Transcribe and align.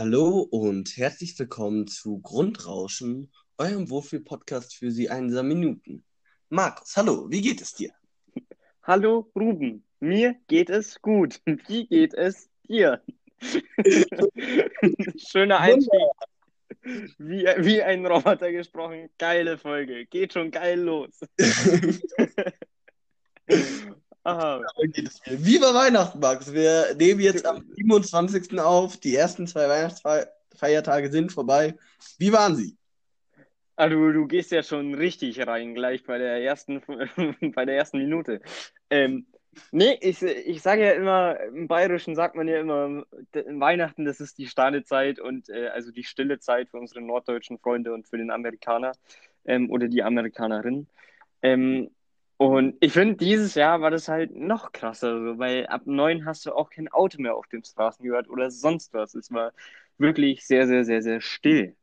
Hallo 0.00 0.48
und 0.50 0.96
herzlich 0.96 1.38
willkommen 1.38 1.86
zu 1.86 2.20
Grundrauschen, 2.20 3.30
eurem 3.58 3.90
Wohlfühl-Podcast 3.90 4.74
für 4.74 4.90
Sie 4.90 5.10
einsam 5.10 5.48
Minuten. 5.48 6.06
Markus, 6.48 6.96
hallo, 6.96 7.26
wie 7.28 7.42
geht 7.42 7.60
es 7.60 7.74
dir? 7.74 7.92
Hallo 8.82 9.30
Ruben, 9.36 9.84
mir 10.00 10.36
geht 10.46 10.70
es 10.70 11.02
gut. 11.02 11.42
Wie 11.44 11.86
geht 11.86 12.14
es 12.14 12.48
dir? 12.66 13.02
Schöner 15.18 15.60
Einstieg. 15.60 16.00
Wie, 17.18 17.44
wie 17.58 17.82
ein 17.82 18.06
Roboter 18.06 18.52
gesprochen. 18.52 19.10
Geile 19.18 19.58
Folge. 19.58 20.06
Geht 20.06 20.32
schon 20.32 20.50
geil 20.50 20.80
los. 20.80 21.20
Aha. 24.24 24.60
war 24.76 25.74
Weihnachten, 25.74 26.18
Max? 26.20 26.52
Wir 26.52 26.94
nehmen 26.96 27.20
jetzt 27.20 27.46
am 27.46 27.64
27. 27.76 28.58
auf. 28.60 28.98
Die 28.98 29.16
ersten 29.16 29.46
zwei 29.46 29.68
Weihnachtsfeiertage 29.68 31.10
sind 31.10 31.32
vorbei. 31.32 31.76
Wie 32.18 32.32
waren 32.32 32.54
sie? 32.54 32.76
Also 33.76 34.12
du 34.12 34.26
gehst 34.26 34.52
ja 34.52 34.62
schon 34.62 34.94
richtig 34.94 35.46
rein, 35.46 35.74
gleich 35.74 36.04
bei 36.04 36.18
der 36.18 36.42
ersten, 36.42 36.82
bei 37.54 37.64
der 37.64 37.76
ersten 37.76 37.96
Minute. 37.96 38.42
Ähm, 38.90 39.26
nee, 39.72 39.96
ich, 40.02 40.20
ich 40.22 40.60
sage 40.60 40.84
ja 40.84 40.92
immer, 40.92 41.40
im 41.40 41.66
Bayerischen 41.66 42.14
sagt 42.14 42.34
man 42.34 42.46
ja 42.46 42.60
immer, 42.60 43.04
Weihnachten, 43.32 44.04
das 44.04 44.20
ist 44.20 44.36
die 44.36 44.48
Stadezeit 44.48 45.18
und 45.18 45.48
äh, 45.48 45.68
also 45.68 45.92
die 45.92 46.04
stille 46.04 46.38
Zeit 46.40 46.68
für 46.68 46.76
unsere 46.76 47.00
norddeutschen 47.00 47.58
Freunde 47.58 47.94
und 47.94 48.06
für 48.06 48.18
den 48.18 48.30
Amerikaner 48.30 48.92
ähm, 49.46 49.70
oder 49.70 49.88
die 49.88 50.02
Amerikanerin. 50.02 50.86
Ähm, 51.40 51.90
und 52.40 52.78
ich 52.80 52.94
finde, 52.94 53.16
dieses 53.16 53.54
Jahr 53.54 53.82
war 53.82 53.90
das 53.90 54.08
halt 54.08 54.34
noch 54.34 54.72
krasser, 54.72 55.20
so, 55.20 55.38
weil 55.38 55.66
ab 55.66 55.82
neun 55.84 56.24
hast 56.24 56.46
du 56.46 56.54
auch 56.54 56.70
kein 56.70 56.88
Auto 56.88 57.20
mehr 57.20 57.36
auf 57.36 57.46
den 57.48 57.62
Straßen 57.62 58.02
gehört 58.02 58.30
oder 58.30 58.50
sonst 58.50 58.94
was. 58.94 59.14
Es 59.14 59.30
war 59.30 59.52
wirklich 59.98 60.46
sehr, 60.46 60.66
sehr, 60.66 60.86
sehr, 60.86 61.02
sehr 61.02 61.20
still. 61.20 61.76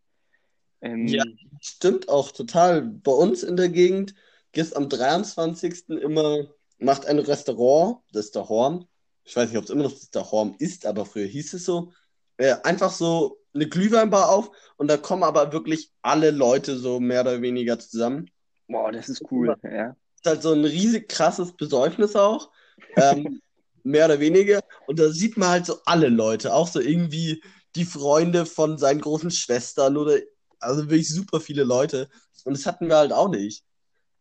Ähm, 0.81 1.05
ja, 1.05 1.23
stimmt 1.61 2.09
auch 2.09 2.31
total. 2.31 2.81
Bei 2.81 3.11
uns 3.11 3.43
in 3.43 3.55
der 3.55 3.69
Gegend 3.69 4.15
es 4.51 4.73
am 4.73 4.89
23. 4.89 5.89
immer, 5.89 6.47
macht 6.79 7.05
ein 7.05 7.19
Restaurant, 7.19 7.99
das 8.11 8.25
ist 8.25 8.35
der 8.35 8.49
Horn. 8.49 8.87
Ich 9.25 9.35
weiß 9.35 9.49
nicht, 9.49 9.59
ob 9.59 9.65
es 9.65 9.69
immer 9.69 9.83
noch 9.83 9.93
der 10.11 10.31
Horn 10.31 10.55
ist, 10.57 10.87
aber 10.87 11.05
früher 11.05 11.27
hieß 11.27 11.53
es 11.53 11.65
so. 11.65 11.93
Äh, 12.37 12.55
einfach 12.63 12.89
so 12.89 13.37
eine 13.53 13.69
Glühweinbar 13.69 14.31
auf 14.31 14.49
und 14.77 14.89
da 14.89 14.97
kommen 14.97 15.21
aber 15.21 15.53
wirklich 15.53 15.91
alle 16.01 16.31
Leute 16.31 16.77
so 16.77 16.99
mehr 16.99 17.21
oder 17.21 17.43
weniger 17.43 17.77
zusammen. 17.77 18.31
Boah, 18.67 18.91
das 18.91 19.07
ist 19.07 19.23
cool, 19.29 19.55
ja 19.61 19.95
halt 20.25 20.41
so 20.41 20.53
ein 20.53 20.65
riesig 20.65 21.09
krasses 21.09 21.53
Besäufnis 21.53 22.15
auch. 22.15 22.51
Ähm, 22.95 23.41
mehr 23.83 24.05
oder 24.05 24.19
weniger. 24.19 24.61
Und 24.85 24.99
da 24.99 25.09
sieht 25.09 25.37
man 25.37 25.49
halt 25.49 25.65
so 25.65 25.77
alle 25.85 26.09
Leute, 26.09 26.53
auch 26.53 26.67
so 26.67 26.79
irgendwie 26.79 27.41
die 27.75 27.85
Freunde 27.85 28.45
von 28.45 28.77
seinen 28.77 29.01
großen 29.01 29.31
Schwestern 29.31 29.97
oder 29.97 30.17
also 30.59 30.83
wirklich 30.83 31.09
super 31.09 31.39
viele 31.39 31.63
Leute. 31.63 32.09
Und 32.43 32.57
das 32.57 32.65
hatten 32.65 32.87
wir 32.87 32.97
halt 32.97 33.13
auch 33.13 33.29
nicht. 33.29 33.63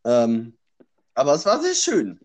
Ähm, 0.05 0.57
aber 1.15 1.35
es 1.35 1.47
war 1.47 1.61
sehr 1.61 1.75
schön. 1.75 2.21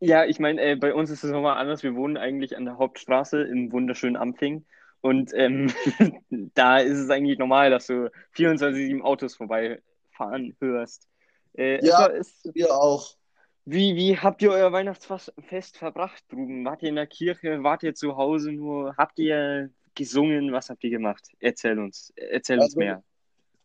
Ja, 0.00 0.24
ich 0.24 0.38
meine, 0.38 0.62
äh, 0.62 0.76
bei 0.76 0.94
uns 0.94 1.10
ist 1.10 1.24
es 1.24 1.30
nochmal 1.30 1.58
anders. 1.58 1.82
Wir 1.82 1.94
wohnen 1.96 2.16
eigentlich 2.16 2.56
an 2.56 2.64
der 2.64 2.78
Hauptstraße 2.78 3.42
im 3.42 3.72
wunderschönen 3.72 4.16
Ampfing. 4.16 4.64
Und 5.00 5.32
ähm, 5.34 5.72
da 6.54 6.78
ist 6.78 6.98
es 6.98 7.10
eigentlich 7.10 7.38
normal, 7.38 7.70
dass 7.70 7.86
du 7.86 8.10
24-7 8.36 9.00
Autos 9.02 9.34
vorbeifahren 9.34 10.56
hörst. 10.60 11.08
Äh, 11.56 11.84
ja, 11.84 12.06
ist, 12.06 12.48
wir 12.54 12.74
auch. 12.74 13.16
Wie, 13.64 13.96
wie 13.96 14.16
habt 14.16 14.40
ihr 14.40 14.50
euer 14.50 14.72
Weihnachtsfest 14.72 15.76
verbracht, 15.76 16.24
drüben? 16.30 16.64
Wart 16.64 16.82
ihr 16.82 16.88
in 16.88 16.96
der 16.96 17.06
Kirche? 17.06 17.62
Wart 17.62 17.82
ihr 17.82 17.94
zu 17.94 18.16
Hause 18.16 18.52
nur? 18.52 18.96
Habt 18.96 19.18
ihr 19.18 19.70
gesungen? 19.94 20.52
Was 20.52 20.70
habt 20.70 20.82
ihr 20.84 20.90
gemacht? 20.90 21.28
Erzähl 21.40 21.78
uns, 21.78 22.12
erzähl 22.16 22.56
also, 22.56 22.66
uns 22.66 22.76
mehr. 22.76 23.02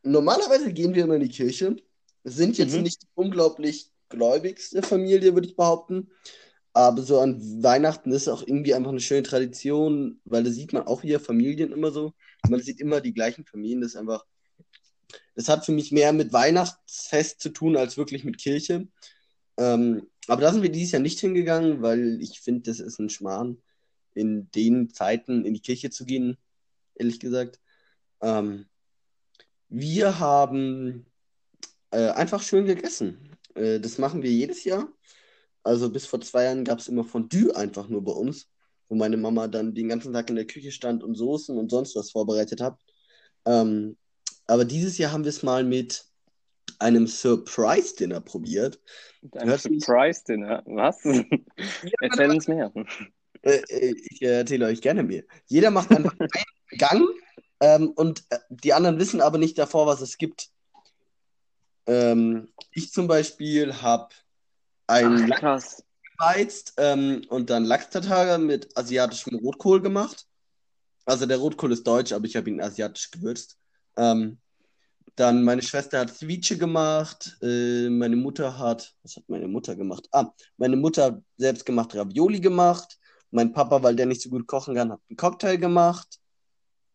Normalerweise 0.04 0.74
gehen 0.74 0.94
wir 0.94 1.06
immer 1.06 1.16
in 1.16 1.22
die 1.22 1.30
Kirche. 1.30 1.78
Wir 2.24 2.32
sind 2.32 2.58
jetzt 2.58 2.76
mhm. 2.76 2.84
nicht 2.84 3.04
die 3.04 3.08
unglaublich 3.16 3.92
gläubigste 4.10 4.82
Familie, 4.84 5.34
würde 5.34 5.48
ich 5.48 5.56
behaupten. 5.56 6.10
Aber 6.74 7.04
so 7.04 7.20
an 7.20 7.64
Weihnachten 7.64 8.12
ist 8.12 8.28
auch 8.28 8.42
irgendwie 8.46 8.74
einfach 8.74 8.90
eine 8.90 9.00
schöne 9.00 9.24
Tradition, 9.24 10.20
weil 10.26 10.44
da 10.44 10.50
sieht 10.50 10.74
man 10.74 10.88
auch 10.88 11.04
wieder 11.04 11.20
Familien 11.20 11.72
immer 11.72 11.92
so. 11.92 12.14
Man 12.50 12.60
sieht 12.60 12.82
immer 12.82 13.00
die 13.00 13.14
gleichen 13.14 13.46
Familien. 13.46 13.82
Das 13.82 13.92
ist 13.92 13.98
einfach 13.98 14.26
das 15.36 15.50
hat 15.50 15.66
für 15.66 15.72
mich 15.72 15.92
mehr 15.92 16.14
mit 16.14 16.34
Weihnachtsfest 16.34 17.42
zu 17.42 17.50
tun 17.50 17.78
als 17.78 17.98
wirklich 17.98 18.24
mit 18.24 18.38
Kirche. 18.38 18.88
Ähm, 19.58 20.08
aber 20.28 20.42
da 20.42 20.54
sind 20.54 20.64
wir 20.64 20.72
dieses 20.72 20.92
Jahr 20.92 21.02
nicht 21.02 21.20
hingegangen, 21.20 21.82
weil 21.82 22.22
ich 22.22 22.40
finde, 22.40 22.62
das 22.72 22.80
ist 22.80 23.00
ein 23.00 23.10
Schmarrn, 23.10 23.62
in 24.14 24.50
den 24.52 24.90
Zeiten 24.90 25.46
in 25.46 25.54
die 25.54 25.62
Kirche 25.62 25.90
zu 25.90 26.06
gehen, 26.06 26.38
ehrlich 26.96 27.20
gesagt. 27.20 27.60
Ähm, 28.22 28.68
wir 29.70 30.20
haben 30.20 31.06
äh, 31.92 32.10
einfach 32.10 32.42
schön 32.42 32.66
gegessen. 32.66 33.38
Äh, 33.56 33.80
das 33.80 33.98
machen 33.98 34.24
wir 34.24 34.32
jedes 34.32 34.64
Jahr. 34.64 34.88
Also 35.64 35.90
bis 35.90 36.06
vor 36.06 36.22
zwei 36.22 36.46
Jahren 36.46 36.66
gab 36.66 36.80
es 36.80 36.88
immer 36.88 37.04
Fondue 37.04 37.56
einfach 37.56 37.88
nur 37.88 38.04
bei 38.04 38.12
uns, 38.12 38.50
wo 38.88 38.96
meine 38.96 39.18
Mama 39.18 39.48
dann 39.48 39.74
den 39.74 39.90
ganzen 39.90 40.14
Tag 40.14 40.30
in 40.30 40.36
der 40.36 40.48
Küche 40.48 40.72
stand 40.72 41.04
und 41.04 41.16
Soßen 41.16 41.58
und 41.58 41.72
sonst 41.72 41.96
was 41.96 42.12
vorbereitet 42.12 42.62
hat. 42.62 42.78
Ähm, 43.46 43.98
aber 44.54 44.66
dieses 44.66 45.00
Jahr 45.00 45.12
haben 45.12 45.24
wir 45.24 45.30
es 45.30 45.42
mal 45.42 45.64
mit 45.64 46.06
einem 46.78 47.08
Surprise-Dinner 47.08 48.22
probiert. 48.22 48.80
Ein 49.32 49.58
Surprise-Dinner? 49.58 50.62
Was? 50.68 51.04
Ja, 51.04 51.24
Erzähl 52.02 52.30
uns 52.30 52.48
mehr. 52.48 52.72
Äh, 53.46 53.62
äh, 53.68 53.94
ich 54.10 54.22
erzähle 54.22 54.68
euch 54.68 54.80
gerne 54.80 55.04
mehr. 55.04 55.24
Jeder 55.48 55.70
macht 55.70 55.92
einfach 55.92 56.18
einen 56.20 56.30
Gang 56.78 57.10
ähm, 57.60 57.90
und 57.90 58.24
äh, 58.30 58.38
die 58.48 58.72
anderen 58.72 59.00
wissen 59.00 59.20
aber 59.20 59.38
nicht 59.38 59.58
davor, 59.58 59.86
was 59.86 60.00
es 60.00 60.18
gibt. 60.18 60.48
Ähm, 61.86 62.54
ich 62.72 62.94
zum 62.94 63.08
Beispiel 63.08 63.82
habe 63.82 64.16
ein 64.88 65.28
Lachs 65.28 65.84
gebeizt 66.10 66.76
ähm, 66.78 67.26
und 67.28 67.50
dann 67.50 67.66
Lachs-Tartare 67.66 68.40
mit 68.40 68.78
asiatischem 68.78 69.38
Rotkohl 69.40 69.82
gemacht. 69.82 70.26
Also 71.04 71.26
der 71.26 71.36
Rotkohl 71.40 71.74
ist 71.74 71.86
deutsch, 71.86 72.14
aber 72.14 72.24
ich 72.24 72.38
habe 72.38 72.50
ihn 72.50 72.62
asiatisch 72.62 73.12
gewürzt. 73.12 73.58
Ähm, 73.98 74.38
dann 75.16 75.44
meine 75.44 75.62
Schwester 75.62 76.00
hat 76.00 76.16
Ceviche 76.16 76.58
gemacht. 76.58 77.38
Äh, 77.42 77.90
meine 77.90 78.16
Mutter 78.16 78.58
hat, 78.58 78.96
was 79.04 79.16
hat 79.16 79.24
meine 79.28 79.48
Mutter 79.48 79.76
gemacht? 79.76 80.08
Ah, 80.12 80.32
meine 80.58 80.76
Mutter 80.76 81.06
hat 81.06 81.22
selbst 81.38 81.66
gemacht 81.66 81.96
Ravioli 81.96 82.40
gemacht. 82.40 83.00
Mein 83.32 83.52
Papa, 83.52 83.82
weil 83.84 83.96
der 83.96 84.06
nicht 84.06 84.22
so 84.22 84.30
gut 84.30 84.48
kochen 84.48 84.76
kann, 84.76 84.92
hat 84.92 85.02
einen 85.10 85.18
Cocktail 85.18 85.58
gemacht. 85.58 86.20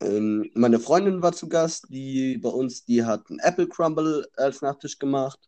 Ähm, 0.00 0.50
meine 0.54 0.78
Freundin 0.78 1.22
war 1.22 1.32
zu 1.32 1.48
Gast, 1.48 1.86
die 1.90 2.38
bei 2.38 2.48
uns, 2.48 2.84
die 2.84 3.04
hat 3.04 3.28
einen 3.28 3.40
Apple 3.40 3.68
Crumble 3.68 4.28
als 4.36 4.62
Nachtisch 4.62 4.98
gemacht. 4.98 5.40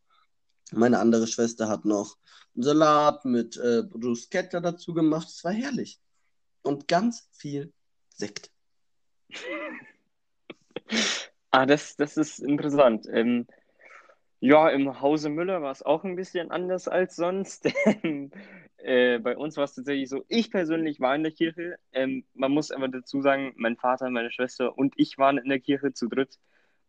Meine 0.72 0.98
andere 0.98 1.26
Schwester 1.26 1.68
hat 1.68 1.84
noch 1.84 2.16
einen 2.54 2.64
Salat 2.64 3.24
mit 3.24 3.56
äh, 3.56 3.82
Bruschetta 3.82 4.60
dazu 4.60 4.94
gemacht. 4.94 5.28
Es 5.28 5.44
war 5.44 5.52
herrlich. 5.52 6.00
Und 6.62 6.88
ganz 6.88 7.28
viel 7.32 7.72
Sekt. 8.14 8.50
Ah, 11.50 11.66
das, 11.66 11.96
das 11.96 12.16
ist 12.16 12.38
interessant. 12.40 13.06
Ähm, 13.10 13.46
ja, 14.40 14.68
im 14.70 15.00
Hause 15.00 15.30
Müller 15.30 15.62
war 15.62 15.72
es 15.72 15.82
auch 15.82 16.04
ein 16.04 16.16
bisschen 16.16 16.50
anders 16.50 16.88
als 16.88 17.16
sonst. 17.16 17.66
äh, 18.78 19.18
bei 19.20 19.36
uns 19.36 19.56
war 19.56 19.64
es 19.64 19.74
tatsächlich 19.74 20.08
so, 20.10 20.24
ich 20.28 20.50
persönlich 20.50 21.00
war 21.00 21.14
in 21.16 21.22
der 21.24 21.32
Kirche. 21.32 21.78
Ähm, 21.92 22.24
man 22.34 22.52
muss 22.52 22.70
aber 22.72 22.88
dazu 22.88 23.22
sagen, 23.22 23.52
mein 23.56 23.76
Vater, 23.76 24.10
meine 24.10 24.32
Schwester 24.32 24.76
und 24.78 24.94
ich 24.98 25.18
waren 25.18 25.38
in 25.38 25.48
der 25.50 25.60
Kirche 25.60 25.92
zu 25.94 26.08
dritt. 26.08 26.38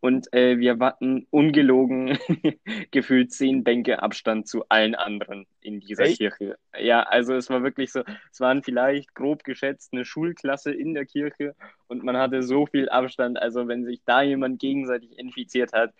Und 0.02 0.32
äh, 0.32 0.58
wir 0.58 0.80
hatten 0.80 1.28
ungelogen 1.30 2.18
gefühlt 2.90 3.30
zehn 3.32 3.62
Bänke 3.62 4.02
Abstand 4.02 4.48
zu 4.48 4.64
allen 4.68 4.96
anderen 4.96 5.46
in 5.60 5.78
dieser 5.78 6.06
Echt? 6.06 6.18
Kirche. 6.18 6.56
Ja, 6.76 7.04
also 7.04 7.34
es 7.34 7.48
war 7.50 7.62
wirklich 7.62 7.92
so, 7.92 8.02
es 8.32 8.40
waren 8.40 8.64
vielleicht 8.64 9.14
grob 9.14 9.44
geschätzt 9.44 9.92
eine 9.92 10.04
Schulklasse 10.04 10.72
in 10.72 10.92
der 10.94 11.06
Kirche 11.06 11.54
und 11.86 12.02
man 12.02 12.16
hatte 12.16 12.42
so 12.42 12.66
viel 12.66 12.88
Abstand. 12.88 13.40
Also 13.40 13.68
wenn 13.68 13.84
sich 13.84 14.02
da 14.04 14.22
jemand 14.22 14.58
gegenseitig 14.58 15.16
infiziert 15.16 15.72
hat, 15.72 15.94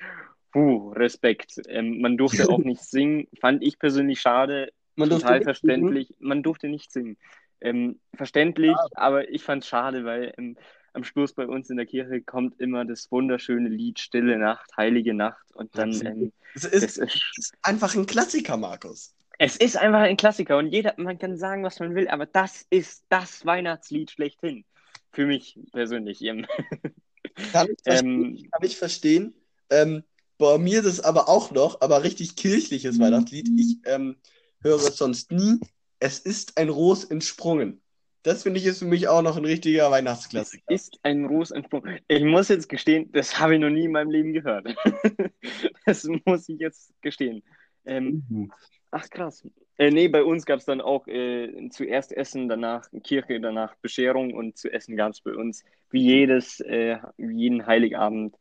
puh, 0.51 0.91
Respekt. 0.95 1.63
Ähm, 1.69 2.01
man 2.01 2.17
durfte 2.17 2.49
auch 2.49 2.59
nicht 2.59 2.83
singen, 2.91 3.29
fand 3.41 3.63
ich 3.63 3.79
persönlich 3.79 4.21
schade. 4.21 4.73
Man 4.97 5.11
total 5.11 5.43
verständlich. 5.43 6.13
Man 6.19 6.43
durfte 6.43 6.69
nicht 6.69 6.91
singen. 6.91 7.19
Ähm, 7.61 8.01
verständlich, 8.15 8.75
ah. 8.75 8.89
aber 8.95 9.31
ich 9.31 9.45
fand 9.45 9.63
es 9.63 9.69
schade, 9.69 10.05
weil 10.05 10.35
ähm, 10.39 10.57
am 10.94 11.05
Schluss 11.05 11.33
bei 11.33 11.47
uns 11.47 11.71
in 11.71 11.77
der 11.77 11.87
Kirche 11.87 12.21
kommt 12.21 12.61
immer 12.61 12.85
das 12.85 13.11
wunderschöne 13.11 13.69
Lied 13.69 13.99
Stille 13.99 14.39
Nacht, 14.39 14.77
Heilige 14.77 15.15
Nacht 15.15 15.53
und 15.55 15.77
dann. 15.77 15.93
Ähm, 16.05 16.33
es 16.55 16.65
ist, 16.65 16.99
ist, 16.99 17.53
einfach 17.62 17.94
ein 17.94 18.06
Klassiker, 18.06 18.56
Markus. 18.56 19.15
Es 19.39 19.56
ist 19.56 19.77
einfach 19.77 20.00
ein 20.00 20.17
Klassiker 20.17 20.59
und 20.59 20.69
jeder, 20.69 20.94
man 20.99 21.19
kann 21.19 21.37
sagen, 21.37 21.65
was 21.65 21.81
man 21.81 21.94
will, 21.94 22.09
aber 22.09 22.27
das 22.27 22.67
ist 22.71 23.05
das 23.09 23.44
Weihnachtslied 23.44 24.11
schlechthin. 24.11 24.65
Für 25.11 25.27
mich 25.27 25.59
persönlich. 25.73 26.21
Kann 26.21 26.47
ich 27.37 27.50
verstehen. 27.83 28.06
Ähm, 28.06 28.49
kann 28.50 28.62
ich 28.62 28.77
verstehen. 28.77 29.35
Ähm, 29.71 30.05
bei 30.39 30.59
mir 30.59 30.81
ist 30.81 30.87
es 30.87 31.00
aber 31.00 31.29
auch 31.29 31.50
noch, 31.50 31.81
aber 31.81 32.03
richtig 32.03 32.37
kirchliches 32.37 32.99
Weihnachtslied. 32.99 33.49
Ich 33.59 33.79
ähm, 33.85 34.17
höre 34.61 34.77
es 34.77 34.97
sonst 34.97 35.31
nie. 35.31 35.61
Es 35.99 36.19
ist 36.19 36.59
ein 36.59 36.69
Ros 36.69 37.05
entsprungen. 37.05 37.81
Das 38.23 38.45
finde 38.45 38.61
ich 38.61 38.67
ist 38.67 38.79
für 38.79 38.85
mich 38.85 39.09
auch 39.09 39.23
noch 39.23 39.37
ein 39.37 39.45
richtiger 39.45 39.91
Weihnachtsklassiker. 39.91 40.63
Das 40.69 40.83
ist 40.83 41.01
ein 41.03 41.27
Großansprung. 41.27 41.85
Ich 42.07 42.23
muss 42.23 42.49
jetzt 42.49 42.69
gestehen, 42.69 43.11
das 43.13 43.41
habe 43.41 43.55
ich 43.55 43.61
noch 43.61 43.71
nie 43.71 43.85
in 43.85 43.93
meinem 43.93 44.11
Leben 44.11 44.33
gehört. 44.33 44.67
das 45.87 46.09
muss 46.25 46.49
ich 46.49 46.61
jetzt 46.61 46.93
gestehen. 47.03 47.43
Ähm, 47.85 48.23
mhm. 48.29 48.53
Ach 48.93 49.09
krass. 49.11 49.45
Äh, 49.79 49.91
nee, 49.91 50.07
bei 50.07 50.23
uns 50.23 50.45
gab 50.45 50.61
es 50.61 50.67
dann 50.67 50.81
auch 50.81 51.09
äh, 51.09 51.69
zuerst 51.71 52.13
Essen, 52.13 52.49
danach 52.49 52.89
Kirche, 53.03 53.41
danach 53.41 53.75
Bescherung 53.77 54.35
und 54.35 54.57
zu 54.57 54.71
essen 54.71 54.97
gab 54.97 55.13
es 55.13 55.21
bei 55.21 55.33
uns 55.33 55.65
wie 55.91 56.03
jedes, 56.03 56.61
äh, 56.61 56.99
wie 57.17 57.37
jeden 57.37 57.67
Heiligabend 57.67 58.37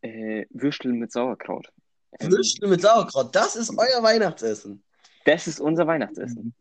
äh, 0.00 0.46
Würstel 0.50 0.92
mit 0.92 1.12
Sauerkraut. 1.12 1.70
Ähm, 2.20 2.30
Würstel 2.30 2.68
mit 2.68 2.80
Sauerkraut, 2.80 3.34
das 3.34 3.56
ist 3.56 3.70
euer 3.76 4.02
Weihnachtsessen. 4.02 4.82
Das 5.24 5.46
ist 5.46 5.60
unser 5.60 5.86
Weihnachtsessen. 5.86 6.54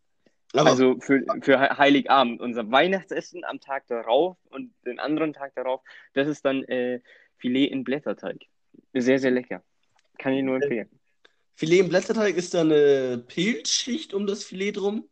Aber 0.53 0.71
also 0.71 0.99
für, 0.99 1.23
für 1.41 1.77
Heiligabend. 1.77 2.41
Unser 2.41 2.69
Weihnachtsessen 2.71 3.43
am 3.45 3.59
Tag 3.59 3.87
darauf 3.87 4.37
und 4.49 4.73
den 4.85 4.99
anderen 4.99 5.33
Tag 5.33 5.53
darauf, 5.55 5.81
das 6.13 6.27
ist 6.27 6.43
dann 6.43 6.63
äh, 6.63 7.01
Filet 7.37 7.67
in 7.67 7.83
Blätterteig. 7.83 8.45
Sehr, 8.93 9.19
sehr 9.19 9.31
lecker. 9.31 9.63
Kann 10.17 10.33
ich 10.33 10.43
nur 10.43 10.55
empfehlen. 10.55 10.89
Filet 11.55 11.79
im 11.79 11.89
Blätterteig 11.89 12.35
ist 12.35 12.53
da 12.53 12.61
eine 12.61 13.23
Pilzschicht 13.27 14.13
um 14.13 14.25
das 14.25 14.43
Filet 14.43 14.73
drum? 14.73 15.07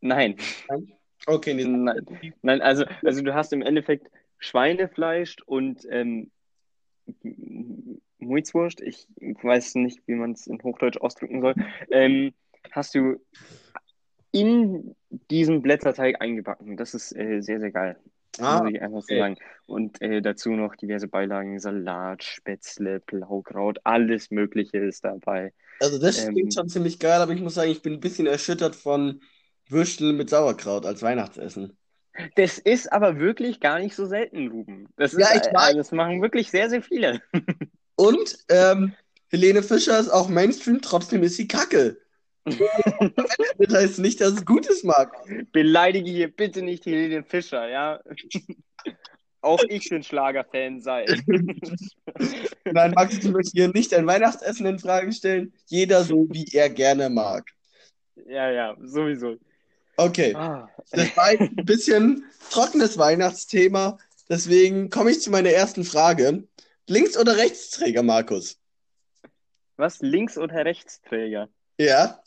Nein. 0.00 0.36
Okay, 1.26 1.54
nee. 1.54 1.64
Nein. 1.64 2.34
Nein, 2.42 2.60
also, 2.60 2.84
also 3.04 3.22
du 3.22 3.34
hast 3.34 3.52
im 3.52 3.62
Endeffekt 3.62 4.10
Schweinefleisch 4.38 5.36
und 5.46 5.86
ähm, 5.88 6.30
Muizwurst, 8.18 8.80
ich 8.80 9.06
weiß 9.16 9.76
nicht, 9.76 10.00
wie 10.06 10.14
man 10.14 10.32
es 10.32 10.46
in 10.46 10.62
Hochdeutsch 10.62 10.98
ausdrücken 10.98 11.40
soll, 11.40 11.54
ähm, 11.90 12.32
hast 12.70 12.94
du 12.94 13.20
in 14.30 14.94
diesen 15.30 15.62
Blätterteig 15.62 16.20
eingebacken. 16.20 16.76
Das 16.76 16.94
ist 16.94 17.14
äh, 17.14 17.40
sehr, 17.40 17.60
sehr 17.60 17.70
geil. 17.70 17.96
Ah, 18.38 18.62
muss 18.62 18.72
ich 18.72 18.80
einfach 18.80 19.02
so 19.02 19.14
sagen. 19.14 19.36
Und 19.66 20.00
äh, 20.00 20.22
dazu 20.22 20.50
noch 20.50 20.74
diverse 20.74 21.06
Beilagen, 21.06 21.58
Salat, 21.58 22.24
Spätzle, 22.24 23.00
Blaukraut, 23.00 23.78
alles 23.84 24.30
Mögliche 24.30 24.78
ist 24.78 25.04
dabei. 25.04 25.52
Also 25.80 25.98
das 25.98 26.24
ähm, 26.24 26.34
klingt 26.34 26.54
schon 26.54 26.68
ziemlich 26.68 26.98
geil, 26.98 27.20
aber 27.20 27.32
ich 27.32 27.42
muss 27.42 27.54
sagen, 27.54 27.70
ich 27.70 27.82
bin 27.82 27.94
ein 27.94 28.00
bisschen 28.00 28.26
erschüttert 28.26 28.74
von 28.74 29.20
Würstel 29.68 30.14
mit 30.14 30.30
Sauerkraut 30.30 30.86
als 30.86 31.02
Weihnachtsessen. 31.02 31.76
Das 32.36 32.58
ist 32.58 32.92
aber 32.92 33.18
wirklich 33.18 33.60
gar 33.60 33.78
nicht 33.78 33.94
so 33.94 34.06
selten, 34.06 34.48
Ruben. 34.48 34.88
Das, 34.96 35.12
ist, 35.12 35.20
ja, 35.20 35.28
ich 35.34 35.52
weiß. 35.52 35.76
das 35.76 35.92
machen 35.92 36.20
wirklich 36.22 36.50
sehr, 36.50 36.68
sehr 36.70 36.82
viele. 36.82 37.22
Und 37.96 38.38
ähm, 38.48 38.94
Helene 39.28 39.62
Fischer 39.62 39.98
ist 39.98 40.10
auch 40.10 40.28
Mainstream, 40.28 40.80
trotzdem 40.82 41.22
ist 41.22 41.36
sie 41.36 41.48
Kacke. 41.48 41.98
das 43.58 43.74
heißt 43.74 43.98
nicht, 44.00 44.20
dass 44.20 44.32
es 44.32 44.44
Gutes 44.44 44.82
mag. 44.82 45.16
Beleidige 45.52 46.10
hier 46.10 46.28
bitte 46.28 46.62
nicht 46.62 46.86
Helene 46.86 47.22
Fischer, 47.22 47.68
ja. 47.68 48.00
Auch 49.42 49.62
ich 49.68 49.88
bin 49.88 50.04
Schlagerfan 50.04 50.80
sei. 50.80 51.04
Nein, 52.64 52.92
Max, 52.92 53.18
ich 53.18 53.28
möchte 53.28 53.50
hier 53.54 53.68
nicht 53.68 53.92
ein 53.92 54.06
Weihnachtsessen 54.06 54.66
in 54.66 54.78
Frage 54.78 55.12
stellen. 55.12 55.52
Jeder 55.66 56.04
so, 56.04 56.28
wie 56.30 56.46
er 56.52 56.70
gerne 56.70 57.10
mag. 57.10 57.44
Ja, 58.26 58.50
ja, 58.50 58.76
sowieso. 58.80 59.36
Okay. 59.96 60.32
Ah. 60.34 60.68
Das 60.92 61.16
war 61.16 61.26
ein 61.26 61.56
bisschen 61.64 62.24
trockenes 62.50 62.98
Weihnachtsthema. 62.98 63.98
Deswegen 64.28 64.90
komme 64.90 65.10
ich 65.10 65.20
zu 65.20 65.30
meiner 65.30 65.50
ersten 65.50 65.82
Frage. 65.84 66.46
Links- 66.88 67.18
oder 67.18 67.36
Rechtsträger, 67.36 68.04
Markus? 68.04 68.58
Was? 69.76 70.00
Links- 70.00 70.38
oder 70.38 70.64
Rechtsträger? 70.64 71.48
Ja. 71.78 72.21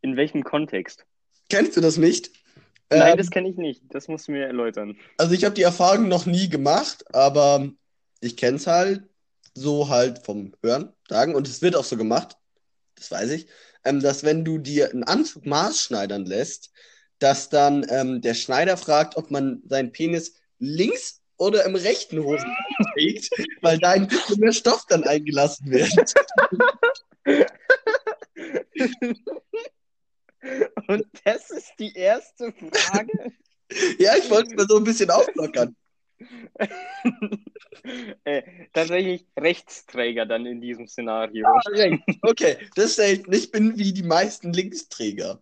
In 0.00 0.16
welchem 0.16 0.44
Kontext? 0.44 1.06
Kennst 1.48 1.76
du 1.76 1.80
das 1.80 1.96
nicht? 1.96 2.30
Nein, 2.90 3.12
ähm, 3.12 3.18
das 3.18 3.30
kenne 3.30 3.48
ich 3.48 3.56
nicht. 3.56 3.82
Das 3.90 4.08
musst 4.08 4.28
du 4.28 4.32
mir 4.32 4.46
erläutern. 4.46 4.96
Also 5.18 5.34
ich 5.34 5.44
habe 5.44 5.54
die 5.54 5.62
Erfahrung 5.62 6.08
noch 6.08 6.26
nie 6.26 6.48
gemacht, 6.48 7.04
aber 7.14 7.68
ich 8.20 8.36
kenne 8.36 8.56
es 8.56 8.66
halt 8.66 9.04
so 9.54 9.88
halt 9.88 10.24
vom 10.24 10.54
Hören 10.62 10.92
sagen 11.08 11.34
und 11.34 11.48
es 11.48 11.62
wird 11.62 11.74
auch 11.76 11.84
so 11.84 11.96
gemacht, 11.96 12.36
das 12.94 13.10
weiß 13.10 13.30
ich, 13.30 13.48
ähm, 13.84 14.00
dass 14.00 14.24
wenn 14.24 14.44
du 14.44 14.58
dir 14.58 14.90
einen 14.90 15.04
Anzug 15.04 15.46
maßschneidern 15.46 16.24
lässt, 16.26 16.70
dass 17.18 17.48
dann 17.48 17.84
ähm, 17.90 18.20
der 18.20 18.34
Schneider 18.34 18.76
fragt, 18.76 19.16
ob 19.16 19.30
man 19.30 19.62
seinen 19.66 19.92
Penis 19.92 20.34
links 20.58 21.20
oder 21.36 21.64
im 21.64 21.74
rechten 21.74 22.22
Hosen 22.22 22.54
trägt, 22.94 23.30
weil 23.60 23.78
da 23.78 23.90
ein 23.90 24.06
bisschen 24.06 24.40
mehr 24.40 24.52
Stoff 24.52 24.84
dann 24.88 25.04
eingelassen 25.04 25.70
wird. 25.70 26.14
Und 30.86 31.06
das 31.24 31.50
ist 31.50 31.72
die 31.78 31.94
erste 31.94 32.52
Frage. 32.52 33.32
ja, 33.98 34.16
ich 34.16 34.30
wollte 34.30 34.50
es 34.50 34.56
mal 34.56 34.66
so 34.68 34.76
ein 34.76 34.84
bisschen 34.84 35.10
auflockern. 35.10 35.74
äh, 38.24 38.42
tatsächlich 38.72 39.26
Rechtsträger 39.38 40.26
dann 40.26 40.46
in 40.46 40.60
diesem 40.60 40.88
Szenario. 40.88 41.46
Ja, 41.74 41.98
okay, 42.22 42.56
das 42.74 42.98
heißt, 42.98 43.26
ich 43.28 43.50
bin 43.50 43.78
wie 43.78 43.92
die 43.92 44.02
meisten 44.02 44.52
Linksträger. 44.52 45.40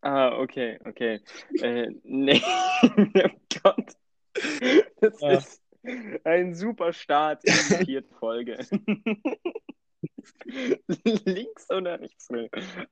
Ah, 0.00 0.38
okay, 0.38 0.78
okay. 0.84 1.20
Äh, 1.60 1.88
nee, 2.02 2.42
oh 2.82 3.28
Gott. 3.62 3.92
Das 5.00 5.20
ja. 5.20 5.32
ist 5.32 5.62
ein 6.24 6.54
super 6.54 6.92
Start 6.92 7.44
in 7.44 7.54
die 7.54 7.84
vierte 7.84 8.14
Folge. 8.14 8.58
Links 11.24 11.70
oder 11.70 12.00
rechts? 12.00 12.28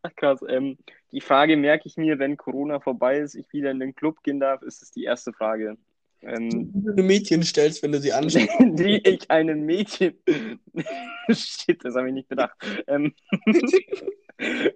Ach 0.02 0.14
krass. 0.16 0.40
Ähm, 0.48 0.78
die 1.10 1.20
Frage 1.20 1.56
merke 1.56 1.88
ich 1.88 1.96
mir, 1.96 2.18
wenn 2.18 2.36
Corona 2.36 2.80
vorbei 2.80 3.18
ist, 3.18 3.34
ich 3.34 3.52
wieder 3.52 3.70
in 3.70 3.80
den 3.80 3.94
Club 3.94 4.22
gehen 4.22 4.40
darf, 4.40 4.62
ist 4.62 4.82
es 4.82 4.90
die 4.90 5.04
erste 5.04 5.32
Frage. 5.32 5.76
Ähm, 6.24 6.70
die 6.72 6.96
du 6.96 7.02
Mädchen 7.02 7.42
stellst, 7.42 7.82
wenn 7.82 7.92
du 7.92 7.98
sie 7.98 8.12
anschaust. 8.12 8.48
die 8.60 8.96
ich 9.04 9.30
einem 9.30 9.66
Mädchen. 9.66 10.14
Shit, 11.28 11.84
das 11.84 11.96
habe 11.96 12.08
ich 12.08 12.14
nicht 12.14 12.28
bedacht. 12.28 12.56
Ähm, 12.86 13.12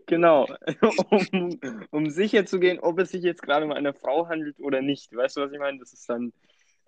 genau. 0.07 0.49
Um, 1.11 1.61
um 1.91 2.11
sicher 2.11 2.47
zu 2.47 2.59
gehen, 2.59 2.81
ob 2.81 2.99
es 2.99 3.11
sich 3.11 3.23
jetzt 3.23 3.43
gerade 3.43 3.65
um 3.65 3.73
eine 3.73 3.95
Frau 3.95 4.29
handelt 4.29 4.59
oder 4.59 4.83
nicht. 4.83 5.15
Weißt 5.15 5.37
du, 5.37 5.41
was 5.41 5.53
ich 5.53 5.59
meine? 5.59 5.79
Das 5.79 5.93
ist 5.93 6.09
dann. 6.09 6.33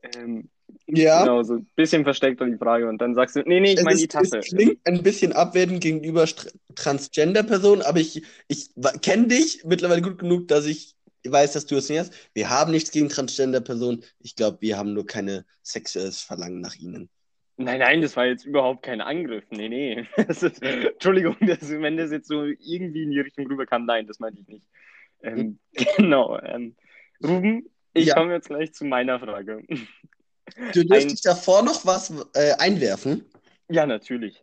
Ähm, 0.03 0.49
ja. 0.87 1.23
Genau, 1.23 1.43
so 1.43 1.55
ein 1.55 1.67
bisschen 1.77 2.05
versteckter 2.05 2.47
die 2.47 2.57
Frage. 2.57 2.89
Und 2.89 2.99
dann 2.99 3.15
sagst 3.15 3.37
du, 3.37 3.41
nee, 3.41 3.61
nee, 3.61 3.73
ich 3.73 3.83
meine 3.83 3.99
die 3.99 4.09
Tasse. 4.09 4.39
Es 4.39 4.47
klingt 4.47 4.79
ein 4.87 5.03
bisschen 5.03 5.33
abwertend 5.33 5.81
gegenüber 5.81 6.27
Transgender-Personen, 6.75 7.83
aber 7.83 7.99
ich, 7.99 8.23
ich 8.49 8.71
kenne 9.03 9.29
dich 9.29 9.65
mittlerweile 9.65 10.03
gut 10.03 10.19
genug, 10.19 10.49
dass 10.49 10.67
ich 10.67 10.95
weiß, 11.27 11.53
dass 11.53 11.67
du 11.67 11.77
es 11.77 11.89
nicht 11.89 11.99
hast. 11.99 12.31
Wir 12.35 12.51
haben 12.51 12.71
nichts 12.71 12.91
gegen 12.91 13.09
Transgender-Personen. 13.09 14.05
Ich 14.21 14.37
glaube, 14.37 14.59
wir 14.61 14.79
haben 14.79 14.95
nur 14.95 15.07
keine 15.07 15.45
sexuelles 15.63 16.23
Verlangen 16.23 16.61
nach 16.61 16.77
ihnen. 16.77 17.09
Nein, 17.57 17.81
nein, 17.81 18.01
das 18.01 18.17
war 18.17 18.27
jetzt 18.27 18.45
überhaupt 18.45 18.85
kein 18.85 19.01
Angriff. 19.01 19.45
Nee, 19.51 19.69
nee. 19.69 20.07
Das 20.29 20.43
ist, 20.43 20.63
Entschuldigung, 20.63 21.37
das, 21.41 21.69
wenn 21.69 21.97
das 21.97 22.13
jetzt 22.13 22.29
so 22.29 22.45
irgendwie 22.45 23.03
in 23.03 23.11
die 23.11 23.21
Richtung 23.21 23.47
rüberkam, 23.49 23.85
nein, 23.85 24.07
das 24.07 24.21
meinte 24.21 24.41
ich 24.41 24.49
nicht. 24.49 24.67
Ähm, 25.23 25.59
genau. 25.97 26.39
Ähm, 26.41 26.77
Ruben, 27.23 27.69
ich 27.99 28.07
ja. 28.07 28.15
komme 28.15 28.35
jetzt 28.35 28.49
gleich 28.49 28.73
zu 28.73 28.85
meiner 28.85 29.19
Frage. 29.21 29.63
Du 30.73 30.85
dürftest 30.85 31.27
davor 31.27 31.63
noch 31.63 31.85
was 31.85 32.13
äh, 32.35 32.53
einwerfen. 32.59 33.25
Ja, 33.69 33.87
natürlich. 33.87 34.43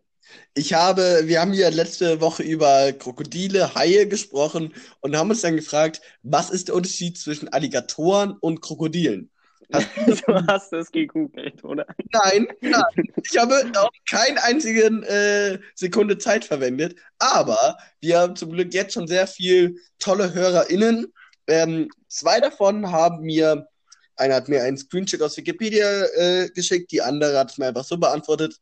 Ich 0.54 0.74
habe, 0.74 1.22
wir 1.26 1.42
haben 1.42 1.54
ja 1.54 1.70
letzte 1.70 2.22
Woche 2.22 2.44
über 2.44 2.92
Krokodile, 2.94 3.76
Haie 3.76 4.08
gesprochen 4.08 4.74
und 5.02 5.16
haben 5.16 5.30
uns 5.30 5.42
dann 5.42 5.56
gefragt, 5.56 6.02
was 6.24 6.50
ist 6.50 6.68
der 6.68 6.76
Unterschied 6.76 7.18
zwischen 7.18 7.50
Alligatoren 7.50 8.32
und 8.40 8.62
Krokodilen? 8.62 9.30
Hast 9.72 9.90
du, 9.96 10.16
du 10.28 10.48
hast 10.48 10.72
das 10.72 10.92
gegoogelt, 10.92 11.64
oder? 11.64 11.86
Nein, 12.12 12.48
nein. 12.62 13.14
Ich 13.24 13.38
habe 13.38 13.72
auch 13.78 13.90
keine 14.10 14.44
einzige 14.44 14.86
äh, 14.86 15.60
Sekunde 15.74 16.18
Zeit 16.18 16.46
verwendet, 16.46 16.96
aber 17.20 17.78
wir 18.00 18.20
haben 18.20 18.36
zum 18.36 18.52
Glück 18.52 18.74
jetzt 18.74 18.94
schon 18.94 19.08
sehr 19.08 19.28
viele 19.28 19.76
tolle 20.00 20.34
HörerInnen. 20.34 21.12
Ähm, 21.48 21.90
zwei 22.16 22.40
davon 22.40 22.92
haben 22.92 23.24
mir, 23.24 23.68
einer 24.16 24.36
hat 24.36 24.48
mir 24.48 24.64
einen 24.64 24.78
Screenshot 24.78 25.22
aus 25.22 25.38
Wikipedia 25.38 26.06
äh, 26.16 26.50
geschickt, 26.50 26.92
die 26.92 27.02
andere 27.02 27.38
hat 27.38 27.52
es 27.52 27.58
mir 27.58 27.68
einfach 27.68 27.84
so 27.84 27.98
beantwortet. 27.98 28.60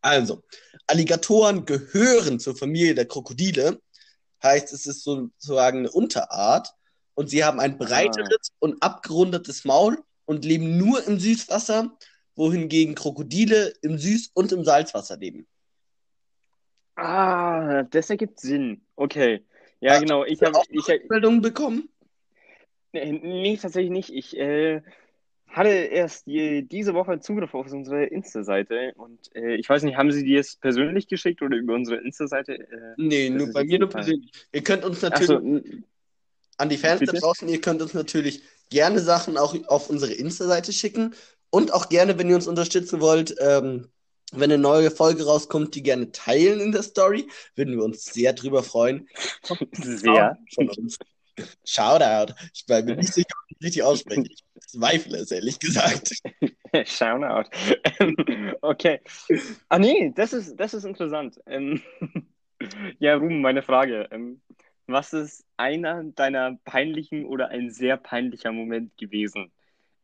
Also, 0.00 0.42
Alligatoren 0.86 1.66
gehören 1.66 2.40
zur 2.40 2.56
Familie 2.56 2.94
der 2.94 3.06
Krokodile. 3.06 3.80
Heißt, 4.42 4.72
es 4.72 4.86
ist 4.86 5.02
sozusagen 5.02 5.80
eine 5.80 5.90
Unterart. 5.90 6.72
Und 7.14 7.28
sie 7.28 7.44
haben 7.44 7.60
ein 7.60 7.76
breiteres 7.76 8.50
ah. 8.52 8.56
und 8.60 8.82
abgerundetes 8.82 9.64
Maul 9.64 10.02
und 10.24 10.44
leben 10.44 10.78
nur 10.78 11.06
im 11.06 11.18
Süßwasser, 11.18 11.98
wohingegen 12.34 12.94
Krokodile 12.94 13.74
im 13.82 13.96
Süß- 13.96 14.30
und 14.32 14.52
im 14.52 14.64
Salzwasser 14.64 15.18
leben. 15.18 15.46
Ah, 16.96 17.82
das 17.82 18.08
ergibt 18.08 18.40
Sinn. 18.40 18.86
Okay. 18.96 19.44
Ja, 19.80 19.94
Hast 19.94 20.00
genau. 20.02 20.24
Ich 20.24 20.40
habe 20.40 20.58
ich, 20.68 21.10
Meldungen 21.10 21.42
bekommen. 21.42 21.90
Nee, 22.92 23.12
nee, 23.12 23.56
tatsächlich 23.56 23.90
nicht. 23.90 24.10
Ich 24.10 24.36
äh, 24.36 24.82
hatte 25.48 25.68
erst 25.68 26.26
die, 26.26 26.66
diese 26.66 26.94
Woche 26.94 27.20
Zugriff 27.20 27.54
auf 27.54 27.70
unsere 27.70 28.04
Insta-Seite 28.04 28.92
und 28.96 29.34
äh, 29.34 29.54
ich 29.56 29.68
weiß 29.68 29.82
nicht, 29.82 29.96
haben 29.96 30.12
Sie 30.12 30.24
die 30.24 30.32
jetzt 30.32 30.60
persönlich 30.60 31.08
geschickt 31.08 31.42
oder 31.42 31.56
über 31.56 31.74
unsere 31.74 32.00
Insta-Seite? 32.00 32.54
Äh, 32.54 32.94
nee, 32.96 33.30
nur 33.30 33.52
bei 33.52 33.64
mir 33.64 33.78
nur 33.78 33.88
persönlich. 33.88 34.30
Ihr 34.52 34.62
könnt 34.62 34.84
uns 34.84 35.02
natürlich. 35.02 35.26
So, 35.26 35.40
an 36.60 36.68
die 36.68 36.76
Fans 36.76 37.00
Bitte? 37.00 37.12
da 37.14 37.18
draußen, 37.20 37.48
ihr 37.48 37.60
könnt 37.60 37.80
uns 37.80 37.94
natürlich 37.94 38.42
gerne 38.68 39.00
Sachen 39.00 39.38
auch 39.38 39.56
auf 39.68 39.88
unsere 39.88 40.12
Insta-Seite 40.12 40.72
schicken 40.72 41.14
und 41.48 41.72
auch 41.72 41.88
gerne, 41.88 42.18
wenn 42.18 42.28
ihr 42.28 42.36
uns 42.36 42.46
unterstützen 42.46 43.00
wollt, 43.00 43.34
ähm, 43.40 43.88
wenn 44.32 44.52
eine 44.52 44.58
neue 44.58 44.90
Folge 44.90 45.24
rauskommt, 45.24 45.74
die 45.74 45.82
gerne 45.82 46.12
teilen 46.12 46.60
in 46.60 46.70
der 46.70 46.82
Story, 46.82 47.28
würden 47.56 47.76
wir 47.76 47.82
uns 47.82 48.04
sehr 48.04 48.32
drüber 48.32 48.62
freuen. 48.62 49.08
Sehr. 49.72 50.38
Von 50.54 50.68
uns. 50.68 50.98
Shoutout. 51.64 52.34
Ich 52.54 52.66
bin 52.66 52.84
mir 52.84 52.96
nicht 52.96 53.12
sicher, 53.12 53.28
ob 53.30 53.50
ich 53.50 53.64
richtig 53.64 53.82
ausspreche. 53.82 54.24
Ich 54.28 54.44
zweifle 54.66 55.18
es, 55.18 55.30
ehrlich 55.30 55.58
gesagt. 55.58 56.12
Shoutout. 56.84 57.50
okay. 58.62 59.00
Ah 59.68 59.78
nee, 59.78 60.12
das 60.14 60.32
ist, 60.32 60.56
das 60.56 60.74
ist 60.74 60.84
interessant. 60.84 61.40
Ähm, 61.46 61.82
ja, 62.98 63.14
Ruben, 63.14 63.40
meine 63.40 63.62
Frage. 63.62 64.08
Ähm, 64.10 64.40
was 64.86 65.12
ist 65.12 65.44
einer 65.56 66.04
deiner 66.04 66.58
peinlichen 66.64 67.24
oder 67.24 67.48
ein 67.48 67.70
sehr 67.70 67.96
peinlicher 67.96 68.52
Moment 68.52 68.96
gewesen, 68.96 69.52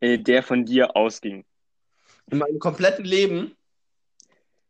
äh, 0.01 0.19
der 0.19 0.43
von 0.43 0.65
dir 0.65 0.97
ausging? 0.97 1.45
In 2.31 2.39
meinem 2.39 2.59
kompletten 2.59 3.05
Leben 3.05 3.57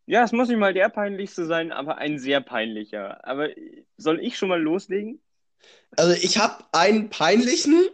Ja, 0.06 0.22
es 0.24 0.32
muss 0.32 0.48
nicht 0.48 0.58
mal 0.58 0.74
der 0.74 0.88
peinlichste 0.88 1.46
sein, 1.46 1.72
aber 1.72 1.98
ein 1.98 2.18
sehr 2.18 2.40
peinlicher. 2.40 3.26
Aber 3.26 3.48
soll 3.96 4.20
ich 4.20 4.36
schon 4.38 4.48
mal 4.48 4.60
loslegen? 4.60 5.20
Also 5.96 6.12
ich 6.12 6.38
habe 6.38 6.64
einen 6.72 7.10
peinlichen. 7.10 7.88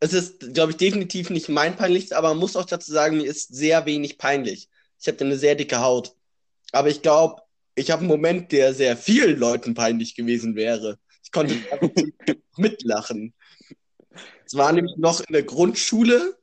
Es 0.00 0.12
ist, 0.12 0.52
glaube 0.52 0.72
ich, 0.72 0.76
definitiv 0.76 1.30
nicht 1.30 1.48
mein 1.48 1.76
peinlichster, 1.76 2.18
aber 2.18 2.28
man 2.28 2.38
muss 2.38 2.56
auch 2.56 2.66
dazu 2.66 2.92
sagen, 2.92 3.18
mir 3.18 3.26
ist 3.26 3.54
sehr 3.54 3.86
wenig 3.86 4.18
peinlich. 4.18 4.68
Ich 5.00 5.08
habe 5.08 5.20
eine 5.20 5.36
sehr 5.36 5.54
dicke 5.54 5.80
Haut. 5.80 6.14
Aber 6.72 6.88
ich 6.88 7.02
glaube, 7.02 7.42
ich 7.74 7.90
habe 7.90 8.00
einen 8.00 8.08
Moment, 8.08 8.52
der 8.52 8.74
sehr 8.74 8.96
vielen 8.96 9.38
Leuten 9.38 9.74
peinlich 9.74 10.14
gewesen 10.14 10.56
wäre. 10.56 10.98
Ich 11.22 11.32
konnte 11.32 11.56
mitlachen. 12.56 13.34
Es 14.44 14.54
war 14.54 14.72
nämlich 14.72 14.96
noch 14.96 15.20
in 15.20 15.32
der 15.32 15.42
Grundschule 15.42 16.36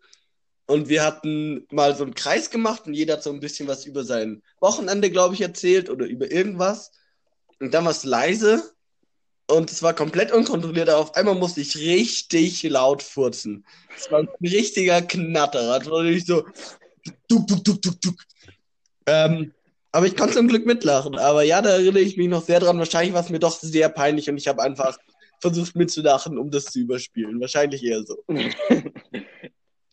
und 0.65 0.89
wir 0.89 1.03
hatten 1.03 1.67
mal 1.71 1.95
so 1.95 2.03
einen 2.03 2.15
Kreis 2.15 2.49
gemacht 2.49 2.87
und 2.87 2.93
jeder 2.93 3.13
hat 3.13 3.23
so 3.23 3.31
ein 3.31 3.39
bisschen 3.39 3.67
was 3.67 3.85
über 3.85 4.03
sein 4.03 4.41
Wochenende, 4.59 5.11
glaube 5.11 5.35
ich, 5.35 5.41
erzählt 5.41 5.89
oder 5.89 6.05
über 6.05 6.31
irgendwas. 6.31 6.91
Und 7.59 7.73
dann 7.73 7.85
war 7.85 7.91
es 7.91 8.03
leise 8.03 8.73
und 9.47 9.71
es 9.71 9.83
war 9.83 9.93
komplett 9.93 10.31
unkontrolliert, 10.31 10.89
aber 10.89 10.99
auf 10.99 11.15
einmal 11.15 11.35
musste 11.35 11.61
ich 11.61 11.75
richtig 11.77 12.63
laut 12.63 13.03
furzen. 13.03 13.65
Es 13.97 14.11
war 14.11 14.19
ein 14.19 14.29
richtiger 14.41 15.01
Knatterer. 15.01 15.81
Es 15.81 15.89
war 15.89 16.03
richtig 16.03 16.25
so. 16.25 16.45
Duck, 17.27 17.47
duck, 17.47 17.63
duck, 17.63 17.81
duck, 17.81 18.01
duck. 18.01 18.15
Ähm, 19.07 19.53
aber 19.91 20.05
ich 20.05 20.15
konnte 20.15 20.35
zum 20.35 20.47
Glück 20.47 20.65
mitlachen. 20.65 21.17
Aber 21.17 21.43
ja, 21.43 21.61
da 21.61 21.71
erinnere 21.71 22.01
ich 22.01 22.15
mich 22.15 22.29
noch 22.29 22.43
sehr 22.43 22.59
dran. 22.59 22.79
Wahrscheinlich 22.79 23.13
war 23.13 23.21
es 23.21 23.29
mir 23.29 23.39
doch 23.39 23.57
sehr 23.59 23.89
peinlich 23.89 24.29
und 24.29 24.37
ich 24.37 24.47
habe 24.47 24.61
einfach 24.61 24.97
versucht 25.39 25.75
mitzulachen, 25.75 26.37
um 26.37 26.49
das 26.49 26.65
zu 26.65 26.79
überspielen. 26.79 27.41
Wahrscheinlich 27.41 27.83
eher 27.83 28.03
so. 28.03 28.23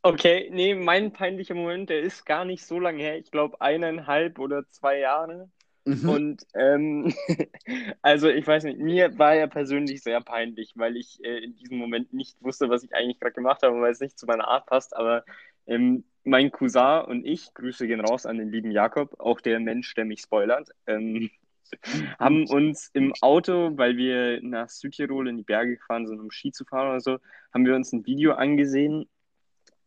Okay, 0.02 0.48
nee, 0.52 0.74
mein 0.74 1.12
peinlicher 1.12 1.54
Moment, 1.54 1.90
der 1.90 2.00
ist 2.00 2.24
gar 2.24 2.44
nicht 2.44 2.64
so 2.64 2.78
lange 2.78 3.02
her. 3.02 3.18
Ich 3.18 3.32
glaube 3.32 3.60
eineinhalb 3.60 4.38
oder 4.38 4.62
zwei 4.70 5.00
Jahre. 5.00 5.50
Mhm. 5.88 6.08
Und 6.08 6.46
ähm, 6.54 7.14
also 8.02 8.28
ich 8.28 8.46
weiß 8.46 8.64
nicht, 8.64 8.78
mir 8.78 9.18
war 9.18 9.34
ja 9.34 9.46
persönlich 9.46 10.02
sehr 10.02 10.20
peinlich, 10.20 10.72
weil 10.76 10.98
ich 10.98 11.24
äh, 11.24 11.38
in 11.38 11.56
diesem 11.56 11.78
Moment 11.78 12.12
nicht 12.12 12.36
wusste, 12.42 12.68
was 12.68 12.82
ich 12.82 12.94
eigentlich 12.94 13.18
gerade 13.18 13.34
gemacht 13.34 13.62
habe, 13.62 13.80
weil 13.80 13.92
es 13.92 14.00
nicht 14.00 14.18
zu 14.18 14.26
meiner 14.26 14.48
Art 14.48 14.66
passt. 14.66 14.94
Aber 14.94 15.24
ähm, 15.66 16.04
mein 16.24 16.50
Cousin 16.50 17.06
und 17.06 17.24
ich, 17.24 17.54
Grüße 17.54 17.86
gehen 17.86 18.00
raus 18.00 18.26
an 18.26 18.36
den 18.36 18.52
lieben 18.52 18.70
Jakob, 18.70 19.18
auch 19.18 19.40
der 19.40 19.60
Mensch, 19.60 19.94
der 19.94 20.04
mich 20.04 20.20
spoilert, 20.20 20.68
ähm, 20.86 21.30
haben 22.18 22.46
uns 22.48 22.90
im 22.92 23.14
Auto, 23.22 23.72
weil 23.78 23.96
wir 23.96 24.42
nach 24.42 24.68
Südtirol 24.68 25.26
in 25.26 25.38
die 25.38 25.42
Berge 25.42 25.76
gefahren 25.76 26.06
sind, 26.06 26.20
um 26.20 26.30
Ski 26.30 26.52
zu 26.52 26.66
fahren 26.66 26.90
oder 26.90 27.00
so, 27.00 27.18
haben 27.54 27.64
wir 27.64 27.74
uns 27.74 27.92
ein 27.94 28.04
Video 28.04 28.32
angesehen, 28.32 29.08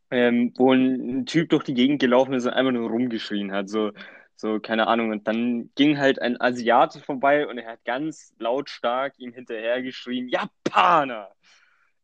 ähm, 0.09 0.51
wo 0.57 0.73
ein 0.73 1.27
Typ 1.27 1.49
durch 1.49 1.63
die 1.63 1.75
Gegend 1.75 2.01
gelaufen 2.01 2.33
ist 2.33 2.47
und 2.47 2.53
einfach 2.53 2.71
nur 2.71 2.89
rumgeschrien 2.89 3.51
hat. 3.51 3.69
So, 3.69 3.91
so, 4.41 4.59
keine 4.59 4.87
Ahnung. 4.87 5.11
Und 5.11 5.27
dann 5.27 5.71
ging 5.75 5.99
halt 5.99 6.21
ein 6.21 6.41
Asiate 6.41 6.99
vorbei 7.01 7.47
und 7.47 7.57
er 7.59 7.73
hat 7.73 7.85
ganz 7.85 8.33
lautstark 8.39 9.13
ihm 9.19 9.33
hinterher 9.33 9.81
geschrien, 9.83 10.29
Japaner! 10.29 11.29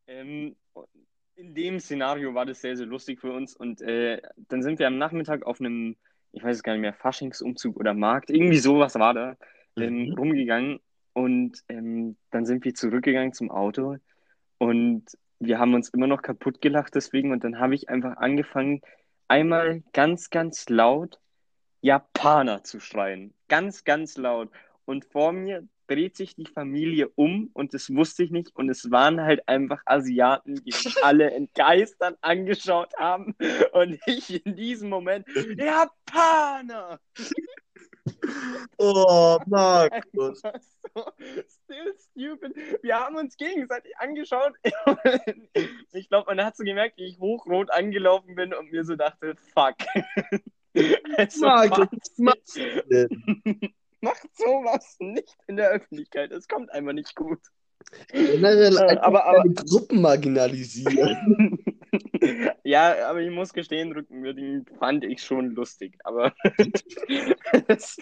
Ähm, 0.07 0.55
in 1.35 1.53
dem 1.55 1.79
Szenario 1.79 2.33
war 2.33 2.45
das 2.45 2.61
sehr, 2.61 2.77
sehr 2.77 2.87
lustig 2.87 3.21
für 3.21 3.33
uns. 3.33 3.55
Und 3.55 3.81
äh, 3.81 4.21
dann 4.49 4.63
sind 4.63 4.79
wir 4.79 4.87
am 4.87 4.97
Nachmittag 4.97 5.45
auf 5.45 5.59
einem, 5.61 5.97
ich 6.31 6.43
weiß 6.43 6.57
es 6.57 6.63
gar 6.63 6.73
nicht 6.73 6.81
mehr, 6.81 6.93
Faschingsumzug 6.93 7.77
oder 7.77 7.93
Markt, 7.93 8.29
irgendwie 8.31 8.57
sowas 8.59 8.95
war 8.95 9.13
da, 9.13 9.37
ähm, 9.79 10.09
Mhm. 10.09 10.13
rumgegangen. 10.13 10.79
Und 11.13 11.59
ähm, 11.69 12.17
dann 12.31 12.45
sind 12.45 12.65
wir 12.65 12.73
zurückgegangen 12.75 13.33
zum 13.33 13.51
Auto 13.51 13.97
und 14.59 15.05
wir 15.39 15.59
haben 15.59 15.73
uns 15.75 15.89
immer 15.89 16.07
noch 16.07 16.21
kaputt 16.23 16.61
gelacht 16.61 16.95
deswegen. 16.95 17.31
Und 17.31 17.43
dann 17.43 17.59
habe 17.59 17.75
ich 17.75 17.89
einfach 17.89 18.17
angefangen, 18.17 18.81
einmal 19.27 19.83
ganz, 19.93 20.29
ganz 20.29 20.69
laut 20.69 21.19
Japaner 21.81 22.63
zu 22.63 22.79
schreien. 22.79 23.33
Ganz, 23.47 23.83
ganz 23.83 24.17
laut. 24.17 24.49
Und 24.85 25.05
vor 25.05 25.31
mir 25.31 25.67
dreht 25.87 26.15
sich 26.15 26.35
die 26.35 26.45
Familie 26.45 27.09
um 27.15 27.49
und 27.53 27.73
das 27.73 27.93
wusste 27.93 28.23
ich 28.23 28.31
nicht. 28.31 28.55
Und 28.55 28.69
es 28.69 28.91
waren 28.91 29.21
halt 29.21 29.47
einfach 29.47 29.81
Asiaten, 29.85 30.55
die 30.55 30.71
mich 30.71 30.95
alle 31.03 31.31
entgeistert 31.31 32.17
angeschaut 32.21 32.93
haben. 32.97 33.35
Und 33.71 33.99
ich 34.05 34.45
in 34.45 34.55
diesem 34.55 34.89
Moment, 34.89 35.27
Japaner! 35.57 36.99
Oh, 38.77 39.37
Markus. 39.45 40.41
So 40.41 41.11
still 41.47 41.93
stupid. 41.97 42.55
Wir 42.81 42.99
haben 42.99 43.17
uns 43.17 43.37
gegenseitig 43.37 43.95
angeschaut. 43.97 44.53
Ich 45.93 46.09
glaube, 46.09 46.33
man 46.33 46.45
hat 46.45 46.55
so 46.55 46.63
gemerkt, 46.63 46.97
wie 46.97 47.05
ich 47.05 47.19
hochrot 47.19 47.71
angelaufen 47.71 48.35
bin 48.35 48.53
und 48.53 48.71
mir 48.71 48.83
so 48.83 48.95
dachte, 48.95 49.35
fuck. 49.53 49.75
Also, 51.17 51.45
Markus, 51.45 51.87
was 51.91 52.17
macht's? 52.17 52.59
Macht 54.01 54.27
sowas 54.37 54.95
nicht 54.99 55.35
in 55.47 55.57
der 55.57 55.69
Öffentlichkeit. 55.71 56.31
Es 56.31 56.47
kommt 56.47 56.71
einfach 56.71 56.93
nicht 56.93 57.15
gut. 57.15 57.39
Generell 58.11 58.77
Äh, 58.77 58.81
einfach 58.81 59.03
aber- 59.03 59.25
aber- 59.25 59.43
Gruppen 59.49 60.01
marginalisieren. 60.01 61.57
ja, 62.63 63.07
aber 63.07 63.21
ich 63.21 63.31
muss 63.31 63.53
gestehen, 63.53 63.91
Rückenwürdigen 63.93 64.65
fand 64.77 65.03
ich 65.03 65.23
schon 65.23 65.51
lustig. 65.55 65.97
Aber 66.03 66.33
das, 67.67 67.97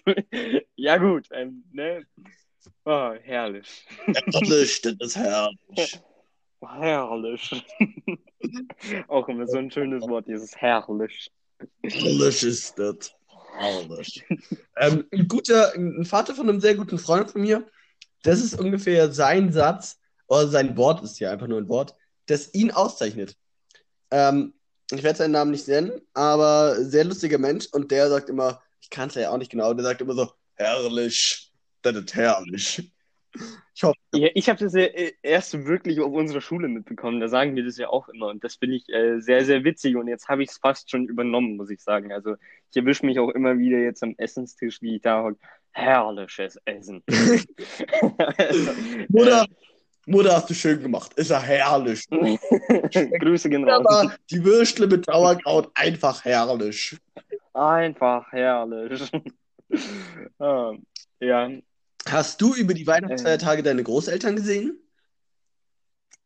ja 0.75 0.97
gut, 0.97 1.27
ähm, 1.31 1.63
ne? 1.71 2.05
Oh, 2.83 3.11
herrlich. 3.21 3.85
Herrlich, 4.05 4.81
das 4.81 4.95
ist 4.99 5.15
herrlich. 5.15 6.01
Herrlich. 6.61 7.65
Auch 9.07 9.29
immer 9.29 9.47
so 9.47 9.57
ein 9.59 9.69
schönes 9.71 10.07
Wort, 10.07 10.27
dieses 10.27 10.55
herrlich. 10.57 11.31
Herrlich 11.83 12.43
ist 12.43 12.77
das. 12.77 13.13
Herrlich. 13.57 14.23
ähm, 14.77 15.05
ein 15.11 15.27
guter, 15.27 15.73
ein 15.73 16.05
Vater 16.05 16.35
von 16.35 16.49
einem 16.49 16.59
sehr 16.59 16.75
guten 16.75 16.97
Freund 16.97 17.31
von 17.31 17.41
mir, 17.41 17.65
das 18.23 18.41
ist 18.41 18.59
ungefähr 18.59 19.11
sein 19.11 19.53
Satz, 19.53 19.99
oder 20.27 20.47
sein 20.47 20.75
Wort 20.77 21.03
ist 21.03 21.19
ja 21.19 21.31
einfach 21.31 21.47
nur 21.47 21.59
ein 21.59 21.69
Wort, 21.69 21.95
das 22.25 22.53
ihn 22.53 22.71
auszeichnet. 22.71 23.35
Ähm, 24.11 24.53
ich 24.91 25.03
werde 25.03 25.17
seinen 25.17 25.31
Namen 25.31 25.51
nicht 25.51 25.67
nennen, 25.67 26.01
aber 26.13 26.83
sehr 26.83 27.05
lustiger 27.05 27.37
Mensch 27.37 27.67
und 27.71 27.91
der 27.91 28.09
sagt 28.09 28.29
immer, 28.29 28.61
ich 28.81 28.89
kann 28.89 29.09
es 29.09 29.15
ja 29.15 29.31
auch 29.31 29.37
nicht 29.37 29.51
genau, 29.51 29.73
der 29.73 29.85
sagt 29.85 30.01
immer 30.01 30.13
so, 30.13 30.31
herrlich, 30.55 31.51
das 31.81 31.95
ist 31.95 32.15
herrlich. 32.15 32.91
Ich 33.73 33.83
hoffe, 33.83 33.97
Ja, 34.13 34.29
ich 34.33 34.49
habe 34.49 34.59
das 34.59 34.73
ja 34.73 34.83
äh, 34.83 35.13
erst 35.21 35.65
wirklich 35.65 35.99
auf 35.99 36.13
unserer 36.13 36.41
Schule 36.41 36.67
mitbekommen. 36.67 37.19
Da 37.19 37.27
sagen 37.27 37.55
wir 37.55 37.65
das 37.65 37.77
ja 37.77 37.89
auch 37.89 38.07
immer. 38.09 38.27
Und 38.27 38.43
das 38.43 38.55
finde 38.55 38.77
ich 38.77 38.89
äh, 38.89 39.19
sehr, 39.19 39.43
sehr 39.45 39.63
witzig. 39.63 39.95
Und 39.97 40.07
jetzt 40.07 40.29
habe 40.29 40.43
ich 40.43 40.49
es 40.49 40.57
fast 40.57 40.89
schon 40.89 41.07
übernommen, 41.07 41.57
muss 41.57 41.69
ich 41.69 41.81
sagen. 41.81 42.13
Also 42.13 42.35
ich 42.71 42.77
erwische 42.77 43.05
mich 43.05 43.19
auch 43.19 43.29
immer 43.29 43.57
wieder 43.57 43.79
jetzt 43.79 44.03
am 44.03 44.15
Essenstisch, 44.17 44.81
wie 44.81 44.95
ich 44.95 45.01
da 45.01 45.23
hocke. 45.23 45.37
Herrliches 45.71 46.57
Essen. 46.63 47.03
also, 48.37 48.71
Mutter, 49.09 49.45
Mutter, 50.05 50.35
hast 50.35 50.49
du 50.49 50.53
schön 50.53 50.81
gemacht, 50.81 51.13
ist 51.15 51.31
ja 51.31 51.41
herrlich. 51.41 52.07
Grüße 52.09 53.49
gehen 53.49 53.67
raus. 53.67 53.85
Aber 53.85 54.15
die 54.29 54.43
Würstle 54.43 54.87
mit 54.87 55.05
Sauerkraut, 55.05 55.71
einfach 55.73 56.23
herrlich. 56.23 56.97
Einfach 57.53 58.31
herrlich. 58.31 59.11
ah, 60.39 60.73
ja, 61.19 61.49
Hast 62.07 62.41
du 62.41 62.53
über 62.53 62.73
die 62.73 62.87
Weihnachtsfeiertage 62.87 63.63
deine 63.63 63.83
Großeltern 63.83 64.35
gesehen? 64.35 64.79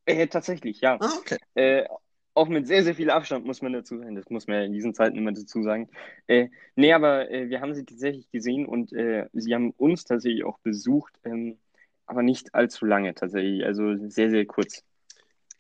äh, 0.06 0.28
tatsächlich, 0.28 0.82
ja. 0.82 0.98
Ah, 1.00 1.14
okay. 1.20 1.38
Äh, 1.56 1.86
auch 2.34 2.48
mit 2.48 2.68
sehr, 2.68 2.84
sehr 2.84 2.96
viel 2.96 3.10
Abstand, 3.10 3.46
muss 3.46 3.62
man 3.62 3.74
dazu 3.74 3.98
sagen. 3.98 4.16
Das 4.16 4.30
muss 4.30 4.48
man 4.48 4.58
ja 4.58 4.64
in 4.64 4.74
diesen 4.74 4.94
Zeiten 4.94 5.18
immer 5.18 5.32
dazu 5.32 5.62
sagen. 5.64 5.90
Äh, 6.28 6.50
nee, 6.76 6.94
aber 6.94 7.30
äh, 7.32 7.50
wir 7.50 7.62
haben 7.62 7.76
sie 7.76 7.86
tatsächlich 7.86 8.30
gesehen 8.32 8.66
und 8.66 8.94
äh, 8.94 9.28
sie 9.34 9.54
haben 9.54 9.72
uns 9.72 10.06
tatsächlich 10.06 10.44
auch 10.46 10.60
besucht, 10.60 11.14
ähm, 11.26 11.60
aber 12.06 12.24
nicht 12.24 12.54
allzu 12.56 12.86
lange 12.86 13.14
tatsächlich. 13.14 13.66
Also 13.66 13.96
sehr, 14.10 14.30
sehr 14.30 14.46
kurz. 14.46 14.84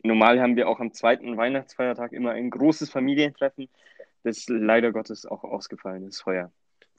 Normal 0.04 0.40
haben 0.40 0.56
wir 0.56 0.70
auch 0.70 0.80
am 0.80 0.94
zweiten 0.94 1.36
Weihnachtsfeiertag 1.36 2.14
immer 2.14 2.32
ein 2.32 2.50
großes 2.50 2.90
Familientreffen, 2.90 3.68
das 4.24 4.46
leider 4.48 4.92
Gottes 4.94 5.26
auch 5.26 5.44
ausgefallen 5.44 6.08
ist 6.08 6.26
heuer. 6.26 6.52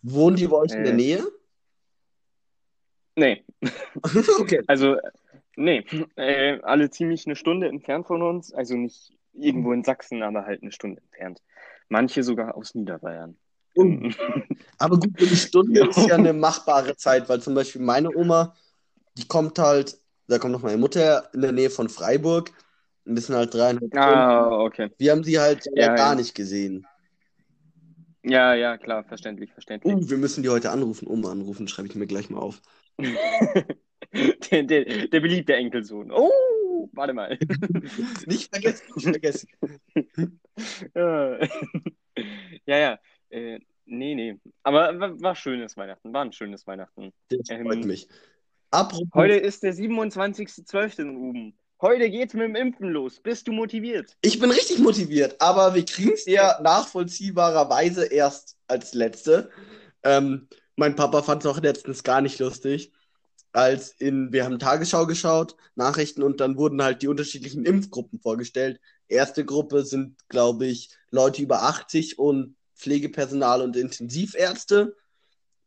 Wohnen 0.03 0.37
die 0.37 0.47
bei 0.47 0.57
euch 0.57 0.73
in 0.73 0.85
der 0.85 0.93
Äh. 0.93 0.97
Nähe? 0.97 1.25
Nee, 3.17 3.45
okay. 4.39 4.63
also 4.67 4.97
Nee, 5.61 5.85
äh, 6.17 6.59
alle 6.63 6.89
ziemlich 6.89 7.27
eine 7.27 7.37
Stunde 7.37 7.69
entfernt 7.69 8.07
von 8.07 8.23
uns. 8.23 8.51
Also 8.53 8.77
nicht 8.77 9.13
irgendwo 9.35 9.73
in 9.73 9.85
Sachsen, 9.85 10.23
aber 10.23 10.47
halt 10.47 10.63
eine 10.63 10.73
Stunde 10.73 11.03
entfernt. 11.03 11.43
Manche 11.91 12.23
sogar 12.23 12.57
aus 12.57 12.75
Niederbayern. 12.75 13.37
Uh. 13.77 14.11
Aber 14.79 14.97
gut, 14.99 15.11
eine 15.19 15.37
Stunde 15.37 15.87
ist 15.89 16.09
ja 16.09 16.17
eine 16.17 16.33
machbare 16.33 16.97
Zeit, 16.97 17.29
weil 17.29 17.41
zum 17.41 17.55
Beispiel 17.55 17.83
meine 17.83 18.11
Oma, 18.17 18.55
die 19.17 19.29
kommt 19.29 19.59
halt, 19.59 19.97
da 20.27 20.39
kommt 20.39 20.53
noch 20.53 20.63
meine 20.63 20.79
Mutter 20.79 21.29
in 21.35 21.43
der 21.43 21.53
Nähe 21.53 21.71
von 21.71 21.89
Freiburg. 21.89 22.51
Das 23.05 23.27
sind 23.27 23.37
halt 23.37 23.53
dreieinhalb 23.53 23.97
Ah, 23.97 24.61
okay. 24.63 24.91
Wir 24.99 25.13
haben 25.13 25.25
sie 25.25 25.39
halt 25.39 25.67
Ja, 25.75 25.87
ja, 25.87 25.95
gar 25.95 26.11
ja. 26.11 26.15
nicht 26.17 26.35
gesehen. 26.35 26.87
Ja, 28.23 28.55
ja, 28.55 28.77
klar, 28.77 29.05
verständlich, 29.05 29.53
verständlich. 29.53 29.95
Uh, 29.95 30.09
wir 30.09 30.17
müssen 30.17 30.43
die 30.43 30.49
heute 30.49 30.71
anrufen. 30.71 31.07
Oma 31.07 31.31
anrufen, 31.31 31.69
schreibe 31.69 31.89
ich 31.89 31.95
mir 31.95 32.07
gleich 32.07 32.31
mal 32.31 32.41
auf. 32.41 32.61
der, 34.51 34.63
der, 34.63 35.09
der 35.09 35.21
beliebte 35.21 35.55
Enkelsohn. 35.55 36.11
Oh, 36.11 36.89
warte 36.93 37.13
mal. 37.13 37.39
Nicht 38.27 38.51
vergessen, 38.55 38.93
nicht 38.97 39.09
vergessen. 39.09 39.49
ja, 42.67 42.79
ja. 42.79 42.99
Äh, 43.31 43.61
nee, 43.87 44.15
nee. 44.15 44.37
Aber 44.63 44.99
war, 45.21 45.37
schönes 45.37 45.77
Weihnachten. 45.77 46.13
War 46.13 46.25
ein 46.25 46.33
schönes 46.33 46.67
Weihnachten. 46.67 47.13
Das 47.29 47.49
Ähm, 47.51 47.65
freut 47.65 47.85
mich. 47.85 48.09
Apropos, 48.71 49.09
Heute 49.15 49.35
ist 49.35 49.63
der 49.63 49.75
27.12. 49.75 51.01
in 51.01 51.17
Uben. 51.17 51.59
Heute 51.81 52.11
geht's 52.11 52.35
mit 52.35 52.45
dem 52.45 52.57
Impfen 52.57 52.91
los. 52.91 53.21
Bist 53.21 53.49
du 53.49 53.53
motiviert? 53.53 54.17
ich 54.21 54.39
bin 54.39 54.51
richtig 54.51 54.81
motiviert, 54.81 55.41
aber 55.41 55.75
wir 55.75 55.85
kriegen 55.85 56.13
es 56.13 56.27
ja 56.27 56.61
nachvollziehbarerweise 56.63 58.07
erst 58.07 58.59
als 58.67 58.93
letzte. 58.93 59.51
Ähm, 60.03 60.47
mein 60.77 60.97
Papa 60.97 61.23
fand 61.23 61.45
es 61.45 61.51
auch 61.51 61.61
letztens 61.61 62.03
gar 62.03 62.21
nicht 62.21 62.39
lustig, 62.39 62.93
als 63.53 63.91
in, 63.93 64.33
wir 64.33 64.45
haben 64.45 64.59
Tagesschau 64.59 65.07
geschaut, 65.07 65.57
Nachrichten 65.75 66.23
und 66.23 66.41
dann 66.41 66.57
wurden 66.57 66.83
halt 66.83 67.03
die 67.03 67.09
unterschiedlichen 67.09 67.65
Impfgruppen 67.65 68.21
vorgestellt. 68.21 68.81
Erste 69.09 69.45
Gruppe 69.45 69.85
sind, 69.85 70.17
glaube 70.29 70.67
ich, 70.67 70.91
Leute 71.11 71.43
über 71.43 71.63
80 71.63 72.19
und 72.19 72.57
Pflegepersonal 72.77 73.61
und 73.61 73.77
Intensivärzte. 73.77 74.97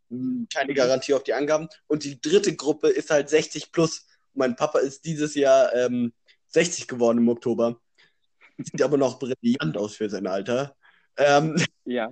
Hm, 0.10 0.48
Keine 0.54 0.74
Garantie 0.74 1.14
auf 1.14 1.24
die 1.24 1.34
Angaben. 1.34 1.68
Und 1.88 2.06
die 2.06 2.20
dritte 2.20 2.56
Gruppe 2.56 2.88
ist 2.90 3.10
halt 3.10 3.30
60 3.30 3.72
plus. 3.72 4.06
Mein 4.34 4.56
Papa 4.56 4.80
ist 4.80 5.06
dieses 5.06 5.36
Jahr 5.36 5.74
ähm, 5.76 6.14
60 6.48 6.88
geworden 6.88 7.20
im 7.20 7.30
Oktober. 7.30 7.80
Sieht 8.58 8.82
aber 8.82 8.98
noch 8.98 9.20
brillant 9.20 9.78
aus 9.78 9.96
für 9.96 10.10
sein 10.10 10.28
Alter. 10.28 10.76
Ähm, 11.18 11.56
Ja, 11.86 12.12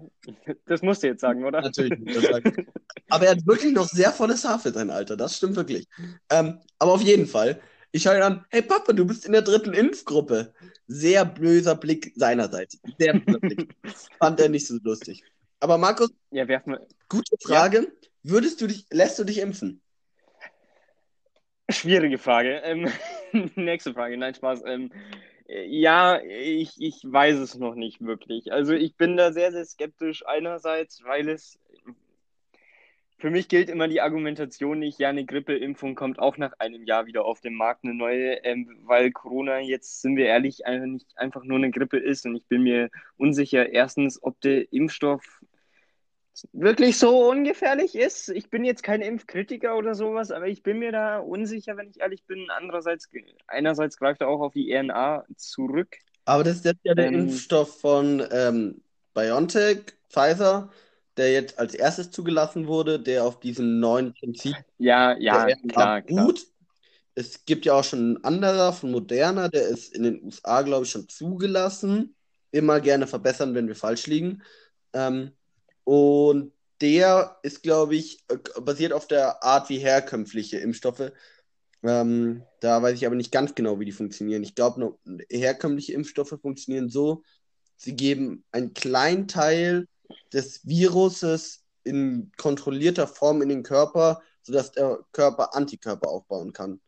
das 0.65 0.81
musst 0.81 1.01
du 1.03 1.08
jetzt 1.08 1.22
sagen, 1.22 1.43
oder? 1.46 1.62
natürlich 1.62 1.98
sagen. 2.13 2.67
Aber 3.10 3.25
er 3.25 3.31
hat 3.31 3.48
wirklich 3.48 3.74
noch 3.74 3.88
sehr 3.88 4.12
volles 4.12 4.46
Haar 4.46 4.60
für 4.60 4.72
sein 4.72 4.89
Alter. 4.89 5.17
Das 5.17 5.38
stimmt 5.38 5.55
wirklich. 5.55 5.88
Ähm, 6.29 6.60
aber 6.79 6.93
auf 6.93 7.01
jeden 7.01 7.25
Fall. 7.25 7.60
Ich 7.91 8.03
schaue 8.03 8.15
ihn 8.15 8.22
an, 8.22 8.46
hey 8.51 8.62
Papa, 8.62 8.93
du 8.93 9.05
bist 9.05 9.25
in 9.25 9.34
der 9.34 9.41
dritten 9.41 9.74
Impfgruppe. 9.74 10.53
Sehr 10.88 11.25
böser 11.25 11.75
Blick 11.75 12.13
seinerseits. 12.15 12.79
Sehr 12.98 13.13
böser 13.20 13.39
Blick. 13.39 13.75
Fand 14.20 14.39
er 14.39 14.50
nicht 14.50 14.67
so 14.67 14.77
lustig. 14.84 15.24
Aber 15.60 15.77
Markus, 15.77 16.10
Ja, 16.31 16.48
werfen 16.48 16.74
wir. 16.74 16.88
gute 17.10 17.36
Frage. 17.41 17.91
Würdest 18.24 18.62
du 18.62 18.67
dich, 18.67 18.86
lässt 18.91 19.20
du 19.20 19.24
dich 19.24 19.39
impfen? 19.39 19.81
Schwierige 21.70 22.17
Frage. 22.17 22.62
Ähm, 22.63 22.89
nächste 23.55 23.93
Frage. 23.93 24.17
Nein, 24.17 24.36
Spaß. 24.36 24.62
Ähm, 24.65 24.91
äh, 24.91 25.30
ja, 25.65 26.22
ich, 26.22 26.74
ich 26.79 27.01
weiß 27.03 27.38
es 27.39 27.55
noch 27.55 27.75
nicht 27.75 28.01
wirklich. 28.01 28.51
Also 28.53 28.74
ich 28.74 28.96
bin 28.96 29.17
da 29.17 29.33
sehr, 29.33 29.51
sehr 29.51 29.66
skeptisch. 29.66 30.25
Einerseits, 30.25 31.03
weil 31.03 31.29
es 31.29 31.59
für 33.22 33.29
mich 33.29 33.48
gilt 33.50 33.70
immer 33.70 33.87
die 33.87 34.01
Argumentation 34.01 34.79
nicht, 34.79 34.98
ja, 35.00 35.09
eine 35.09 35.25
Grippeimpfung 35.25 35.94
kommt 35.94 36.18
auch 36.18 36.37
nach 36.37 36.53
einem 36.57 36.83
Jahr 36.85 37.05
wieder 37.05 37.24
auf 37.24 37.40
den 37.40 37.53
Markt, 37.53 37.83
eine 37.83 37.94
neue, 37.94 38.44
ähm, 38.44 38.79
weil 38.85 39.11
Corona 39.11 39.59
jetzt, 39.59 40.01
sind 40.01 40.16
wir 40.16 40.25
ehrlich, 40.25 40.66
einfach 40.66 40.87
nicht 40.87 41.07
einfach 41.18 41.44
nur 41.44 41.57
eine 41.57 41.70
Grippe 41.70 41.98
ist. 41.98 42.25
Und 42.25 42.35
ich 42.35 42.48
bin 42.48 42.64
mir 42.64 42.90
unsicher, 43.18 43.70
erstens, 43.70 44.22
ob 44.24 44.42
der 44.42 44.74
Impfstoff 44.74 45.44
wirklich 46.53 46.98
so 46.98 47.29
ungefährlich 47.29 47.96
ist. 47.96 48.29
Ich 48.29 48.50
bin 48.50 48.63
jetzt 48.65 48.83
kein 48.83 49.01
Impfkritiker 49.01 49.77
oder 49.77 49.96
sowas, 49.96 50.31
aber 50.31 50.48
ich 50.48 50.63
bin 50.63 50.79
mir 50.79 50.91
da 50.91 51.20
unsicher, 51.20 51.77
wenn 51.77 51.89
ich 51.89 52.00
ehrlich 52.01 52.25
bin. 52.25 52.50
Andererseits, 52.51 53.09
einerseits 53.48 53.98
greift 53.98 54.22
er 54.22 54.29
auch 54.29 54.41
auf 54.41 54.53
die 54.53 54.74
RNA 54.74 55.25
zurück. 55.37 55.98
Aber 56.25 56.44
das 56.44 56.57
ist 56.57 56.65
jetzt 56.65 56.81
ja 56.85 56.94
der 56.96 57.11
Ähm, 57.11 57.13
Impfstoff 57.13 57.79
von 57.81 58.25
ähm, 58.31 58.83
BioNTech, 59.13 59.94
Pfizer, 60.09 60.70
der 61.17 61.31
jetzt 61.33 61.59
als 61.59 61.74
erstes 61.74 62.11
zugelassen 62.11 62.67
wurde, 62.67 63.00
der 63.00 63.24
auf 63.25 63.39
diesem 63.39 63.79
neuen 63.79 64.13
Prinzip 64.13 64.65
Ja, 64.77 65.15
ja, 65.20 65.53
klar, 65.67 66.01
klar. 66.01 66.33
beruht. 66.33 66.48
Es 67.15 67.46
gibt 67.46 67.65
ja 67.65 67.74
auch 67.75 67.83
schon 67.85 68.00
einen 68.00 68.24
anderer 68.25 68.74
von 68.74 68.91
Moderna, 68.91 69.50
der 69.50 69.67
ist 69.70 69.96
in 69.96 70.03
den 70.03 70.24
USA, 70.24 70.61
glaube 70.63 70.85
ich, 70.85 70.91
schon 70.91 71.09
zugelassen. 71.09 72.15
Immer 72.51 72.81
gerne 72.81 73.07
verbessern, 73.07 73.55
wenn 73.55 73.67
wir 73.67 73.75
falsch 73.75 74.07
liegen. 74.07 74.44
Ähm, 74.94 75.31
und 75.83 76.53
der 76.81 77.37
ist, 77.44 77.63
glaube 77.63 77.96
ich, 77.96 78.24
äh, 78.29 78.37
basiert 78.61 78.94
auf 78.94 79.07
der 79.07 79.44
Art 79.44 79.70
wie 79.70 79.77
herkömmliche 79.77 80.57
Impfstoffe. 80.57 81.11
Ähm, 81.83 82.44
da 82.59 82.81
weiß 82.81 82.96
ich 82.96 83.05
aber 83.05 83.15
nicht 83.15 83.31
ganz 83.31 83.55
genau, 83.55 83.79
wie 83.79 83.85
die 83.85 83.91
funktionieren. 83.91 84.44
Ich 84.44 84.55
glaube, 84.55 84.98
herkömmliche 85.29 85.94
Impfstoffe 85.94 86.37
funktionieren 86.41 86.89
so, 86.89 87.24
sie 87.75 87.96
geben 87.96 88.44
einen 88.51 88.74
kleinen 88.74 89.27
Teil 89.27 89.87
des 90.33 90.67
Viruses 90.67 91.63
in 91.83 92.31
kontrollierter 92.37 93.07
Form 93.07 93.41
in 93.41 93.50
den 93.50 93.63
Körper, 93.63 94.22
sodass 94.44 94.72
der 94.72 95.00
Körper 95.11 95.55
Antikörper 95.55 96.09
aufbauen 96.09 96.53
kann. 96.53 96.79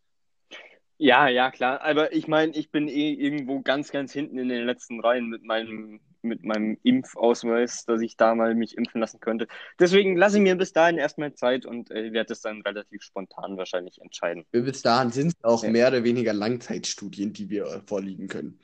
Ja, 0.97 1.27
ja, 1.27 1.51
klar. 1.51 1.81
Aber 1.81 2.13
ich 2.13 2.27
meine, 2.27 2.55
ich 2.55 2.71
bin 2.71 2.87
eh 2.87 3.13
irgendwo 3.13 3.61
ganz, 3.61 3.91
ganz 3.91 4.13
hinten 4.13 4.37
in 4.37 4.49
den 4.49 4.65
letzten 4.65 4.99
Reihen 5.01 5.27
mit 5.27 5.43
meinem, 5.43 5.99
mit 6.23 6.43
meinem 6.43 6.77
Impfausweis, 6.83 7.85
dass 7.85 8.01
ich 8.01 8.17
da 8.17 8.35
mal 8.35 8.55
mich 8.55 8.77
impfen 8.77 9.01
lassen 9.01 9.19
könnte. 9.19 9.47
Deswegen 9.79 10.17
lasse 10.17 10.37
ich 10.37 10.43
mir 10.43 10.55
bis 10.55 10.73
dahin 10.73 10.97
erstmal 10.97 11.33
Zeit 11.33 11.65
und 11.65 11.91
äh, 11.91 12.11
werde 12.13 12.33
es 12.33 12.41
dann 12.41 12.61
relativ 12.61 13.03
spontan 13.03 13.57
wahrscheinlich 13.57 14.01
entscheiden. 14.01 14.45
Bis 14.51 14.81
dahin 14.81 15.11
sind 15.11 15.33
es 15.37 15.43
auch 15.43 15.63
Ja. 15.63 15.69
mehr 15.69 15.87
oder 15.89 16.03
weniger 16.03 16.33
Langzeitstudien, 16.33 17.33
die 17.33 17.49
wir 17.49 17.65
äh, 17.65 17.81
vorliegen 17.85 18.27
können. 18.27 18.59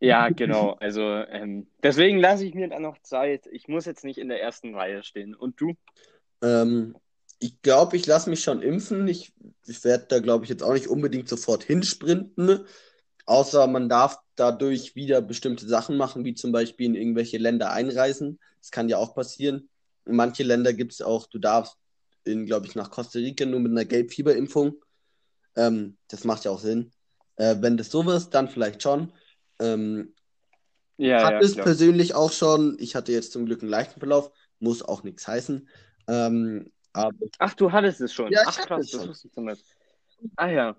Ja, 0.00 0.30
genau. 0.30 0.72
Also 0.80 1.02
ähm, 1.02 1.66
deswegen 1.82 2.18
lasse 2.18 2.46
ich 2.46 2.54
mir 2.54 2.68
dann 2.68 2.82
noch 2.82 2.98
Zeit. 3.02 3.46
Ich 3.52 3.68
muss 3.68 3.84
jetzt 3.84 4.04
nicht 4.04 4.18
in 4.18 4.28
der 4.28 4.40
ersten 4.40 4.74
Reihe 4.74 5.02
stehen. 5.02 5.34
Und 5.34 5.60
du? 5.60 5.74
Ähm, 6.42 6.96
ich 7.38 7.60
glaube, 7.62 7.96
ich 7.96 8.06
lasse 8.06 8.30
mich 8.30 8.42
schon 8.42 8.62
impfen. 8.62 9.06
Ich, 9.08 9.32
ich 9.66 9.84
werde 9.84 10.06
da, 10.08 10.20
glaube 10.20 10.44
ich, 10.44 10.50
jetzt 10.50 10.62
auch 10.62 10.72
nicht 10.72 10.88
unbedingt 10.88 11.28
sofort 11.28 11.64
hinsprinten. 11.64 12.66
Außer 13.26 13.66
man 13.66 13.88
darf 13.88 14.18
dadurch 14.40 14.96
wieder 14.96 15.20
bestimmte 15.20 15.68
Sachen 15.68 15.96
machen, 15.96 16.24
wie 16.24 16.34
zum 16.34 16.52
Beispiel 16.52 16.86
in 16.86 16.94
irgendwelche 16.94 17.38
Länder 17.38 17.72
einreisen. 17.72 18.38
Das 18.60 18.70
kann 18.70 18.88
ja 18.88 18.96
auch 18.96 19.14
passieren. 19.14 19.68
In 20.06 20.16
manche 20.16 20.42
Länder 20.42 20.72
gibt 20.72 20.92
es 20.92 21.02
auch, 21.02 21.26
du 21.26 21.38
darfst 21.38 21.76
in, 22.24 22.46
glaube 22.46 22.66
ich, 22.66 22.74
nach 22.74 22.90
Costa 22.90 23.18
Rica 23.18 23.44
nur 23.46 23.60
mit 23.60 23.72
einer 23.72 23.84
Gelbfieberimpfung. 23.84 24.74
Ähm, 25.56 25.96
das 26.08 26.24
macht 26.24 26.44
ja 26.44 26.50
auch 26.50 26.58
Sinn. 26.58 26.90
Äh, 27.36 27.56
wenn 27.60 27.76
das 27.76 27.90
so 27.90 28.08
ist, 28.10 28.30
dann 28.30 28.48
vielleicht 28.48 28.82
schon. 28.82 29.12
Ähm, 29.58 30.14
Ja, 30.96 31.24
hat 31.24 31.32
ja, 31.32 31.38
es 31.40 31.54
klar. 31.54 31.66
persönlich 31.66 32.14
auch 32.14 32.32
schon. 32.32 32.76
Ich 32.78 32.94
hatte 32.94 33.12
jetzt 33.12 33.32
zum 33.32 33.46
Glück 33.46 33.62
einen 33.62 33.70
leichten 33.70 34.00
Verlauf. 34.00 34.30
Muss 34.58 34.82
auch 34.82 35.02
nichts 35.02 35.26
heißen. 35.26 35.68
Ähm, 36.08 36.70
aber 36.92 37.14
Ach, 37.38 37.54
du 37.54 37.72
hattest 37.72 38.00
es 38.00 38.12
schon. 38.12 38.32
Ja, 38.32 38.42
ich 38.42 38.48
Ach, 38.48 38.66
krass, 38.66 38.86
es 38.86 38.90
das 38.90 39.08
wusste 39.08 39.28
ich 39.28 39.32
zumindest. 39.32 39.64
Ah 40.36 40.48
ja. 40.48 40.76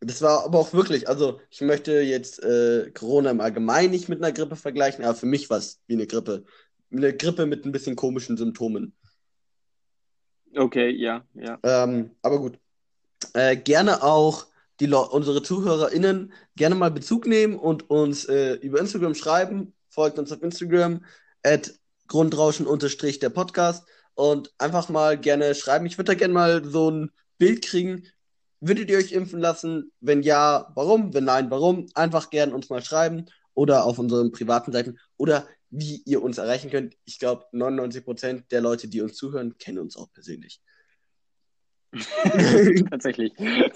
Das 0.00 0.22
war 0.22 0.44
aber 0.44 0.58
auch 0.58 0.72
wirklich, 0.72 1.08
also 1.08 1.40
ich 1.50 1.60
möchte 1.60 2.00
jetzt 2.00 2.42
äh, 2.42 2.90
Corona 2.92 3.30
im 3.30 3.40
Allgemeinen 3.40 3.90
nicht 3.90 4.08
mit 4.08 4.22
einer 4.22 4.32
Grippe 4.32 4.56
vergleichen, 4.56 5.04
aber 5.04 5.14
für 5.14 5.26
mich 5.26 5.50
war 5.50 5.58
es 5.58 5.80
wie 5.86 5.94
eine 5.94 6.06
Grippe. 6.06 6.44
Eine 6.90 7.14
Grippe 7.14 7.46
mit 7.46 7.66
ein 7.66 7.72
bisschen 7.72 7.96
komischen 7.96 8.38
Symptomen. 8.38 8.94
Okay, 10.56 10.90
ja, 10.90 11.24
ja. 11.34 11.58
Ähm, 11.62 12.12
aber 12.22 12.38
gut. 12.38 12.58
Äh, 13.34 13.56
gerne 13.56 14.02
auch 14.02 14.46
die 14.80 14.86
Le 14.86 14.98
unsere 14.98 15.42
ZuhörerInnen 15.42 16.32
gerne 16.56 16.74
mal 16.74 16.90
Bezug 16.90 17.26
nehmen 17.26 17.56
und 17.56 17.90
uns 17.90 18.24
äh, 18.24 18.54
über 18.54 18.80
Instagram 18.80 19.14
schreiben. 19.14 19.74
Folgt 19.90 20.18
uns 20.18 20.32
auf 20.32 20.42
Instagram 20.42 21.04
at 21.42 21.74
Grundrauschen 22.06 22.66
unterstrich 22.66 23.18
der 23.18 23.28
Podcast 23.28 23.86
und 24.14 24.52
einfach 24.58 24.88
mal 24.88 25.18
gerne 25.18 25.54
schreiben. 25.54 25.86
Ich 25.86 25.98
würde 25.98 26.12
da 26.12 26.14
gerne 26.14 26.34
mal 26.34 26.64
so 26.64 26.90
ein 26.90 27.10
Bild 27.38 27.62
kriegen. 27.62 28.06
Würdet 28.60 28.90
ihr 28.90 28.98
euch 28.98 29.12
impfen 29.12 29.40
lassen? 29.40 29.90
Wenn 30.00 30.22
ja, 30.22 30.70
warum? 30.74 31.14
Wenn 31.14 31.24
nein, 31.24 31.50
warum? 31.50 31.86
Einfach 31.94 32.30
gerne 32.30 32.54
uns 32.54 32.68
mal 32.68 32.84
schreiben 32.84 33.26
oder 33.54 33.84
auf 33.84 33.98
unseren 33.98 34.32
privaten 34.32 34.72
Seiten 34.72 34.98
oder 35.16 35.48
wie 35.70 36.02
ihr 36.04 36.22
uns 36.22 36.38
erreichen 36.38 36.70
könnt. 36.70 36.96
Ich 37.04 37.18
glaube, 37.18 37.46
99% 37.52 38.48
der 38.50 38.60
Leute, 38.60 38.88
die 38.88 39.00
uns 39.00 39.16
zuhören, 39.16 39.56
kennen 39.58 39.78
uns 39.78 39.96
auch 39.96 40.12
persönlich. 40.12 40.60
Tatsächlich. 42.90 43.32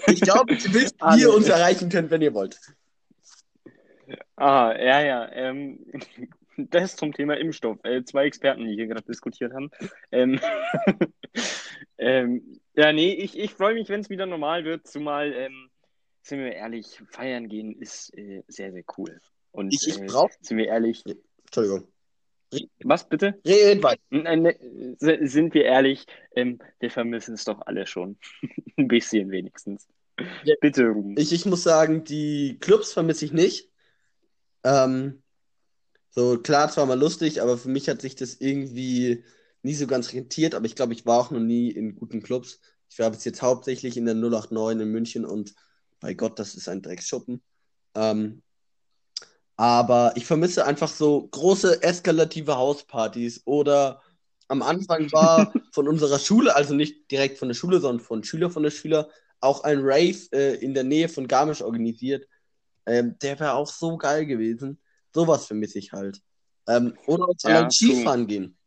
Ich 0.07 0.21
glaube, 0.21 0.53
ihr 0.53 0.73
wisst, 0.73 0.95
Ah, 0.99 1.15
wie 1.15 1.21
ihr 1.21 1.27
nee. 1.27 1.33
uns 1.33 1.47
erreichen 1.47 1.89
könnt, 1.89 2.11
wenn 2.11 2.21
ihr 2.21 2.33
wollt. 2.33 2.59
Ah, 4.35 4.73
ja, 4.77 5.01
ja. 5.01 5.31
Ähm, 5.31 5.79
das 6.57 6.95
zum 6.95 7.13
Thema 7.13 7.37
Impfstoff. 7.37 7.79
Äh, 7.83 8.03
zwei 8.03 8.25
Experten, 8.25 8.65
die 8.65 8.75
hier 8.75 8.87
gerade 8.87 9.05
diskutiert 9.05 9.53
haben. 9.53 9.69
Ähm, 10.11 10.39
ähm, 11.97 12.59
ja, 12.75 12.93
nee, 12.93 13.13
ich, 13.13 13.37
ich 13.37 13.53
freue 13.53 13.73
mich, 13.73 13.89
wenn 13.89 14.01
es 14.01 14.09
wieder 14.09 14.25
normal 14.25 14.65
wird, 14.65 14.87
zumal 14.87 15.33
ähm, 15.33 15.69
sind 16.21 16.39
wir 16.39 16.53
ehrlich, 16.53 17.01
feiern 17.09 17.47
gehen 17.47 17.79
ist 17.79 18.15
äh, 18.17 18.43
sehr, 18.47 18.71
sehr 18.71 18.83
cool. 18.97 19.19
Und 19.51 19.73
Ich, 19.73 19.87
ich 19.87 19.99
äh, 19.99 20.05
brauche. 20.05 20.33
sind 20.41 20.57
wir 20.57 20.67
ehrlich, 20.67 21.03
Entschuldigung. 21.45 21.87
was 22.83 23.07
bitte? 23.07 23.39
Red 23.45 23.83
weiter. 23.83 24.01
Ne, 24.09 24.55
sind 25.27 25.53
wir 25.53 25.65
ehrlich, 25.65 26.05
ähm, 26.35 26.59
wir 26.79 26.91
vermissen 26.91 27.35
es 27.35 27.45
doch 27.45 27.61
alle 27.65 27.85
schon. 27.87 28.17
Ein 28.77 28.87
bisschen 28.87 29.31
wenigstens. 29.31 29.87
Ja. 30.43 30.55
Bitte, 30.61 30.87
Ruben. 30.87 31.15
Ich, 31.17 31.31
ich 31.31 31.45
muss 31.45 31.63
sagen, 31.63 32.03
die 32.03 32.57
Clubs 32.59 32.93
vermisse 32.93 33.25
ich 33.25 33.33
nicht. 33.33 33.69
Ähm, 34.63 35.21
so 36.09 36.39
klar, 36.39 36.69
zwar 36.71 36.85
mal 36.85 36.99
lustig, 36.99 37.41
aber 37.41 37.57
für 37.57 37.69
mich 37.69 37.89
hat 37.89 38.01
sich 38.01 38.15
das 38.15 38.35
irgendwie 38.35 39.23
nie 39.65 39.73
so 39.73 39.87
ganz 39.87 40.13
rentiert. 40.13 40.55
Aber 40.55 40.65
ich 40.65 40.75
glaube, 40.75 40.93
ich 40.93 41.05
war 41.05 41.19
auch 41.19 41.31
noch 41.31 41.39
nie 41.39 41.69
in 41.69 41.95
guten 41.95 42.21
Clubs. 42.21 42.59
Ich 42.89 42.99
war 42.99 43.11
bis 43.11 43.25
jetzt 43.25 43.41
hauptsächlich 43.41 43.97
in 43.97 44.05
der 44.05 44.15
089 44.15 44.81
in 44.81 44.91
München 44.91 45.25
und 45.25 45.53
bei 45.99 46.13
Gott, 46.13 46.39
das 46.39 46.55
ist 46.55 46.69
ein 46.69 46.81
Drecksschuppen. 46.81 47.41
Ähm, 47.95 48.41
aber 49.57 50.13
ich 50.15 50.25
vermisse 50.25 50.65
einfach 50.65 50.89
so 50.89 51.27
große 51.27 51.81
eskalative 51.81 52.57
Hauspartys 52.57 53.41
oder 53.45 54.01
am 54.47 54.61
Anfang 54.61 55.11
war 55.11 55.51
von 55.73 55.87
unserer 55.87 56.19
Schule, 56.19 56.55
also 56.55 56.75
nicht 56.75 57.09
direkt 57.09 57.39
von 57.39 57.47
der 57.47 57.55
Schule, 57.55 57.79
sondern 57.79 58.05
von 58.05 58.23
Schüler 58.23 58.51
von 58.51 58.63
der 58.63 58.71
Schüler, 58.71 59.09
auch 59.39 59.63
ein 59.63 59.79
Rave 59.81 60.27
äh, 60.31 60.55
in 60.55 60.73
der 60.73 60.83
Nähe 60.83 61.09
von 61.09 61.27
Garmisch 61.27 61.61
organisiert. 61.61 62.27
Ähm, 62.85 63.17
der 63.21 63.39
wäre 63.39 63.53
auch 63.53 63.67
so 63.67 63.97
geil 63.97 64.25
gewesen. 64.25 64.79
Sowas 65.13 65.47
vermisse 65.47 65.79
ich 65.79 65.91
halt. 65.91 66.21
Ähm, 66.67 66.95
oder 67.07 67.27
uns 67.29 67.43
Ja, 67.43 67.57
allein. 67.57 67.71
Skifahren 67.71 68.27
gehen. 68.27 68.57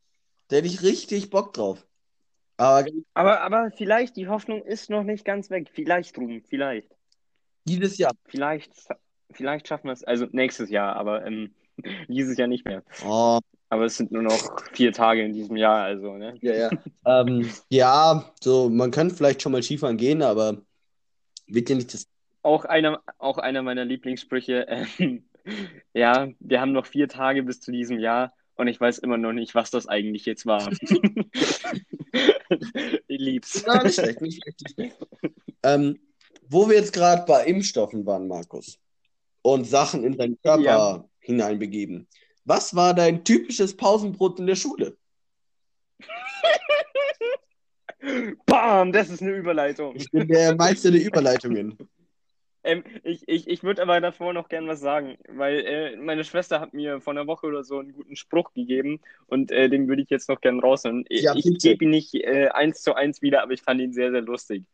Da 0.49 0.57
hätte 0.57 0.67
ich 0.69 0.83
richtig 0.83 1.31
Bock 1.31 1.53
drauf. 1.55 1.87
Aber 2.57 2.87
Aber, 3.15 3.41
aber 3.43 3.71
vielleicht, 3.71 4.17
die 4.17 4.29
Hoffnung 4.29 4.63
ist 4.65 4.91
noch 4.91 5.05
nicht 5.05 5.25
ganz 5.25 5.51
weg. 5.51 5.71
Vielleicht, 5.73 6.19
Ruben, 6.19 6.43
vielleicht. 6.43 6.89
dieses 7.67 7.99
Jahr. 7.99 8.13
Vielleicht, 8.27 8.73
vielleicht 9.31 9.69
schaffen 9.69 9.89
wir 9.89 9.93
es, 9.93 10.05
also 10.05 10.27
nächstes 10.33 10.71
Jahr, 10.71 10.97
aber 10.97 11.25
ähm, 11.27 11.55
dieses 12.09 12.37
Jahr 12.37 12.49
nicht 12.49 12.65
mehr. 12.65 12.83
Oh, 13.05 13.39
Aber 13.69 13.85
es 13.85 13.97
sind 13.97 14.11
nur 14.13 14.23
noch 14.23 14.57
vier 14.73 14.93
Tage 14.93 15.23
in 15.25 15.33
diesem 15.35 15.57
Jahr, 15.57 15.85
also, 15.85 16.17
ne? 16.17 16.39
ja, 16.41 16.55
ja. 16.55 16.71
ähm, 17.07 17.51
ja, 17.71 18.33
so, 18.41 18.71
man 18.71 18.91
kann 18.91 19.11
vielleicht 19.11 19.43
schon 19.43 19.53
mal 19.53 19.63
Skifahren 19.63 19.97
gehen, 19.97 20.23
aber 20.23 20.63
wird 21.47 21.69
ja 21.71 21.77
nicht 21.77 21.95
das. 21.95 22.07
Auch 22.43 22.65
einer, 22.65 23.03
auch 23.19 23.39
einer 23.39 23.63
meiner 23.63 23.85
Lieblingssprüche. 23.85 24.67
Ähm, 24.99 25.29
ja, 25.95 26.29
wir 26.41 26.61
haben 26.61 26.73
noch 26.73 26.87
vier 26.87 27.09
Tage 27.09 27.43
bis 27.43 27.61
zu 27.61 27.73
diesem 27.73 27.99
Jahr 27.99 28.33
und 28.59 28.69
ich 28.69 28.81
weiß 28.81 28.99
immer 28.99 29.17
noch 29.17 29.33
nicht, 29.33 29.55
was 29.55 29.71
das 29.71 29.87
eigentlich 29.87 30.27
jetzt 30.27 30.45
war. 30.45 30.71
ich 33.07 33.21
lieb's. 33.21 33.63
Ja, 33.65 33.83
nicht 33.83 33.95
schlecht, 33.95 34.21
nicht 34.21 34.43
schlecht. 34.43 34.61
Nicht 34.63 34.75
schlecht. 34.75 34.97
Ähm, 35.63 35.99
wo 36.49 36.69
wir 36.69 36.77
jetzt 36.77 36.93
gerade 36.93 37.25
bei 37.25 37.45
Impfstoffen 37.45 38.05
waren, 38.05 38.27
Markus, 38.27 38.79
und 39.43 39.65
Sachen 39.65 40.05
in 40.05 40.17
deinen 40.17 40.41
Körper 40.43 40.63
Ja. 40.63 41.05
hineinbegeben. 41.21 42.09
Was 42.45 42.75
war 42.75 42.95
dein 42.95 43.25
typisches 43.25 43.77
Pausenbrot 43.77 44.41
in 44.41 44.47
der 44.47 44.57
Schule? 44.57 44.97
Bam, 48.47 48.93
das 48.93 49.11
ist 49.11 49.23
eine 49.23 49.33
Überleitung. 49.33 49.95
Ich 49.97 50.11
bin 50.11 50.27
der 50.27 50.55
Meister 50.57 50.91
der 50.91 51.05
Überleitungen. 51.05 51.77
Ähm, 52.65 52.85
ich 53.05 53.23
ich, 53.29 53.47
ich 53.49 53.63
würde 53.63 53.83
aber 53.83 54.01
davor 54.01 54.33
noch 54.33 54.49
gern 54.49 54.67
was 54.67 54.81
sagen, 54.81 55.17
weil 55.29 55.61
äh, 55.61 55.97
meine 55.97 56.25
Schwester 56.25 56.61
hat 56.61 56.75
mir 56.75 57.01
vor 57.01 57.13
einer 57.13 57.27
Woche 57.27 57.47
oder 57.47 57.63
so 57.65 57.79
einen 57.79 57.93
guten 57.93 58.17
Spruch 58.17 58.53
gegeben 58.53 59.01
und 59.27 59.51
äh, 59.53 59.69
den 59.69 59.89
würde 59.89 60.03
ich 60.03 60.11
jetzt 60.11 60.29
noch 60.29 60.41
gern 60.41 60.61
rausholen. 60.61 61.05
Ich, 61.09 61.23
Ja, 61.23 61.35
ich 61.35 61.59
gebe 61.61 61.85
ihn 61.85 61.91
nicht 61.91 62.15
äh, 62.15 62.49
eins 62.49 62.83
zu 62.83 62.95
eins 62.95 63.23
wieder, 63.23 63.43
aber 63.43 63.53
ich 63.53 63.63
fand 63.63 63.81
ihn 63.81 63.93
sehr, 63.93 64.11
sehr 64.11 64.23
lustig. 64.23 64.65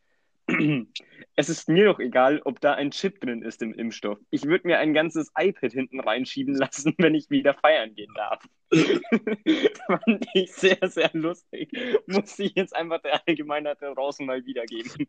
Es 1.36 1.48
ist 1.48 1.68
mir 1.68 1.86
doch 1.86 1.98
egal, 1.98 2.40
ob 2.44 2.60
da 2.60 2.74
ein 2.74 2.90
Chip 2.90 3.20
drin 3.20 3.42
ist 3.42 3.62
im 3.62 3.74
Impfstoff. 3.74 4.18
Ich 4.30 4.44
würde 4.44 4.66
mir 4.66 4.78
ein 4.78 4.94
ganzes 4.94 5.32
iPad 5.36 5.72
hinten 5.72 6.00
reinschieben 6.00 6.54
lassen, 6.54 6.94
wenn 6.98 7.14
ich 7.14 7.30
wieder 7.30 7.54
feiern 7.54 7.94
gehen 7.94 8.12
darf. 8.14 8.44
Fand 9.86 10.26
ich 10.34 10.52
sehr, 10.52 10.78
sehr 10.88 11.10
lustig. 11.12 11.70
Muss 12.06 12.38
ich 12.38 12.52
jetzt 12.54 12.74
einfach 12.74 13.00
der 13.02 13.20
Allgemeinheit 13.26 13.78
da 13.80 13.92
draußen 13.94 14.24
mal 14.26 14.44
wiedergeben. 14.44 15.08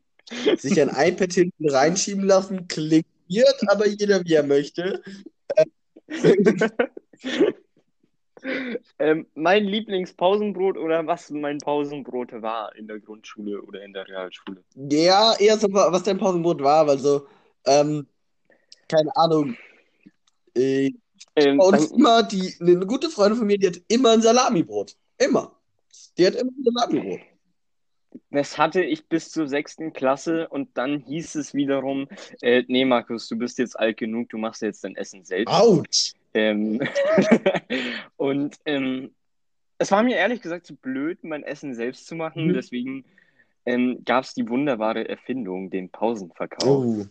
Sich 0.57 0.81
ein 0.81 0.89
iPad 0.89 1.33
hinten 1.33 1.69
reinschieben 1.69 2.23
lassen, 2.23 2.67
klingt 2.67 3.05
aber 3.67 3.87
jeder 3.87 4.23
wie 4.23 4.33
er 4.33 4.43
möchte. 4.43 5.03
Ähm, 8.99 9.25
mein 9.35 9.65
Lieblingspausenbrot 9.65 10.77
oder 10.77 11.05
was 11.07 11.29
mein 11.29 11.57
Pausenbrot 11.57 12.31
war 12.41 12.75
in 12.75 12.87
der 12.87 12.99
Grundschule 12.99 13.61
oder 13.61 13.83
in 13.83 13.93
der 13.93 14.07
Realschule. 14.07 14.63
Ja, 14.75 15.33
eher 15.39 15.57
so, 15.57 15.67
was 15.71 16.03
dein 16.03 16.17
Pausenbrot 16.17 16.61
war, 16.61 16.87
weil 16.87 16.99
so, 16.99 17.27
ähm, 17.65 18.07
keine 18.87 19.15
Ahnung. 19.15 19.57
Äh, 20.55 20.91
Ähm, 21.35 21.57
bei 21.57 21.65
uns 21.65 21.89
dann, 21.89 21.99
immer 21.99 22.23
die, 22.23 22.53
eine 22.61 22.85
gute 22.85 23.09
Freundin 23.09 23.37
von 23.37 23.47
mir, 23.47 23.57
die 23.57 23.67
hat 23.67 23.81
immer 23.89 24.11
ein 24.11 24.21
Salamibrot. 24.21 24.95
Immer. 25.17 25.51
Die 26.17 26.25
hat 26.25 26.35
immer 26.35 26.51
ein 26.51 26.63
Salamibrot. 26.63 27.19
das 28.31 28.57
hatte 28.57 28.81
ich 28.81 29.07
bis 29.07 29.31
zur 29.31 29.47
sechsten 29.47 29.91
Klasse 29.91 30.47
und 30.47 30.69
dann 30.77 30.99
hieß 30.99 31.35
es 31.35 31.53
wiederum, 31.53 32.07
äh, 32.41 32.63
nee 32.67 32.85
Markus, 32.85 33.27
du 33.27 33.37
bist 33.37 33.57
jetzt 33.57 33.77
alt 33.77 33.97
genug, 33.97 34.29
du 34.29 34.37
machst 34.37 34.61
jetzt 34.61 34.83
dein 34.83 34.95
Essen 34.95 35.25
selbst. 35.25 35.53
Autsch. 35.53 36.13
Ähm, 36.35 36.81
und 38.17 38.57
ähm, 38.65 39.11
es 39.77 39.91
war 39.91 40.03
mir 40.03 40.17
ehrlich 40.17 40.41
gesagt 40.41 40.65
zu 40.65 40.75
blöd, 40.75 41.23
mein 41.23 41.43
Essen 41.43 41.73
selbst 41.73 42.07
zu 42.07 42.15
machen, 42.15 42.47
Mhm. 42.47 42.53
deswegen 42.53 43.05
ähm, 43.65 44.03
gab 44.05 44.25
es 44.25 44.33
die 44.33 44.47
wunderbare 44.47 45.09
Erfindung, 45.09 45.69
den 45.69 45.89
Pausenverkauf. 45.89 46.67
Oh. 46.67 47.05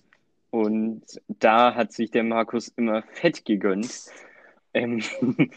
Und 0.51 1.03
da 1.27 1.75
hat 1.75 1.93
sich 1.93 2.13
der 2.13 2.23
Markus 2.23 2.69
immer 2.69 3.03
fett 3.03 3.45
gegönnt. 3.45 4.07
Ähm, 4.73 5.03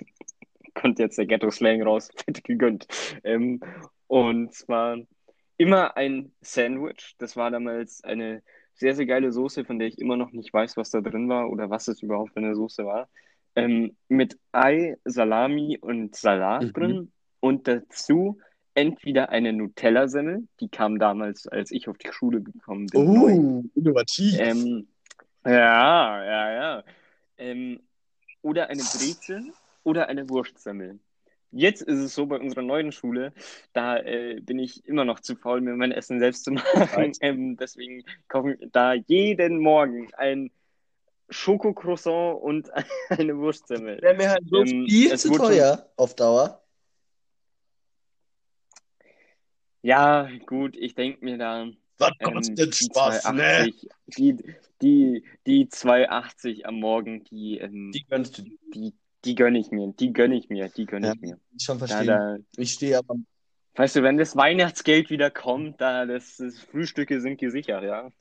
kommt 0.74 1.00
jetzt 1.00 1.18
der 1.18 1.28
Ghetto-Slang 1.28 1.84
raus, 1.84 2.10
fett 2.26 2.44
gegönnt. 2.44 2.88
Ähm, 3.24 3.60
und 4.08 4.54
zwar 4.54 4.98
immer 5.58 5.98
ein 5.98 6.32
Sandwich. 6.42 7.16
Das 7.20 7.36
war 7.36 7.52
damals 7.52 8.04
eine 8.04 8.42
sehr, 8.74 8.96
sehr 8.96 9.06
geile 9.06 9.32
Soße, 9.32 9.66
von 9.66 9.80
der 9.80 9.88
ich 9.88 10.00
immer 10.00 10.18
noch 10.18 10.32
nicht 10.32 10.54
weiß, 10.54 10.78
was 10.78 10.90
da 10.92 11.02
drin 11.02 11.30
war 11.30 11.50
oder 11.50 11.70
was 11.70 11.88
es 11.88 12.02
überhaupt 12.02 12.34
für 12.34 12.40
eine 12.40 12.56
Soße 12.56 12.86
war. 12.86 13.10
Ähm, 13.58 13.96
mit 14.08 14.38
Ei, 14.52 14.98
Salami 15.06 15.78
und 15.80 16.16
Salat 16.16 16.64
Mhm. 16.64 16.74
drin 16.74 17.12
und 17.40 17.68
dazu 17.68 18.40
entweder 18.76 19.30
eine 19.30 19.54
Nutella-Semmel, 19.54 20.48
die 20.60 20.70
kam 20.70 21.00
damals, 21.00 21.48
als 21.48 21.72
ich 21.72 21.88
auf 21.88 21.98
die 21.98 22.12
Schule 22.12 22.42
gekommen 22.42 22.86
bin, 22.88 23.14
neu. 23.14 23.34
Oh, 23.34 23.64
innovativ. 23.74 24.36
Ähm, 24.40 24.88
ja, 25.44 26.24
ja, 26.24 26.52
ja. 26.52 26.84
Ähm, 27.40 27.80
oder 28.44 28.70
eine 28.70 28.84
Brezel 28.84 29.52
oder 29.84 30.08
eine 30.10 30.30
Wurstsemmel. 30.30 31.00
Jetzt 31.52 31.82
ist 31.82 32.00
es 32.00 32.14
so 32.14 32.26
bei 32.26 32.38
unserer 32.38 32.62
neuen 32.62 32.92
Schule, 32.92 33.34
da 33.74 33.98
äh, 33.98 34.40
bin 34.42 34.60
ich 34.60 34.86
immer 34.86 35.06
noch 35.06 35.22
zu 35.22 35.36
faul, 35.36 35.62
mir 35.62 35.76
mein 35.76 35.92
Essen 35.92 36.20
selbst 36.20 36.44
zu 36.44 36.52
machen. 36.52 37.14
Ähm, 37.22 37.58
deswegen 37.58 38.04
kaufe 38.28 38.54
ich 38.54 38.70
da 38.72 38.94
jeden 38.94 39.60
Morgen 39.60 40.14
ein 40.16 40.52
Schokocroissant 41.30 42.42
und 42.42 42.70
eine 43.10 43.38
Wurstsemmel. 43.38 44.02
Wäre 44.02 44.16
mir 44.16 44.30
halt 44.30 44.44
so 44.50 44.62
ähm, 44.62 44.86
viel 44.88 45.18
zu 45.18 45.30
wurde 45.30 45.44
schon- 45.44 45.48
teuer 45.54 45.90
auf 45.98 46.16
Dauer. 46.16 46.64
Ja, 49.82 50.30
gut, 50.46 50.76
ich 50.76 50.96
denke 50.96 51.24
mir 51.24 51.38
da, 51.38 51.68
Was 51.98 52.12
ähm, 52.20 52.34
kostet 52.34 52.80
die 52.80 52.86
Spaß, 52.86 53.32
ne? 53.32 53.66
2,80, 53.68 53.88
die, 54.18 54.38
die, 54.82 55.24
die 55.46 55.66
2,80 55.68 56.64
am 56.66 56.80
Morgen, 56.80 57.24
die, 57.26 57.60
ähm, 57.60 57.92
Die 57.94 58.04
gönnst 58.06 58.38
du 58.38 58.42
dir. 58.44 58.58
die, 58.74 58.94
die 59.24 59.36
gönne 59.36 59.60
ich 59.60 59.72
mir, 59.72 59.94
die 59.94 60.12
gönne 60.14 60.36
ich 60.36 60.50
mir, 60.50 60.70
die 60.70 60.86
gönne 60.86 61.08
Ja. 61.08 61.14
ich 61.14 61.22
mir. 61.22 61.40
Ich 61.56 61.64
schon 61.64 61.80
Da, 61.80 61.88
verstehen. 61.88 62.08
da, 62.08 62.38
Ich 62.58 62.72
stehe 62.74 62.98
aber. 62.98 63.16
Weißt 63.78 63.96
du, 63.96 64.04
wenn 64.04 64.18
das 64.18 64.36
Weihnachtsgeld 64.36 65.10
wieder 65.10 65.30
kommt, 65.30 65.80
da 65.80 66.06
das, 66.06 66.38
das 66.38 66.60
Frühstücke 66.60 67.22
sind 67.22 67.38
gesichert, 67.38 67.84
ja. 67.84 68.12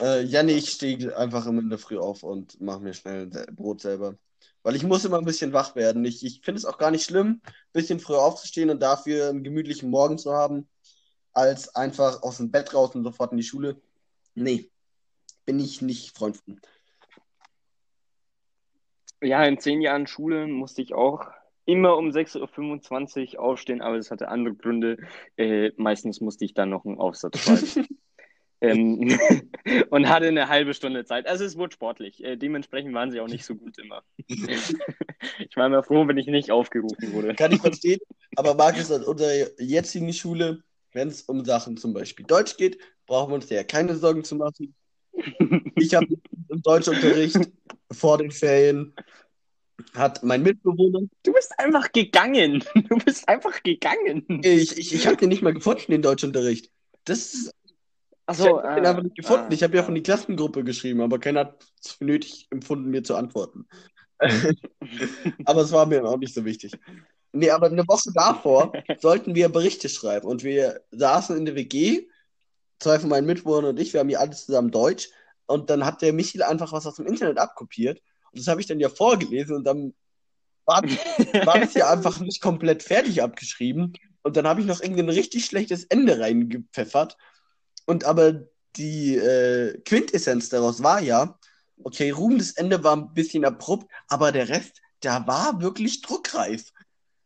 Äh, 0.00 0.22
ja, 0.24 0.42
nee, 0.42 0.56
ich 0.56 0.70
stehe 0.70 1.16
einfach 1.16 1.46
immer 1.46 1.60
in 1.60 1.70
der 1.70 1.78
Früh 1.78 1.98
auf 1.98 2.22
und 2.22 2.60
mache 2.60 2.80
mir 2.80 2.94
schnell 2.94 3.26
Brot 3.52 3.80
selber. 3.80 4.16
Weil 4.62 4.74
ich 4.74 4.82
muss 4.82 5.04
immer 5.04 5.18
ein 5.18 5.24
bisschen 5.24 5.52
wach 5.52 5.76
werden. 5.76 6.04
Ich, 6.04 6.24
ich 6.24 6.40
finde 6.40 6.58
es 6.58 6.64
auch 6.64 6.78
gar 6.78 6.90
nicht 6.90 7.04
schlimm, 7.04 7.40
ein 7.44 7.52
bisschen 7.72 8.00
früher 8.00 8.20
aufzustehen 8.20 8.70
und 8.70 8.82
dafür 8.82 9.28
einen 9.28 9.44
gemütlichen 9.44 9.90
Morgen 9.90 10.18
zu 10.18 10.32
haben, 10.32 10.68
als 11.32 11.74
einfach 11.76 12.22
aus 12.22 12.38
dem 12.38 12.50
Bett 12.50 12.74
raus 12.74 12.94
und 12.94 13.04
sofort 13.04 13.32
in 13.32 13.38
die 13.38 13.44
Schule. 13.44 13.80
Nee, 14.34 14.70
bin 15.44 15.60
ich 15.60 15.82
nicht 15.82 16.16
Freund 16.16 16.38
von. 16.38 16.60
Ja, 19.20 19.44
in 19.44 19.58
zehn 19.58 19.80
Jahren 19.80 20.06
Schule 20.06 20.46
musste 20.46 20.80
ich 20.80 20.94
auch 20.94 21.26
immer 21.68 21.98
um 21.98 22.08
6.25 22.08 23.34
Uhr 23.34 23.40
aufstehen, 23.40 23.82
aber 23.82 23.98
das 23.98 24.10
hatte 24.10 24.28
andere 24.28 24.54
Gründe. 24.54 24.96
Äh, 25.36 25.72
meistens 25.76 26.20
musste 26.22 26.46
ich 26.46 26.54
dann 26.54 26.70
noch 26.70 26.86
einen 26.86 26.98
Aufsatz 26.98 27.38
schreiben. 27.40 27.86
ähm, 28.62 29.18
und 29.90 30.08
hatte 30.08 30.28
eine 30.28 30.48
halbe 30.48 30.72
Stunde 30.72 31.04
Zeit. 31.04 31.26
Also 31.26 31.44
es 31.44 31.58
wurde 31.58 31.74
sportlich. 31.74 32.24
Äh, 32.24 32.36
dementsprechend 32.36 32.94
waren 32.94 33.10
sie 33.10 33.20
auch 33.20 33.28
nicht 33.28 33.44
so 33.44 33.54
gut 33.54 33.76
immer. 33.78 34.02
ich 34.28 35.56
war 35.56 35.66
immer 35.66 35.82
froh, 35.82 36.08
wenn 36.08 36.16
ich 36.16 36.26
nicht 36.26 36.50
aufgerufen 36.50 37.12
wurde. 37.12 37.34
Kann 37.34 37.52
ich 37.52 37.60
verstehen. 37.60 38.00
Aber 38.36 38.54
Markus, 38.54 38.90
an 38.90 39.04
unserer 39.04 39.50
jetzigen 39.58 40.10
Schule, 40.14 40.62
wenn 40.94 41.08
es 41.08 41.20
um 41.22 41.44
Sachen 41.44 41.76
zum 41.76 41.92
Beispiel 41.92 42.24
Deutsch 42.24 42.56
geht, 42.56 42.78
brauchen 43.06 43.30
wir 43.30 43.34
uns 43.34 43.50
ja 43.50 43.62
keine 43.62 43.94
Sorgen 43.94 44.24
zu 44.24 44.36
machen. 44.36 44.74
Ich 45.76 45.94
habe 45.94 46.06
im 46.48 46.62
Deutschunterricht 46.62 47.50
vor 47.92 48.16
den 48.16 48.30
Ferien 48.30 48.94
hat 49.94 50.22
mein 50.22 50.42
Mitbewohner. 50.42 51.00
Du 51.22 51.32
bist 51.32 51.58
einfach 51.58 51.92
gegangen. 51.92 52.64
Du 52.88 52.98
bist 52.98 53.28
einfach 53.28 53.62
gegangen. 53.62 54.24
Ich, 54.42 54.76
ich, 54.76 54.94
ich 54.94 55.06
habe 55.06 55.16
den 55.16 55.28
nicht 55.28 55.42
mal 55.42 55.54
gefunden, 55.54 55.92
den 55.92 56.02
Deutschunterricht. 56.02 56.70
Das 57.04 57.34
ist. 57.34 57.54
Achso, 58.26 58.58
ich 58.58 58.64
habe 58.64 58.74
den 58.74 58.86
ah, 58.86 58.90
einfach 58.90 59.02
nicht 59.02 59.16
gefunden. 59.16 59.46
ah, 59.48 59.52
ich 59.52 59.62
habe 59.62 59.76
ja 59.76 59.82
von 59.82 59.94
die 59.94 60.02
Klassengruppe 60.02 60.64
geschrieben, 60.64 61.00
aber 61.00 61.18
keiner 61.18 61.40
hat 61.40 61.64
es 61.82 61.92
für 61.92 62.04
nötig 62.04 62.46
empfunden, 62.50 62.90
mir 62.90 63.02
zu 63.02 63.16
antworten. 63.16 63.66
aber 65.44 65.62
es 65.62 65.72
war 65.72 65.86
mir 65.86 66.04
auch 66.04 66.18
nicht 66.18 66.34
so 66.34 66.44
wichtig. 66.44 66.72
Nee, 67.32 67.50
aber 67.50 67.66
eine 67.66 67.86
Woche 67.86 68.10
davor 68.12 68.72
sollten 68.98 69.34
wir 69.34 69.48
Berichte 69.48 69.88
schreiben 69.88 70.26
und 70.26 70.44
wir 70.44 70.82
saßen 70.90 71.36
in 71.36 71.44
der 71.44 71.54
WG, 71.54 72.08
zwei 72.80 72.98
von 72.98 73.10
meinen 73.10 73.26
Mitbewohnern 73.26 73.70
und 73.70 73.80
ich, 73.80 73.92
wir 73.92 74.00
haben 74.00 74.08
hier 74.08 74.20
alles 74.20 74.46
zusammen 74.46 74.70
Deutsch 74.70 75.10
und 75.46 75.70
dann 75.70 75.84
hat 75.84 76.02
der 76.02 76.12
Michael 76.12 76.42
einfach 76.42 76.72
was 76.72 76.86
aus 76.86 76.96
dem 76.96 77.06
Internet 77.06 77.38
abkopiert 77.38 78.02
und 78.32 78.38
das 78.38 78.48
habe 78.48 78.60
ich 78.60 78.66
dann 78.66 78.80
ja 78.80 78.88
vorgelesen 78.88 79.56
und 79.56 79.64
dann 79.64 79.94
war, 80.64 80.82
war 80.82 81.60
das 81.60 81.74
ja 81.74 81.90
einfach 81.90 82.20
nicht 82.20 82.40
komplett 82.40 82.82
fertig 82.82 83.22
abgeschrieben 83.22 83.94
und 84.22 84.36
dann 84.36 84.46
habe 84.46 84.60
ich 84.60 84.66
noch 84.66 84.80
irgendein 84.80 85.08
richtig 85.08 85.44
schlechtes 85.44 85.84
Ende 85.84 86.18
reingepfeffert 86.20 87.16
und 87.86 88.04
aber 88.04 88.44
die 88.76 89.16
äh, 89.16 89.80
Quintessenz 89.80 90.48
daraus 90.48 90.82
war 90.82 91.00
ja, 91.00 91.38
okay, 91.84 92.10
Ruhm, 92.10 92.38
das 92.38 92.52
Ende 92.52 92.82
war 92.84 92.96
ein 92.96 93.14
bisschen 93.14 93.44
abrupt, 93.44 93.90
aber 94.08 94.32
der 94.32 94.48
Rest, 94.48 94.80
der 95.02 95.26
war 95.26 95.60
wirklich 95.60 96.02
druckreif. 96.02 96.72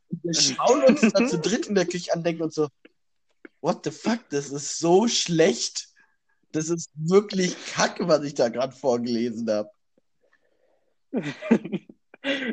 Und 0.08 0.24
wir 0.24 0.34
schauen 0.34 0.84
uns 0.84 1.00
da 1.00 1.26
zu 1.26 1.38
dritt 1.38 1.66
in 1.66 1.74
der 1.74 1.86
Küche 1.86 2.12
an, 2.12 2.22
denken 2.22 2.42
uns 2.42 2.54
so, 2.54 2.68
what 3.60 3.84
the 3.84 3.90
fuck, 3.90 4.20
das 4.30 4.50
ist 4.50 4.78
so 4.78 5.08
schlecht. 5.08 5.88
Das 6.52 6.68
ist 6.68 6.90
wirklich 6.94 7.56
kacke, 7.72 8.08
was 8.08 8.22
ich 8.24 8.34
da 8.34 8.48
gerade 8.48 8.76
vorgelesen 8.76 9.48
habe. 9.50 9.70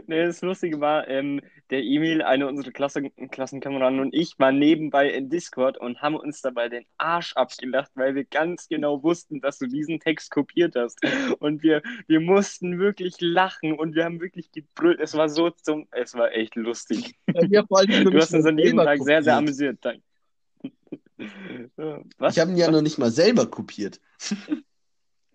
Nee, 0.08 0.26
das 0.26 0.42
Lustige 0.42 0.80
war, 0.80 1.08
ähm, 1.08 1.42
der 1.70 1.84
Emil, 1.84 2.24
eine 2.24 2.48
unserer 2.48 2.72
Klassen 2.72 3.12
Klassenkameraden 3.30 4.00
und 4.00 4.16
ich 4.16 4.34
waren 4.40 4.58
nebenbei 4.58 5.12
in 5.12 5.30
Discord 5.30 5.78
und 5.78 6.02
haben 6.02 6.16
uns 6.16 6.42
dabei 6.42 6.70
den 6.70 6.86
Arsch 6.98 7.34
abgelacht, 7.34 7.92
weil 7.94 8.16
wir 8.16 8.26
ganz 8.26 8.68
genau 8.68 9.04
wussten, 9.04 9.42
dass 9.42 9.60
du 9.60 9.68
diesen 9.68 10.00
Text 10.00 10.32
kopiert 10.32 10.76
hast. 10.76 11.00
Und 11.38 11.62
wir, 11.62 11.84
wir 12.08 12.20
mussten 12.20 12.80
wirklich 12.80 13.18
lachen 13.20 13.78
und 13.78 13.94
wir 13.94 14.06
haben 14.06 14.20
wirklich 14.20 14.52
gebrüllt. 14.52 15.00
Es 15.00 15.14
war 15.14 15.30
so 15.30 15.52
zum, 15.52 15.88
es 15.92 16.16
war 16.16 16.32
echt 16.32 16.56
lustig. 16.56 17.16
Ja, 17.50 17.64
vor 17.68 17.80
allem 17.80 17.90
Du 18.12 18.18
hast 18.18 18.34
uns 18.34 18.46
an 18.46 18.58
jedem 18.58 18.78
Tag 18.78 19.04
sehr, 19.04 19.22
sehr 19.22 19.38
amüsiert. 19.38 19.78
Danke. 19.82 20.02
Was? 22.18 22.36
Ich 22.36 22.42
habe 22.42 22.52
ihn 22.52 22.58
ja 22.58 22.72
noch 22.72 22.82
nicht 22.82 22.98
mal 22.98 23.12
selber 23.12 23.46
kopiert. 23.46 24.00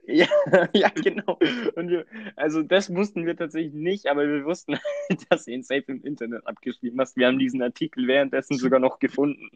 Ja, 0.06 0.26
ja, 0.74 0.88
genau. 0.90 1.38
Und 1.74 1.88
wir, 1.88 2.06
also 2.36 2.62
das 2.62 2.94
wussten 2.94 3.26
wir 3.26 3.36
tatsächlich 3.36 3.72
nicht, 3.74 4.06
aber 4.06 4.26
wir 4.26 4.44
wussten, 4.44 4.78
dass 5.30 5.44
du 5.44 5.52
ihn 5.52 5.62
safe 5.62 5.84
im 5.86 6.04
Internet 6.04 6.46
abgeschrieben 6.46 7.00
hast. 7.00 7.16
Wir 7.16 7.26
haben 7.26 7.38
diesen 7.38 7.62
Artikel 7.62 8.06
währenddessen 8.06 8.58
sogar 8.58 8.80
noch 8.80 8.98
gefunden. 8.98 9.50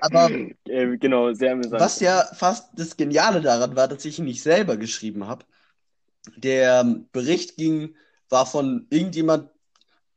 Aber 0.00 0.30
Äh, 0.68 0.96
genau, 0.98 1.32
sehr 1.32 1.52
amüsant. 1.52 1.80
was 1.80 2.00
ja 2.00 2.24
fast 2.34 2.70
das 2.76 2.96
Geniale 2.96 3.40
daran 3.40 3.76
war, 3.76 3.86
dass 3.88 4.04
ich 4.04 4.18
ihn 4.18 4.24
nicht 4.24 4.42
selber 4.42 4.76
geschrieben 4.76 5.26
habe. 5.26 5.44
Der 6.36 6.84
Bericht 7.12 7.56
ging, 7.56 7.94
war 8.28 8.46
von 8.46 8.86
irgendjemand, 8.90 9.50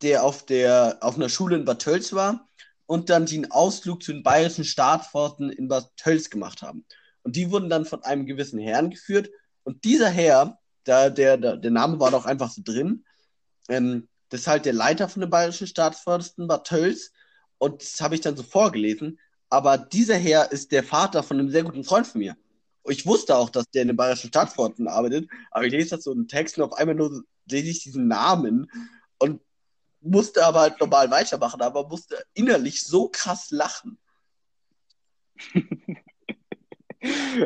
der 0.02 0.24
auf 0.24 0.46
der 0.46 0.98
auf 1.02 1.16
einer 1.16 1.30
Schule 1.30 1.58
in 1.58 1.66
Bad 1.66 1.82
Tölz 1.82 2.14
war 2.14 2.48
und 2.86 3.10
dann 3.10 3.26
den 3.26 3.52
Ausflug 3.52 4.02
zu 4.04 4.14
den 4.14 4.24
bayerischen 4.24 4.64
Staatsforsten 4.64 5.50
in 5.52 5.68
Bad 5.68 5.92
Tölz 5.98 6.30
gemacht 6.30 6.62
haben. 6.62 6.86
Und 7.28 7.36
die 7.36 7.52
wurden 7.52 7.70
dann 7.70 7.84
von 7.84 8.06
einem 8.06 8.26
gewissen 8.26 8.58
Herrn 8.58 8.90
geführt. 8.90 9.30
Und 9.64 9.84
dieser 9.84 10.10
Herr, 10.10 10.60
da, 10.86 11.10
der, 11.10 11.36
der, 11.36 11.72
Name 11.72 12.00
war 12.00 12.10
doch 12.10 12.26
einfach 12.26 12.50
so 12.50 12.62
drin, 12.64 13.04
ähm, 13.68 14.08
das 14.30 14.42
ist 14.42 14.48
halt 14.48 14.64
der 14.64 14.72
Leiter 14.72 15.10
von 15.10 15.20
den 15.20 15.30
bayerischen 15.30 15.68
Staatsforsten 15.68 16.48
Bad 16.48 16.66
Tölz. 16.66 17.12
Und 17.58 17.82
das 17.82 18.00
habe 18.00 18.16
ich 18.16 18.22
dann 18.22 18.38
so 18.38 18.44
vorgelesen. 18.44 19.20
Aber 19.50 19.78
dieser 19.78 20.16
Herr 20.16 20.54
ist 20.54 20.72
der 20.72 20.86
Vater 20.86 21.22
von 21.22 21.38
einem 21.38 21.50
sehr 21.50 21.64
guten 21.64 21.84
Freund 21.84 22.08
von 22.08 22.20
mir. 22.20 22.38
Ich 22.86 23.06
wusste 23.06 23.36
auch, 23.36 23.50
dass 23.50 23.70
der 23.72 23.82
in 23.82 23.90
den 23.90 23.98
bayerischen 23.98 24.30
Staatsforsten 24.30 24.88
arbeitet, 24.88 25.30
aber 25.52 25.66
ich 25.66 25.74
lese 25.74 25.98
das 25.98 26.06
so 26.06 26.14
in 26.14 26.30
Text 26.30 26.58
und 26.58 26.64
auf 26.64 26.78
einmal 26.78 26.96
nur 26.96 27.26
lese 27.50 27.68
ich 27.68 27.84
diesen 27.84 28.08
Namen 28.08 28.72
und 29.20 29.42
musste 30.00 30.46
aber 30.46 30.62
halt 30.62 30.80
normal 30.80 31.12
weitermachen, 31.12 31.62
aber 31.62 31.90
musste 31.90 32.24
innerlich 32.36 32.84
so 32.84 33.10
krass 33.10 33.52
lachen. 33.52 34.00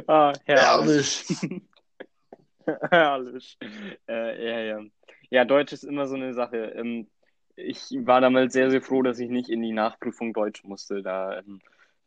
Ah, 0.08 0.34
herrlich. 0.45 1.26
Herrlich. 2.91 3.58
Äh, 4.08 4.50
ja, 4.50 4.60
ja. 4.60 4.86
Ja, 5.30 5.45
Deutsch 5.45 5.74
ist 5.74 5.84
immer 5.84 6.08
so 6.08 6.15
eine 6.15 6.34
Sache. 6.34 6.58
Ähm, 6.76 7.08
ich 7.56 7.89
war 8.06 8.21
damals 8.21 8.54
sehr, 8.54 8.69
sehr 8.69 8.82
froh, 8.82 9.02
dass 9.02 9.19
ich 9.19 9.30
nicht 9.30 9.50
in 9.50 9.62
die 9.62 9.74
Nachprüfung 9.74 10.34
Deutsch 10.34 10.63
musste, 10.63 11.02
da 11.02 11.39
ähm, 11.39 11.60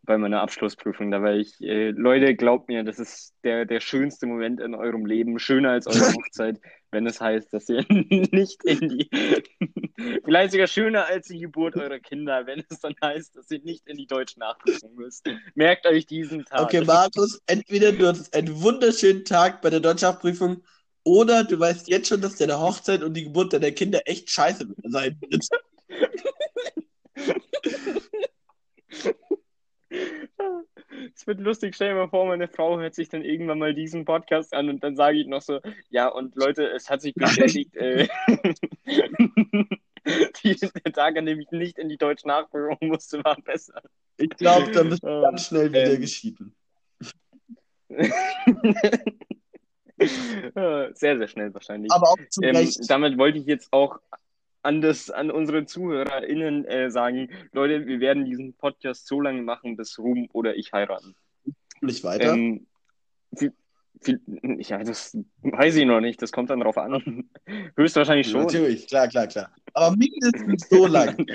bei 0.05 0.19
meiner 0.19 0.41
Abschlussprüfung. 0.41 1.11
Da 1.11 1.23
war 1.23 1.35
ich, 1.35 1.61
äh, 1.61 1.91
Leute, 1.91 2.35
glaubt 2.35 2.69
mir, 2.69 2.85
das 2.85 2.99
ist 2.99 3.35
der, 3.43 3.65
der 3.65 3.81
schönste 3.81 4.27
Moment 4.27 4.61
in 4.61 4.75
eurem 4.75 5.07
Leben, 5.07 5.39
schöner 5.39 5.71
als 5.71 5.87
eure 5.87 5.99
Hochzeit, 6.15 6.61
wenn 6.91 7.07
es 7.07 7.21
heißt, 7.21 7.53
dass 7.53 7.69
ihr 7.69 7.85
nicht 7.89 8.63
in 8.65 8.89
die, 8.89 9.11
vielleicht 10.25 10.53
sogar 10.53 10.67
schöner 10.67 11.07
als 11.07 11.29
die 11.29 11.41
Geburt 11.41 11.77
eurer 11.77 11.99
Kinder, 11.99 12.47
wenn 12.47 12.63
es 12.69 12.81
dann 12.81 12.95
heißt, 13.03 13.37
dass 13.37 13.51
ihr 13.51 13.61
nicht 13.63 13.87
in 13.87 13.97
die 13.97 14.07
deutsche 14.07 14.39
Nachprüfung 14.39 14.95
müsst. 14.95 15.29
Merkt 15.55 15.87
euch 15.87 16.07
diesen 16.07 16.45
Tag. 16.45 16.63
Okay, 16.63 16.83
Markus, 16.85 17.41
entweder 17.47 17.93
du 17.93 18.07
hattest 18.07 18.35
einen 18.35 18.63
wunderschönen 18.63 19.25
Tag 19.25 19.63
bei 19.63 19.71
der 19.71 19.81
Deutschschaftsprüfung 19.81 20.63
oder 21.05 21.45
du 21.45 21.59
weißt 21.59 21.89
jetzt 21.89 22.09
schon, 22.09 22.21
dass 22.21 22.37
deine 22.37 22.59
Hochzeit 22.59 23.03
und 23.03 23.15
die 23.15 23.25
Geburt 23.25 23.53
deiner 23.53 23.71
Kinder 23.71 24.01
echt 24.07 24.31
scheiße 24.31 24.67
sein 24.85 25.19
wird. 25.21 25.47
Es 31.25 31.29
wird 31.29 31.41
lustig, 31.41 31.75
stell 31.75 31.89
dir 31.89 31.95
mal 31.95 32.09
vor, 32.11 32.27
meine 32.27 32.49
Frau 32.49 32.79
hört 32.79 32.95
sich 32.95 33.09
dann 33.09 33.25
irgendwann 33.25 33.59
mal 33.59 33.73
diesen 33.73 34.05
Podcast 34.05 34.53
an 34.53 34.69
und 34.69 34.85
dann 34.85 34.95
sage 34.95 35.17
ich 35.17 35.27
noch 35.27 35.41
so, 35.41 35.59
ja, 35.89 36.07
und 36.09 36.37
Leute, 36.37 36.67
es 36.67 36.91
hat 36.91 37.01
sich 37.01 37.15
bestätigt, 37.15 37.75
äh, 37.77 38.07
die, 40.45 40.55
der 40.55 40.93
Tag, 40.93 41.17
an 41.17 41.25
dem 41.25 41.41
ich 41.41 41.51
nicht 41.51 41.79
in 41.79 41.89
die 41.89 41.97
deutsche 41.97 42.29
Nachprüfung 42.29 42.77
musste, 42.83 43.25
war 43.25 43.41
besser. 43.41 43.81
Ich 44.19 44.29
glaube, 44.29 44.71
dann 44.73 44.91
bist 44.91 45.03
du 45.03 45.09
Ähm, 45.09 45.23
ganz 45.23 45.47
schnell 45.47 45.71
wieder 45.71 45.95
ähm. 45.95 46.01
geschieden. 46.03 46.55
Sehr, 49.97 50.93
sehr 50.95 51.29
schnell 51.29 51.55
wahrscheinlich. 51.55 51.91
Aber 51.91 52.11
auch 52.11 52.19
zu 52.29 52.43
Ähm, 52.43 52.57
Recht. 52.57 52.81
damit 52.91 53.17
wollte 53.17 53.39
ich 53.39 53.47
jetzt 53.47 53.73
auch 53.73 53.99
an, 54.65 54.81
das, 54.81 55.11
an 55.11 55.31
unsere 55.31 55.67
ZuhörerInnen 55.67 56.65
äh, 56.65 56.91
sagen, 56.91 57.31
Leute, 57.53 57.87
wir 57.87 58.01
werden 58.01 58.25
diesen 58.25 58.55
Podcast 58.55 59.07
so 59.07 59.21
lange 59.21 59.43
machen, 59.43 59.77
bis 59.77 59.99
Ruhm 59.99 60.29
oder 60.33 60.57
ich 60.57 60.73
heiraten. 60.73 61.15
Nicht 61.81 62.03
weiter. 62.03 62.33
Ähm, 62.33 62.67
viel, 63.37 63.53
viel, 64.01 64.21
ja, 64.61 64.83
das 64.83 65.17
weiß 65.43 65.77
ich 65.77 65.85
noch 65.85 66.01
nicht, 66.01 66.23
das 66.23 66.33
kommt 66.33 66.49
dann 66.51 66.61
drauf 66.61 66.79
an. 66.79 67.29
Höchstwahrscheinlich 67.77 68.31
schon. 68.31 68.43
Natürlich, 68.43 68.87
klar, 68.89 69.07
klar, 69.09 69.27
klar. 69.27 69.55
Aber 69.75 69.95
mindestens 69.97 70.69
so 70.69 70.87
lang. 70.87 71.27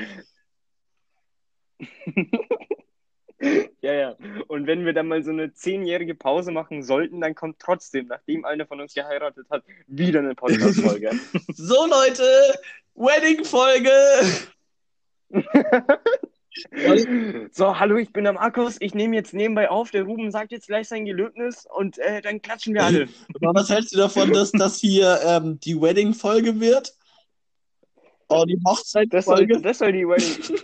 Ja, 3.81 3.93
ja. 3.93 4.15
Und 4.47 4.67
wenn 4.67 4.85
wir 4.85 4.93
dann 4.93 5.07
mal 5.07 5.23
so 5.23 5.31
eine 5.31 5.53
zehnjährige 5.53 6.13
Pause 6.13 6.51
machen 6.51 6.83
sollten, 6.83 7.21
dann 7.21 7.35
kommt 7.35 7.59
trotzdem, 7.59 8.07
nachdem 8.07 8.43
einer 8.43 8.65
von 8.65 8.81
uns 8.81 8.93
geheiratet 8.93 9.47
hat, 9.49 9.63
wieder 9.87 10.19
eine 10.19 10.35
Podcast-Folge. 10.35 11.11
So, 11.53 11.85
Leute, 11.87 12.23
Wedding-Folge. 12.95 13.91
So, 17.51 17.79
hallo, 17.79 17.97
ich 17.97 18.11
bin 18.11 18.25
der 18.25 18.33
Markus. 18.33 18.75
Ich 18.81 18.93
nehme 18.93 19.15
jetzt 19.15 19.33
nebenbei 19.33 19.69
auf. 19.69 19.91
Der 19.91 20.03
Ruben 20.03 20.29
sagt 20.29 20.51
jetzt 20.51 20.67
gleich 20.67 20.89
sein 20.89 21.05
Gelöbnis 21.05 21.65
und 21.73 21.97
äh, 21.99 22.21
dann 22.21 22.41
klatschen 22.41 22.73
wir 22.73 22.83
alle. 22.83 23.07
Aber 23.41 23.53
was 23.61 23.69
hältst 23.69 23.93
du 23.93 23.97
davon, 23.97 24.33
dass 24.33 24.51
das 24.51 24.77
hier 24.77 25.21
ähm, 25.23 25.59
die 25.61 25.79
Wedding-Folge 25.79 26.59
wird? 26.59 26.93
Oh, 28.27 28.43
die 28.45 28.59
Das 28.61 28.63
soll, 28.89 29.05
Hochzeitsfolge? 29.05 29.61
das 29.61 29.77
soll 29.77 29.93
die 29.93 30.05
Wedding. 30.05 30.59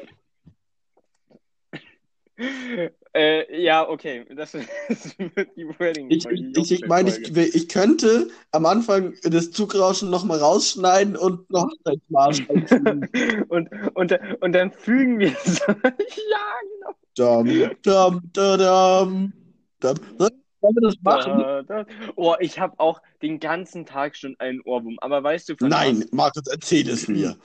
Äh, 2.37 3.63
ja, 3.63 3.87
okay. 3.87 4.25
Das, 4.35 4.51
das 4.89 5.17
wird 5.17 5.55
die 5.55 5.67
Wedding. 5.79 6.09
Ich, 6.09 6.25
ich, 6.25 6.71
ich 6.71 6.87
meine, 6.87 7.09
ich, 7.09 7.35
ich 7.35 7.69
könnte 7.69 8.27
am 8.51 8.65
Anfang 8.65 9.13
das 9.23 9.51
Zugrauschen 9.51 10.09
nochmal 10.09 10.39
rausschneiden 10.39 11.15
und 11.15 11.49
noch 11.49 11.69
und, 13.49 13.69
und, 13.93 14.19
und 14.41 14.53
dann 14.53 14.71
fügen 14.71 15.19
wir 15.19 15.35
es. 15.45 15.59
ja, 15.59 16.61
genau. 16.61 16.95
Dam, 17.17 17.81
dam, 17.81 18.21
da, 18.33 18.57
dam, 18.57 19.33
dam. 19.79 20.29
Sollen 20.65 20.75
wir 20.75 20.81
das 20.81 20.95
machen? 21.01 21.39
Da, 21.39 21.63
da. 21.63 21.85
Oh, 22.15 22.35
ich 22.39 22.59
habe 22.59 22.79
auch 22.79 23.01
den 23.21 23.39
ganzen 23.39 23.85
Tag 23.85 24.15
schon 24.15 24.35
einen 24.39 24.61
Ohrwurm. 24.61 24.97
Aber 24.99 25.23
weißt 25.23 25.49
du 25.49 25.55
von 25.55 25.69
Nein, 25.69 26.01
was? 26.01 26.11
Markus, 26.11 26.43
erzähl 26.47 26.89
es 26.89 27.07
mir. 27.07 27.37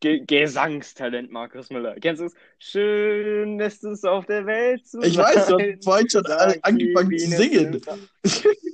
Ge 0.00 0.24
Gesangstalent, 0.26 1.30
Markus 1.30 1.70
Müller. 1.70 1.94
Kennst 2.00 2.20
du 2.20 2.26
es? 2.26 2.34
Schön 2.58 3.58
ist 3.60 3.82
es 3.84 4.04
auf 4.04 4.26
der 4.26 4.44
Welt 4.46 4.86
zu 4.86 5.00
Ich 5.00 5.16
weiß, 5.16 5.46
du 5.46 5.58
hast 5.58 5.84
vorhin 5.84 6.10
schon 6.10 6.26
angefangen 6.26 7.18
zu 7.18 7.30
singen. 7.30 7.80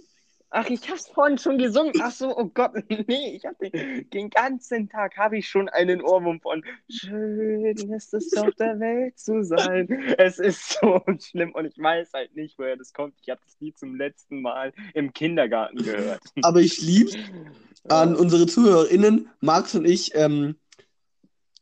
Ach, 0.55 0.69
ich 0.69 0.91
hab's 0.91 1.09
vorhin 1.09 1.39
schon 1.39 1.57
gesungen. 1.57 1.95
Ach 2.03 2.11
so, 2.11 2.37
oh 2.37 2.45
Gott, 2.45 2.73
nee, 3.09 3.37
ich 3.37 3.47
hab 3.47 3.59
den, 3.59 4.11
den 4.11 4.29
ganzen 4.29 4.87
Tag 4.91 5.17
habe 5.17 5.39
ich 5.39 5.49
schon 5.49 5.71
einen 5.71 6.03
Ohrwurm 6.03 6.43
von 6.43 6.63
Schön 6.91 7.91
ist 7.91 8.13
es 8.13 8.37
auf 8.37 8.55
der 8.57 8.79
Welt 8.79 9.19
zu 9.19 9.43
sein. 9.45 9.89
Es 10.19 10.39
ist 10.39 10.79
so 10.79 11.01
schlimm 11.19 11.53
und 11.53 11.65
ich 11.65 11.79
weiß 11.79 12.13
halt 12.13 12.37
nicht, 12.37 12.59
woher 12.59 12.77
das 12.77 12.93
kommt. 12.93 13.15
Ich 13.23 13.31
habe 13.31 13.41
das 13.43 13.57
Lied 13.61 13.79
zum 13.79 13.97
letzten 13.97 14.43
Mal 14.43 14.75
im 14.93 15.15
Kindergarten 15.15 15.79
gehört. 15.79 16.21
Aber 16.43 16.61
ich 16.61 16.83
lieb's 16.83 17.17
an 17.89 18.15
unsere 18.17 18.47
ZuhörerInnen, 18.47 19.31
Max 19.41 19.75
und 19.75 19.87
ich, 19.87 20.15
ähm, 20.15 20.57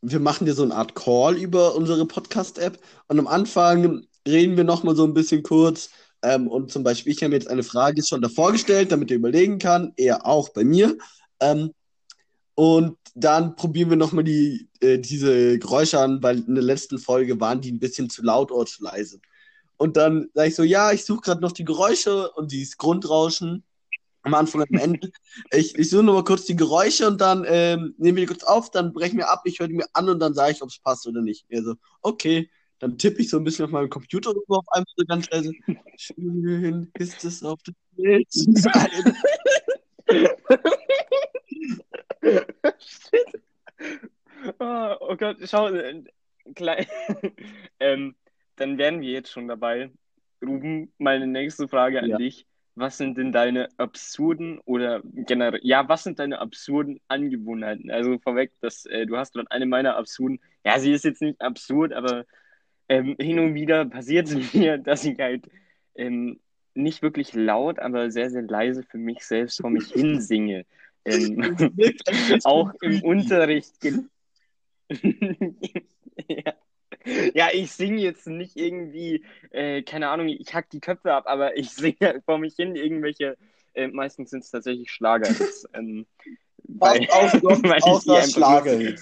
wir 0.01 0.19
machen 0.19 0.45
dir 0.45 0.53
so 0.53 0.63
eine 0.63 0.75
Art 0.75 0.95
Call 0.95 1.37
über 1.37 1.75
unsere 1.75 2.05
Podcast-App 2.05 2.79
und 3.07 3.19
am 3.19 3.27
Anfang 3.27 4.05
reden 4.27 4.57
wir 4.57 4.63
nochmal 4.63 4.95
so 4.95 5.03
ein 5.03 5.13
bisschen 5.13 5.43
kurz 5.43 5.89
ähm, 6.23 6.47
und 6.47 6.71
zum 6.71 6.83
Beispiel, 6.83 7.13
ich 7.13 7.21
habe 7.21 7.29
mir 7.29 7.37
jetzt 7.37 7.49
eine 7.49 7.63
Frage 7.63 8.03
schon 8.03 8.21
davor 8.21 8.51
gestellt, 8.51 8.91
damit 8.91 9.11
er 9.11 9.17
überlegen 9.17 9.57
kann, 9.59 9.93
er 9.97 10.25
auch 10.25 10.49
bei 10.49 10.63
mir. 10.63 10.97
Ähm, 11.39 11.71
und 12.55 12.97
dann 13.15 13.55
probieren 13.55 13.89
wir 13.89 13.97
nochmal 13.97 14.23
die, 14.23 14.69
äh, 14.81 14.99
diese 14.99 15.57
Geräusche 15.59 15.99
an, 15.99 16.21
weil 16.21 16.39
in 16.39 16.55
der 16.55 16.63
letzten 16.63 16.99
Folge 16.99 17.39
waren 17.39 17.61
die 17.61 17.71
ein 17.71 17.79
bisschen 17.79 18.09
zu 18.09 18.23
laut 18.23 18.51
oder 18.51 18.65
zu 18.65 18.83
leise. 18.83 19.19
Und 19.77 19.97
dann 19.97 20.29
sage 20.33 20.49
ich 20.49 20.55
so, 20.55 20.63
ja, 20.63 20.91
ich 20.91 21.05
suche 21.05 21.21
gerade 21.21 21.41
noch 21.41 21.51
die 21.53 21.65
Geräusche 21.65 22.31
und 22.31 22.51
dieses 22.51 22.77
Grundrauschen 22.77 23.63
am 24.23 24.33
Anfang 24.33 24.61
und 24.61 24.69
am 24.71 24.79
Ende. 24.79 25.11
Ich, 25.51 25.75
ich 25.77 25.89
suche 25.89 26.03
nochmal 26.03 26.23
kurz 26.23 26.45
die 26.45 26.55
Geräusche 26.55 27.07
und 27.07 27.19
dann 27.21 27.45
ähm, 27.47 27.95
nehmen 27.97 28.17
wir 28.17 28.23
die 28.23 28.27
kurz 28.33 28.43
auf, 28.43 28.69
dann 28.71 28.93
brechen 28.93 29.17
wir 29.17 29.29
ab, 29.29 29.41
ich 29.45 29.59
höre 29.59 29.67
die 29.67 29.75
mir 29.75 29.87
an 29.93 30.09
und 30.09 30.19
dann 30.19 30.33
sage 30.33 30.51
ich, 30.53 30.61
ob 30.61 30.69
es 30.69 30.79
passt 30.79 31.07
oder 31.07 31.21
nicht. 31.21 31.45
Er 31.49 31.63
so, 31.63 31.75
okay. 32.01 32.49
Dann 32.79 32.97
tippe 32.97 33.21
ich 33.21 33.29
so 33.29 33.37
ein 33.37 33.43
bisschen 33.43 33.65
auf 33.65 33.71
meinem 33.71 33.91
Computer 33.91 34.31
rüber 34.31 34.57
auf 34.57 34.65
einmal 34.69 34.87
so 34.95 35.05
ganz 35.05 35.29
leise. 35.29 35.53
Schön 35.97 36.91
ist 36.97 37.23
es 37.23 37.43
auf 37.43 37.59
sein. 37.63 38.25
Shit. 42.79 43.41
Oh, 44.59 44.95
oh 44.99 45.15
Gott, 45.15 45.37
schau, 45.43 45.67
äh, 45.67 46.03
klein. 46.55 46.87
ähm, 47.79 48.15
dann 48.55 48.77
wären 48.79 49.01
wir 49.01 49.11
jetzt 49.11 49.31
schon 49.31 49.47
dabei. 49.47 49.91
Ruben, 50.43 50.91
meine 50.97 51.27
nächste 51.27 51.67
Frage 51.67 52.01
an 52.01 52.09
Ja. 52.09 52.17
dich. 52.17 52.47
Was 52.75 52.97
sind 52.97 53.17
denn 53.17 53.31
deine 53.33 53.67
absurden 53.77 54.59
oder 54.65 55.01
generell, 55.03 55.59
ja, 55.63 55.89
was 55.89 56.03
sind 56.03 56.19
deine 56.19 56.39
absurden 56.39 56.99
Angewohnheiten? 57.09 57.91
Also 57.91 58.17
vorweg, 58.19 58.53
dass 58.61 58.85
äh, 58.85 59.05
du 59.05 59.17
hast 59.17 59.35
dort 59.35 59.51
eine 59.51 59.65
meiner 59.65 59.97
absurden, 59.97 60.39
ja, 60.63 60.79
sie 60.79 60.93
ist 60.93 61.03
jetzt 61.03 61.21
nicht 61.21 61.41
absurd, 61.41 61.91
aber 61.91 62.25
ähm, 62.87 63.15
hin 63.19 63.39
und 63.39 63.53
wieder 63.55 63.85
passiert 63.85 64.29
es 64.29 64.53
mir, 64.53 64.77
dass 64.77 65.03
ich 65.03 65.19
halt 65.19 65.49
ähm, 65.95 66.39
nicht 66.73 67.01
wirklich 67.01 67.33
laut, 67.33 67.79
aber 67.79 68.11
sehr, 68.11 68.29
sehr 68.29 68.43
leise 68.43 68.83
für 68.83 68.97
mich 68.97 69.25
selbst 69.25 69.61
vor 69.61 69.69
mich 69.69 69.91
hin 69.91 70.21
singe. 70.21 70.65
Ähm, 71.03 71.41
auch 72.43 72.75
im. 72.79 73.01
Unterricht. 73.01 73.73
ja. 76.27 76.53
ja, 77.33 77.49
ich 77.51 77.71
singe 77.71 78.01
jetzt 78.01 78.27
nicht 78.27 78.57
irgendwie, 78.57 79.23
äh, 79.51 79.81
keine 79.83 80.09
Ahnung, 80.09 80.27
ich 80.27 80.53
hack 80.53 80.69
die 80.69 80.79
Köpfe 80.79 81.13
ab, 81.13 81.25
aber 81.27 81.57
ich 81.57 81.69
singe 81.71 81.97
halt 82.01 82.23
vor 82.25 82.37
mich 82.37 82.55
hin 82.55 82.75
irgendwelche, 82.75 83.37
äh, 83.73 83.87
meistens 83.87 84.31
sind 84.31 84.43
es 84.43 84.51
tatsächlich 84.51 84.91
Schlager. 84.91 85.27
Das, 85.33 85.67
ähm, 85.73 86.05
weil, 86.63 87.07
Auch, 87.09 87.33
auch, 87.33 87.63
weil 87.63 87.79
die 88.05 88.11
einfach 88.11 88.29
Schlager. 88.29 88.95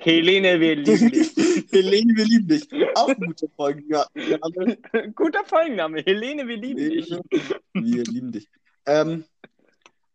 Helene, 0.00 0.58
wir 0.58 0.76
lieben 0.76 1.10
dich. 1.10 1.32
Helene, 1.70 2.16
wir 2.16 2.24
lieben 2.24 2.48
dich. 2.48 2.68
Auch 2.94 3.08
ein 3.08 3.20
guter 3.20 3.46
Folgenname. 3.54 4.78
Guter 5.14 5.44
Folgenname. 5.44 6.02
Helene, 6.02 6.48
wir 6.48 6.56
lieben 6.56 6.90
dich. 6.90 7.10
Wir 7.72 8.02
lieben 8.04 8.32
dich. 8.32 8.48
Ähm, 8.86 9.24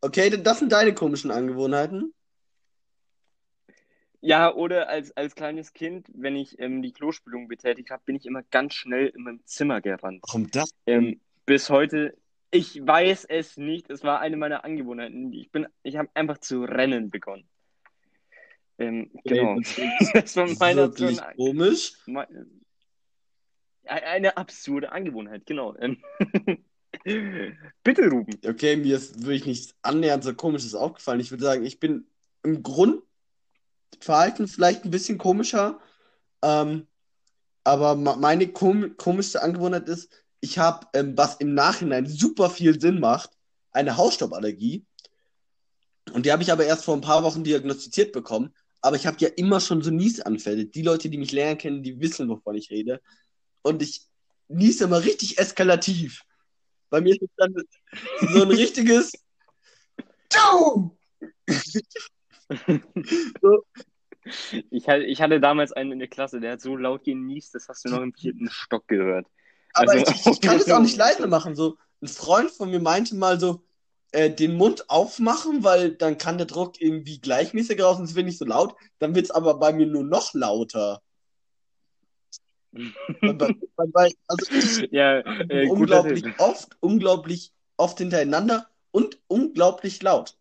okay, 0.01 0.29
das 0.29 0.59
sind 0.59 0.71
deine 0.71 0.93
komischen 0.93 1.31
Angewohnheiten. 1.31 2.13
Ja, 4.21 4.53
oder 4.53 4.89
als, 4.89 5.15
als 5.15 5.33
kleines 5.35 5.73
Kind, 5.73 6.07
wenn 6.13 6.35
ich 6.35 6.59
ähm, 6.59 6.81
die 6.81 6.91
Klospülung 6.91 7.47
betätigt 7.47 7.89
habe, 7.89 8.03
bin 8.05 8.15
ich 8.15 8.25
immer 8.25 8.43
ganz 8.43 8.73
schnell 8.73 9.07
in 9.07 9.23
meinem 9.23 9.45
Zimmer 9.45 9.79
gerannt. 9.79 10.23
Warum 10.27 10.51
das? 10.51 10.71
Ähm, 10.85 11.21
bis 11.45 11.69
heute, 11.69 12.17
ich 12.51 12.85
weiß 12.85 13.25
es 13.25 13.55
nicht, 13.57 13.89
es 13.89 14.03
war 14.03 14.19
eine 14.19 14.35
meiner 14.35 14.65
Angewohnheiten. 14.65 15.31
Ich 15.31 15.51
bin, 15.51 15.67
ich 15.83 15.95
habe 15.95 16.09
einfach 16.15 16.39
zu 16.39 16.63
rennen 16.63 17.09
begonnen. 17.09 17.47
Ähm, 18.77 19.09
genau. 19.23 19.59
Das 20.13 20.35
war 20.35 20.47
meine 20.59 20.81
Wirklich 20.81 21.21
absurde, 21.21 21.35
komisch. 21.37 21.93
me- 22.05 22.27
eine 23.85 24.37
absurde 24.37 24.91
Angewohnheit, 24.91 25.45
genau. 25.45 25.75
Ähm, 25.77 25.97
Bitte, 27.83 28.09
Ruben. 28.09 28.37
Okay, 28.45 28.75
mir 28.75 28.97
ist 28.97 29.21
wirklich 29.21 29.45
nichts 29.45 29.75
annähernd 29.81 30.23
so 30.23 30.33
komisches 30.33 30.75
aufgefallen. 30.75 31.19
Ich 31.19 31.31
würde 31.31 31.43
sagen, 31.43 31.65
ich 31.65 31.79
bin 31.79 32.05
im 32.43 32.61
Grundverhalten 33.91 34.47
vielleicht 34.47 34.85
ein 34.85 34.91
bisschen 34.91 35.17
komischer. 35.17 35.79
Ähm, 36.41 36.87
aber 37.63 37.95
meine 37.95 38.47
kom 38.51 38.95
komischste 38.97 39.41
Angewohnheit 39.41 39.87
ist, 39.89 40.09
ich 40.41 40.57
habe, 40.57 40.87
ähm, 40.93 41.17
was 41.17 41.35
im 41.35 41.53
Nachhinein 41.53 42.07
super 42.07 42.49
viel 42.49 42.79
Sinn 42.79 42.99
macht, 42.99 43.31
eine 43.71 43.97
Hausstauballergie. 43.97 44.85
Und 46.13 46.25
die 46.25 46.31
habe 46.31 46.41
ich 46.41 46.51
aber 46.51 46.65
erst 46.65 46.85
vor 46.85 46.95
ein 46.95 47.01
paar 47.01 47.23
Wochen 47.23 47.43
diagnostiziert 47.43 48.13
bekommen. 48.13 48.53
Aber 48.81 48.95
ich 48.95 49.05
habe 49.05 49.17
ja 49.19 49.27
immer 49.35 49.59
schon 49.59 49.81
so 49.81 49.91
Niesanfälle. 49.91 50.65
Die 50.65 50.81
Leute, 50.81 51.09
die 51.09 51.17
mich 51.17 51.33
länger 51.33 51.57
kennen, 51.57 51.83
die 51.83 51.99
wissen, 51.99 52.29
wovon 52.29 52.55
ich 52.55 52.71
rede. 52.71 53.01
Und 53.61 53.81
ich 53.81 54.07
niese 54.47 54.85
immer 54.85 55.03
richtig 55.03 55.37
eskalativ. 55.37 56.23
Bei 56.89 57.01
mir 57.01 57.13
ist 57.13 57.21
es 57.21 57.29
dann 57.35 57.53
so 58.33 58.41
ein 58.41 58.51
richtiges 58.63 59.11
Ciao! 60.31 60.97
Ich 64.69 64.87
hatte, 64.87 65.03
ich 65.03 65.21
hatte 65.21 65.39
damals 65.39 65.71
einen 65.71 65.93
in 65.93 65.99
der 65.99 66.07
Klasse, 66.07 66.39
der 66.39 66.53
hat 66.53 66.61
so 66.61 66.75
laut 66.75 67.03
genießt, 67.03 67.55
das 67.55 67.67
hast 67.69 67.85
du 67.85 67.89
noch 67.89 68.01
im 68.01 68.13
vierten 68.13 68.49
Stock 68.49 68.87
gehört. 68.87 69.27
Aber 69.73 69.91
Also- 69.91 70.11
ich, 70.11 70.25
ich 70.25 70.41
kann 70.41 70.57
es 70.57 70.69
auch 70.69 70.81
nicht 70.81 70.97
leise 70.97 71.27
machen. 71.27 71.55
So, 71.55 71.77
ein 72.01 72.07
Freund 72.07 72.51
von 72.51 72.69
mir 72.69 72.79
meinte 72.79 73.15
mal 73.15 73.39
so, 73.39 73.63
äh, 74.11 74.29
den 74.29 74.55
Mund 74.55 74.89
aufmachen, 74.89 75.63
weil 75.63 75.91
dann 75.91 76.17
kann 76.17 76.37
der 76.37 76.47
Druck 76.47 76.81
irgendwie 76.81 77.19
gleichmäßiger 77.19 77.85
raus 77.85 77.97
und 77.99 78.05
es 78.05 78.15
wird 78.15 78.25
nicht 78.25 78.39
so 78.39 78.45
laut. 78.45 78.75
Dann 78.97 79.15
wird 79.15 79.25
es 79.25 79.31
aber 79.31 79.55
bei 79.59 79.71
mir 79.71 79.85
nur 79.85 80.03
noch 80.03 80.33
lauter. 80.33 81.01
Also 82.71 84.45
ich 84.51 84.91
Ja, 84.91 85.19
äh, 85.49 85.67
unglaublich 85.69 86.23
oft, 86.39 86.77
unglaublich 86.79 87.51
oft 87.77 87.97
hintereinander 87.97 88.67
und 88.91 89.19
unglaublich 89.27 90.01
laut. 90.01 90.38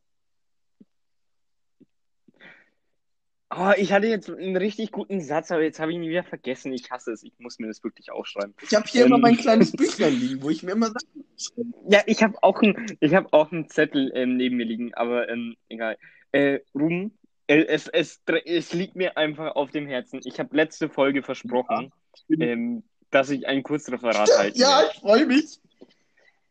Oh, 3.50 3.72
ich 3.76 3.92
hatte 3.92 4.06
jetzt 4.06 4.28
einen 4.28 4.56
richtig 4.56 4.92
guten 4.92 5.20
Satz, 5.22 5.50
aber 5.50 5.62
jetzt 5.62 5.80
habe 5.80 5.90
ich 5.90 5.96
ihn 5.96 6.08
wieder 6.08 6.22
vergessen. 6.22 6.70
Ich 6.72 6.90
hasse 6.90 7.12
es. 7.12 7.22
Ich 7.22 7.32
muss 7.38 7.58
mir 7.58 7.66
das 7.66 7.82
wirklich 7.82 8.10
aufschreiben. 8.10 8.54
Ich 8.62 8.74
habe 8.74 8.86
hier 8.86 9.02
Ähm. 9.02 9.06
immer 9.08 9.18
mein 9.18 9.38
kleines 9.38 9.72
Büchlein 9.72 10.12
liegen, 10.12 10.42
wo 10.42 10.50
ich 10.50 10.62
mir 10.62 10.72
immer 10.72 10.88
Sachen 10.88 11.24
schreibe. 11.38 11.72
Ja, 11.88 12.02
ich 12.06 12.22
habe 12.22 12.36
auch, 12.42 12.60
ein, 12.60 12.98
ich 13.00 13.14
hab 13.14 13.32
auch 13.32 13.50
einen 13.50 13.68
Zettel 13.70 14.12
ähm, 14.14 14.36
neben 14.36 14.56
mir 14.56 14.66
liegen, 14.66 14.92
aber 14.94 15.30
ähm, 15.30 15.56
egal. 15.70 15.96
Äh, 16.32 16.60
Ruben, 16.74 17.16
äh, 17.46 17.64
es, 17.64 17.88
es, 17.88 18.20
es 18.44 18.74
liegt 18.74 18.96
mir 18.96 19.16
einfach 19.16 19.56
auf 19.56 19.70
dem 19.70 19.86
Herzen. 19.86 20.20
Ich 20.24 20.38
habe 20.38 20.54
letzte 20.54 20.90
Folge 20.90 21.22
versprochen, 21.22 21.90
ähm, 22.28 22.82
dass 23.10 23.30
ich 23.30 23.46
ein 23.46 23.62
Kurzreferat 23.62 24.28
halten 24.36 24.58
Ja, 24.58 24.82
ich 24.92 25.00
freue 25.00 25.24
mich. 25.24 25.58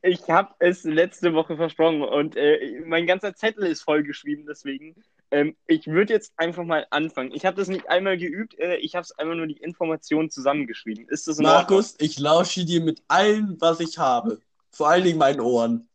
Ich 0.01 0.27
habe 0.29 0.55
es 0.59 0.83
letzte 0.83 1.33
Woche 1.33 1.57
versprochen 1.57 2.01
und 2.01 2.35
äh, 2.35 2.81
mein 2.85 3.05
ganzer 3.05 3.35
Zettel 3.35 3.67
ist 3.67 3.81
vollgeschrieben, 3.81 4.45
deswegen. 4.47 4.95
Ähm, 5.29 5.55
ich 5.67 5.87
würde 5.87 6.13
jetzt 6.13 6.33
einfach 6.37 6.63
mal 6.63 6.87
anfangen. 6.89 7.31
Ich 7.33 7.45
habe 7.45 7.57
das 7.57 7.67
nicht 7.67 7.89
einmal 7.89 8.17
geübt, 8.17 8.57
äh, 8.59 8.77
ich 8.77 8.95
habe 8.95 9.03
es 9.03 9.11
einfach 9.11 9.35
nur 9.35 9.47
die 9.47 9.57
Informationen 9.57 10.29
zusammengeschrieben. 10.29 11.07
Ist 11.09 11.27
das 11.27 11.37
Ordnung? 11.39 11.53
Markus, 11.53 11.95
ich 11.99 12.17
lausche 12.19 12.63
dir 12.65 12.81
mit 12.81 13.03
allem, 13.07 13.57
was 13.59 13.79
ich 13.81 13.97
habe. 13.97 14.39
Vor 14.71 14.89
allen 14.89 15.03
Dingen 15.03 15.17
meinen 15.17 15.41
Ohren. 15.41 15.89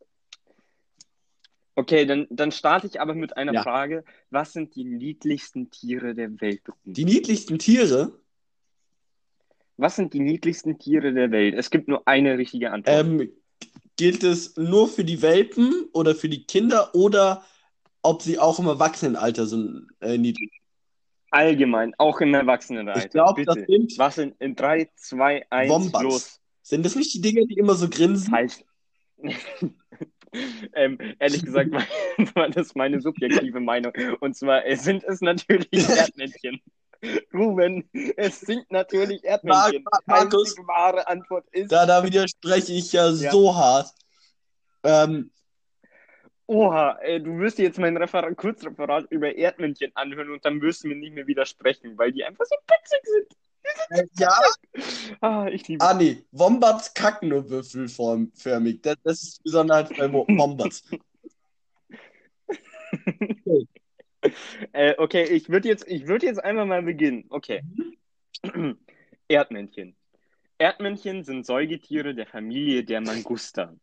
Okay, 1.75 2.05
dann, 2.05 2.27
dann 2.29 2.51
starte 2.51 2.85
ich 2.85 3.01
aber 3.01 3.15
mit 3.15 3.35
einer 3.35 3.53
Ja. 3.53 3.63
Frage. 3.63 4.03
Was 4.29 4.53
sind 4.53 4.75
die 4.75 4.83
niedlichsten 4.83 5.71
Tiere 5.71 6.13
der 6.13 6.39
Welt? 6.39 6.61
Die 6.83 7.05
niedlichsten 7.05 7.57
Tiere, 7.57 8.19
Was 9.77 9.95
sind 9.95 10.13
die 10.13 10.19
niedlichsten 10.19 10.77
Tiere 10.77 11.13
der 11.13 11.31
Welt? 11.31 11.55
Es 11.57 11.71
gibt 11.71 11.87
nur 11.87 12.07
eine 12.07 12.37
richtige 12.37 12.71
Antwort. 12.71 13.05
ähm, 13.05 13.31
gilt 13.97 14.23
es 14.23 14.55
nur 14.55 14.87
für 14.87 15.03
die 15.03 15.23
Welpen 15.23 15.89
oder 15.93 16.13
für 16.13 16.29
die 16.29 16.43
Kinder 16.45 16.93
oder 16.93 17.43
ob 18.03 18.21
sie 18.21 18.37
auch 18.37 18.59
im 18.59 18.67
Erwachsenenalter 18.67 19.45
sind 19.47 19.87
äh, 20.01 20.17
niedlich? 20.17 20.51
Allgemein, 21.31 21.95
auch 21.97 22.21
im 22.21 22.33
Erwachsenenalter. 22.35 23.05
Ich 23.05 23.09
glaube, 23.09 23.43
das 23.43 23.55
sind 23.55 23.97
Was 23.97 24.15
sind 24.15 24.35
in 24.39 24.55
3, 24.55 24.89
2, 24.95 25.47
1, 25.49 25.69
Wombats. 25.71 26.03
los? 26.03 26.39
Sind 26.61 26.85
das 26.85 26.95
nicht 26.95 27.13
die 27.15 27.21
Dinger, 27.21 27.45
die 27.45 27.57
immer 27.57 27.73
so 27.73 27.89
grinsen? 27.89 28.29
Falsch. 28.29 28.63
ähm, 30.75 30.97
ehrlich 31.19 31.43
gesagt 31.43 31.71
war 32.35 32.49
das 32.49 32.75
meine 32.75 33.01
subjektive 33.01 33.59
Meinung. 33.59 33.93
Und 34.19 34.35
zwar 34.35 34.61
sind 34.75 35.03
es 35.05 35.21
natürlich 35.21 35.67
Erdmännchen. 35.73 36.61
Ruben, 37.33 37.89
es 38.15 38.41
sind 38.41 38.71
natürlich 38.71 39.23
Erdmännchen. 39.23 39.83
Markus, 40.05 40.55
Die 40.55 40.61
wahre 40.61 41.07
Antwort 41.07 41.45
ist. 41.51 41.71
Da, 41.71 41.85
da 41.85 42.03
widerspreche 42.03 42.73
ich 42.73 42.93
ja, 42.93 43.09
ja. 43.09 43.31
so 43.31 43.55
hart. 43.55 43.89
Ähm, 44.83 45.31
Oha, 46.47 46.99
ey, 47.01 47.23
du 47.23 47.37
wirst 47.39 47.57
dir 47.57 47.63
jetzt 47.63 47.79
mein 47.79 47.95
Referat, 47.95 48.35
Kurzreferat 48.35 49.05
über 49.09 49.33
Erdmännchen 49.35 49.91
anhören 49.95 50.31
und 50.31 50.43
dann 50.43 50.61
wirst 50.61 50.83
du 50.83 50.89
mir 50.89 50.95
nicht 50.95 51.13
mehr 51.13 51.25
widersprechen, 51.25 51.97
weil 51.97 52.11
die 52.11 52.23
einfach 52.23 52.45
so 52.45 52.55
putzig 52.67 52.99
sind. 53.03 53.27
Ja. 54.19 54.37
Ah, 55.21 55.47
ich 55.47 55.67
liebe 55.67 55.83
Ah, 55.83 55.93
nee. 55.93 56.23
Wombats 56.31 56.93
kacken 56.93 57.29
nur 57.29 57.49
würfelförmig. 57.49 58.81
Das, 58.81 58.97
das 59.03 59.23
ist 59.23 59.37
die 59.37 59.43
Besonderheit 59.43 59.89
bei 59.97 60.11
Wombats. 60.11 60.83
okay. 62.91 63.67
äh, 64.73 64.95
okay, 64.97 65.23
ich 65.25 65.49
würde 65.49 65.69
jetzt, 65.69 65.87
würd 65.87 66.23
jetzt 66.23 66.43
einmal 66.43 66.65
mal 66.65 66.83
beginnen. 66.83 67.25
Okay. 67.29 67.61
Erdmännchen. 69.27 69.95
Erdmännchen 70.57 71.23
sind 71.23 71.45
Säugetiere 71.45 72.13
der 72.13 72.27
Familie 72.27 72.83
der 72.83 73.01
Mangusta. 73.01 73.75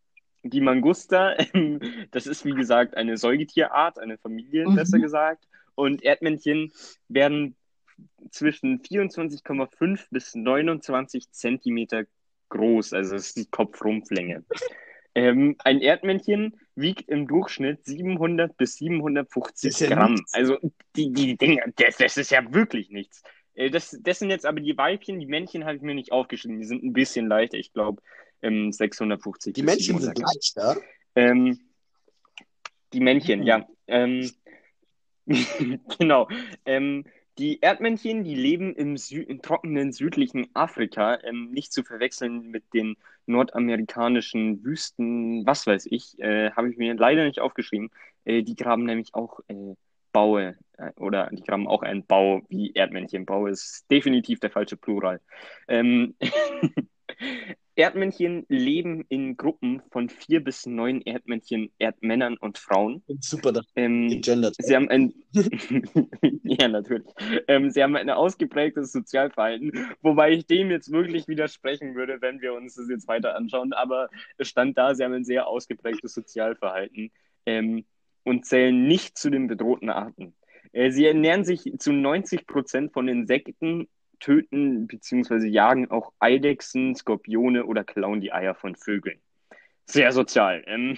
Die 0.43 0.61
Mangusta, 0.61 1.34
ähm, 1.55 1.80
das 2.11 2.26
ist 2.26 2.45
wie 2.45 2.55
gesagt 2.55 2.97
eine 2.97 3.16
Säugetierart, 3.16 3.99
eine 3.99 4.18
Familie 4.18 4.68
mhm. 4.68 4.76
besser 4.76 4.99
gesagt. 4.99 5.47
Und 5.74 6.03
Erdmännchen 6.03 6.72
werden 7.09 7.57
zwischen 8.30 8.82
24,5 8.82 10.07
bis 10.11 10.34
29 10.34 11.30
Zentimeter 11.30 12.05
groß, 12.49 12.93
also 12.93 13.14
das 13.14 13.28
ist 13.28 13.36
die 13.36 13.47
Kopfrumpflänge. 13.47 14.45
ähm, 15.14 15.57
ein 15.61 15.80
Erdmännchen 15.80 16.59
wiegt 16.74 17.09
im 17.09 17.26
Durchschnitt 17.26 17.84
700 17.84 18.57
bis 18.57 18.74
750 18.76 19.80
ja 19.80 19.88
Gramm. 19.88 20.14
Nichts. 20.14 20.34
Also 20.34 20.59
die, 20.97 21.12
die 21.12 21.36
Dinger, 21.36 21.64
das, 21.76 21.97
das 21.97 22.16
ist 22.16 22.30
ja 22.30 22.53
wirklich 22.53 22.91
nichts. 22.91 23.22
Äh, 23.55 23.70
das, 23.70 23.97
das 24.03 24.18
sind 24.18 24.30
jetzt 24.30 24.47
aber 24.47 24.61
die 24.61 24.76
Weibchen, 24.76 25.20
die 25.20 25.26
Männchen 25.26 25.64
habe 25.64 25.76
ich 25.76 25.82
mir 25.82 25.95
nicht 25.95 26.12
aufgeschrieben. 26.12 26.59
Die 26.59 26.66
sind 26.66 26.82
ein 26.82 26.93
bisschen 26.93 27.26
leichter, 27.26 27.59
ich 27.59 27.72
glaube 27.72 28.03
ähm, 28.43 28.72
650. 28.72 29.55
Die 29.55 29.62
Männchen 29.62 29.99
sind 29.99 30.18
leichter? 30.18 30.76
Ähm, 31.14 31.59
die 32.93 33.01
Männchen, 33.01 33.41
mhm. 33.41 33.47
ja. 33.47 33.68
Ähm, 33.86 34.30
genau. 35.99 36.28
Ähm, 36.64 37.05
die 37.38 37.61
Erdmännchen, 37.61 38.24
die 38.24 38.34
leben 38.34 38.74
im, 38.74 38.97
Sü 38.97 39.22
im 39.22 39.41
trockenen 39.41 39.93
südlichen 39.93 40.49
Afrika, 40.55 41.18
ähm, 41.22 41.51
nicht 41.53 41.72
zu 41.72 41.82
verwechseln 41.82 42.51
mit 42.51 42.64
den 42.74 42.97
nordamerikanischen 43.26 44.62
Wüsten, 44.64 45.47
was 45.47 45.66
weiß 45.66 45.86
ich, 45.91 46.18
äh, 46.18 46.51
habe 46.51 46.70
ich 46.70 46.76
mir 46.76 46.95
leider 46.95 47.24
nicht 47.24 47.41
aufgeschrieben. 47.41 47.91
Äh, 48.24 48.43
die 48.43 48.57
graben 48.57 48.84
nämlich 48.84 49.14
auch 49.14 49.41
äh, 49.49 49.74
Baue 50.12 50.57
äh, 50.76 50.91
oder 50.97 51.30
die 51.32 51.43
graben 51.43 51.68
auch 51.68 51.82
einen 51.82 52.05
Bau 52.05 52.43
wie 52.49 52.72
Erdmännchen. 52.72 53.24
Bau 53.24 53.47
ist 53.47 53.91
definitiv 53.91 54.41
der 54.41 54.51
falsche 54.51 54.76
Plural. 54.76 55.20
Ähm, 55.68 56.14
Erdmännchen 57.81 58.45
leben 58.51 59.07
in 59.09 59.39
Gruppen 59.39 59.81
von 59.91 60.11
vier 60.11 60.45
bis 60.45 60.66
neun 60.66 61.01
Erdmännchen, 61.01 61.72
Erdmännern 61.78 62.37
und 62.37 62.59
Frauen. 62.59 63.03
Super, 63.20 63.53
das 63.53 63.64
ähm, 63.74 64.11
gegendert. 64.11 64.55
Sie 64.59 64.76
haben 64.76 64.91
ein, 64.91 65.14
ja 66.43 66.68
natürlich, 66.68 67.11
ähm, 67.49 67.70
sie 67.70 67.83
haben 67.83 67.97
ein 67.97 68.11
ausgeprägtes 68.11 68.93
Sozialverhalten, 68.93 69.72
wobei 70.03 70.33
ich 70.33 70.47
dem 70.47 70.70
jetzt 70.70 70.93
wirklich 70.93 71.26
widersprechen 71.26 71.95
würde, 71.95 72.20
wenn 72.20 72.43
wir 72.43 72.53
uns 72.53 72.74
das 72.74 72.91
jetzt 72.91 73.09
weiter 73.09 73.35
anschauen. 73.35 73.72
Aber 73.72 74.11
es 74.37 74.49
stand 74.49 74.76
da, 74.76 74.95
sie 74.95 75.03
haben 75.03 75.14
ein 75.14 75.24
sehr 75.24 75.47
ausgeprägtes 75.47 76.12
Sozialverhalten 76.12 77.11
ähm, 77.47 77.87
und 78.24 78.45
zählen 78.45 78.87
nicht 78.87 79.16
zu 79.16 79.31
den 79.31 79.47
bedrohten 79.47 79.89
Arten. 79.89 80.35
Äh, 80.72 80.91
sie 80.91 81.07
ernähren 81.07 81.45
sich 81.45 81.72
zu 81.78 81.95
90 81.95 82.47
Prozent 82.47 82.93
von 82.93 83.09
Insekten 83.09 83.89
töten 84.20 84.86
bzw. 84.86 85.46
jagen 85.46 85.90
auch 85.90 86.12
Eidechsen, 86.20 86.94
Skorpione 86.94 87.66
oder 87.66 87.84
klauen 87.84 88.20
die 88.20 88.32
Eier 88.32 88.54
von 88.54 88.76
Vögeln. 88.76 89.18
Sehr 89.86 90.12
sozial. 90.12 90.62
Ähm, 90.66 90.96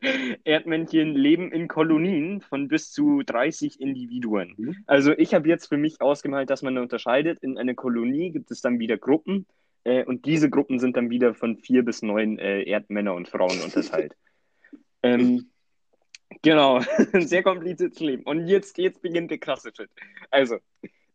Erdmännchen 0.44 1.14
leben 1.14 1.50
in 1.50 1.66
Kolonien 1.66 2.40
von 2.40 2.68
bis 2.68 2.92
zu 2.92 3.22
30 3.24 3.80
Individuen. 3.80 4.54
Mhm. 4.56 4.76
Also 4.86 5.12
ich 5.12 5.34
habe 5.34 5.48
jetzt 5.48 5.66
für 5.66 5.76
mich 5.76 6.00
ausgemalt, 6.00 6.50
dass 6.50 6.62
man 6.62 6.78
unterscheidet. 6.78 7.40
In 7.40 7.58
einer 7.58 7.74
Kolonie 7.74 8.30
gibt 8.30 8.50
es 8.50 8.60
dann 8.60 8.78
wieder 8.78 8.96
Gruppen 8.96 9.46
äh, 9.84 10.04
und 10.04 10.24
diese 10.24 10.50
Gruppen 10.50 10.78
sind 10.78 10.96
dann 10.96 11.10
wieder 11.10 11.34
von 11.34 11.56
vier 11.56 11.84
bis 11.84 12.02
neun 12.02 12.38
äh, 12.38 12.62
Erdmänner 12.62 13.14
und 13.14 13.28
Frauen 13.28 13.60
unterteilt. 13.60 14.14
ähm, 15.02 15.50
genau, 16.42 16.80
sehr 17.12 17.42
kompliziertes 17.42 17.98
Leben. 18.00 18.22
Und 18.22 18.46
jetzt, 18.46 18.78
jetzt 18.78 19.02
beginnt 19.02 19.30
der 19.30 19.38
krasse 19.38 19.72
Shit. 19.74 19.90
Also, 20.30 20.58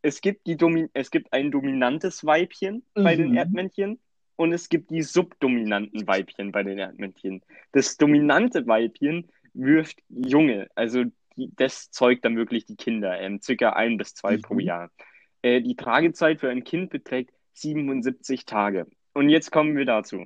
es 0.03 0.21
gibt, 0.21 0.45
die 0.45 0.57
Domin 0.57 0.89
es 0.93 1.09
gibt 1.09 1.33
ein 1.33 1.49
dominantes 1.49 2.23
Weibchen 2.23 2.83
mhm. 2.95 3.03
bei 3.03 3.15
den 3.15 3.31
mhm. 3.31 3.37
Erdmännchen 3.37 3.99
und 4.35 4.53
es 4.53 4.69
gibt 4.69 4.91
die 4.91 5.01
subdominanten 5.01 6.05
Weibchen 6.05 6.51
bei 6.51 6.61
den 6.61 6.77
Erdmännchen. 6.77 7.41
Das 7.71 7.97
dominante 7.97 8.67
Weibchen 8.67 9.31
wirft 9.53 10.03
Junge, 10.09 10.67
also 10.75 11.05
die, 11.37 11.51
das 11.55 11.89
zeugt 11.89 12.25
dann 12.25 12.35
wirklich 12.35 12.65
die 12.65 12.75
Kinder, 12.75 13.19
ähm, 13.19 13.41
circa 13.41 13.71
ein 13.71 13.97
bis 13.97 14.13
zwei 14.13 14.37
mhm. 14.37 14.41
pro 14.41 14.59
Jahr. 14.59 14.91
Äh, 15.41 15.61
die 15.61 15.75
Tragezeit 15.75 16.41
für 16.41 16.49
ein 16.49 16.63
Kind 16.63 16.91
beträgt 16.91 17.33
77 17.53 18.45
Tage. 18.45 18.87
Und 19.13 19.29
jetzt 19.29 19.51
kommen 19.51 19.75
wir 19.75 19.85
dazu. 19.85 20.25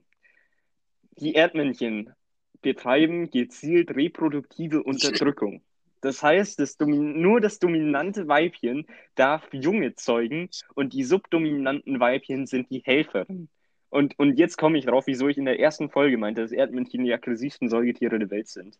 Die 1.20 1.34
Erdmännchen 1.34 2.14
betreiben 2.62 3.30
gezielt 3.30 3.96
reproduktive 3.96 4.84
Unterdrückung. 4.84 5.62
Das 6.02 6.22
heißt, 6.22 6.60
das 6.60 6.78
nur 6.80 7.42
das 7.42 7.60
dominante 7.60 8.28
Weibchen 8.28 8.86
darf 9.16 9.48
Junge 9.52 9.96
zeugen 9.96 10.50
und 10.76 10.94
die 10.94 11.04
subdominanten 11.04 12.00
Weibchen 12.00 12.46
sind 12.46 12.70
die 12.70 12.80
Helferinnen. 12.80 13.50
Und, 13.90 14.18
und 14.20 14.38
jetzt 14.38 14.58
komme 14.58 14.78
ich 14.78 14.86
drauf, 14.86 15.08
wieso 15.08 15.28
ich 15.28 15.38
in 15.38 15.46
der 15.46 15.60
ersten 15.60 15.90
Folge 15.90 16.18
meinte, 16.18 16.42
dass 16.42 16.52
Erdmännchen 16.52 17.06
die 17.06 17.14
aggressivsten 17.14 17.70
Säugetiere 17.70 18.20
der 18.20 18.30
Welt 18.30 18.48
sind. 18.48 18.78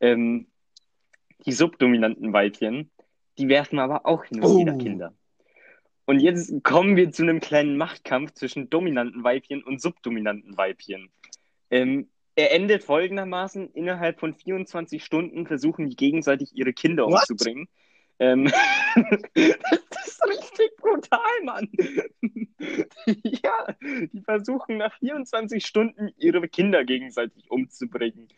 Ähm, 0.00 0.46
die 1.46 1.52
subdominanten 1.52 2.32
Weibchen, 2.32 2.90
die 3.38 3.48
werfen 3.48 3.78
aber 3.78 4.06
auch 4.06 4.24
hin 4.24 4.42
und 4.42 4.60
wieder 4.60 4.74
oh. 4.74 4.78
Kinder. 4.78 5.14
Und 6.04 6.20
jetzt 6.20 6.62
kommen 6.62 6.96
wir 6.96 7.10
zu 7.12 7.22
einem 7.22 7.40
kleinen 7.40 7.76
Machtkampf 7.76 8.32
zwischen 8.32 8.68
dominanten 8.68 9.24
Weibchen 9.24 9.62
und 9.62 9.80
subdominanten 9.80 10.56
Weibchen. 10.56 11.10
Ähm, 11.70 12.08
er 12.34 12.52
endet 12.52 12.84
folgendermaßen: 12.84 13.70
Innerhalb 13.72 14.20
von 14.20 14.34
24 14.34 15.04
Stunden 15.04 15.46
versuchen 15.46 15.88
die 15.88 15.96
gegenseitig 15.96 16.50
ihre 16.54 16.72
Kinder 16.72 17.04
What? 17.04 17.20
umzubringen. 17.20 17.68
Ähm, 18.18 18.44
das 19.34 20.06
ist 20.06 20.22
richtig 20.28 20.76
brutal, 20.76 21.42
Mann. 21.44 21.68
ja, 23.06 23.74
die 23.80 24.20
versuchen 24.24 24.76
nach 24.76 24.96
24 24.98 25.66
Stunden 25.66 26.10
ihre 26.18 26.46
Kinder 26.48 26.84
gegenseitig 26.84 27.50
umzubringen. 27.50 28.28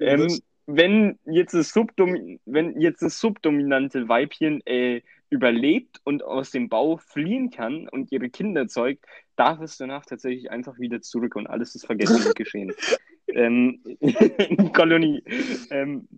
Ähm, 0.00 0.40
wenn, 0.66 1.18
jetzt 1.26 1.52
das 1.52 1.70
Subdomin 1.70 2.40
wenn 2.46 2.80
jetzt 2.80 3.02
das 3.02 3.20
subdominante 3.20 4.08
Weibchen 4.08 4.64
äh, 4.66 5.02
überlebt 5.28 6.00
und 6.04 6.24
aus 6.24 6.50
dem 6.52 6.68
Bau 6.68 6.96
fliehen 6.96 7.50
kann 7.50 7.88
und 7.88 8.12
ihre 8.12 8.30
Kinder 8.30 8.66
zeugt, 8.66 9.04
darf 9.36 9.60
es 9.60 9.76
danach 9.76 10.04
tatsächlich 10.06 10.50
einfach 10.50 10.78
wieder 10.78 11.00
zurück 11.00 11.36
und 11.36 11.46
alles 11.46 11.74
ist 11.74 11.86
vergessen 11.86 12.26
und 12.26 12.34
geschehen 12.34 12.72
ähm, 13.28 13.82
Kolonie. 14.72 15.22
Ähm, 15.70 16.08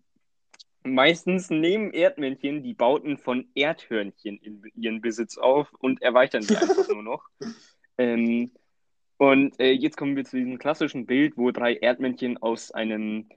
meistens 0.84 1.50
nehmen 1.50 1.92
Erdmännchen 1.92 2.62
die 2.62 2.74
Bauten 2.74 3.18
von 3.18 3.48
Erdhörnchen 3.54 4.38
in 4.38 4.62
ihren 4.74 5.00
Besitz 5.00 5.36
auf 5.36 5.72
und 5.78 6.02
erweitern 6.02 6.42
sie 6.42 6.56
einfach 6.56 6.88
nur 6.88 7.02
noch. 7.02 7.24
Ähm, 7.98 8.50
und 9.16 9.58
äh, 9.58 9.70
jetzt 9.70 9.96
kommen 9.96 10.16
wir 10.16 10.26
zu 10.26 10.36
diesem 10.36 10.58
klassischen 10.58 11.06
Bild, 11.06 11.38
wo 11.38 11.50
drei 11.50 11.76
Erdmännchen 11.76 12.36
aus 12.36 12.70
einem, 12.72 13.30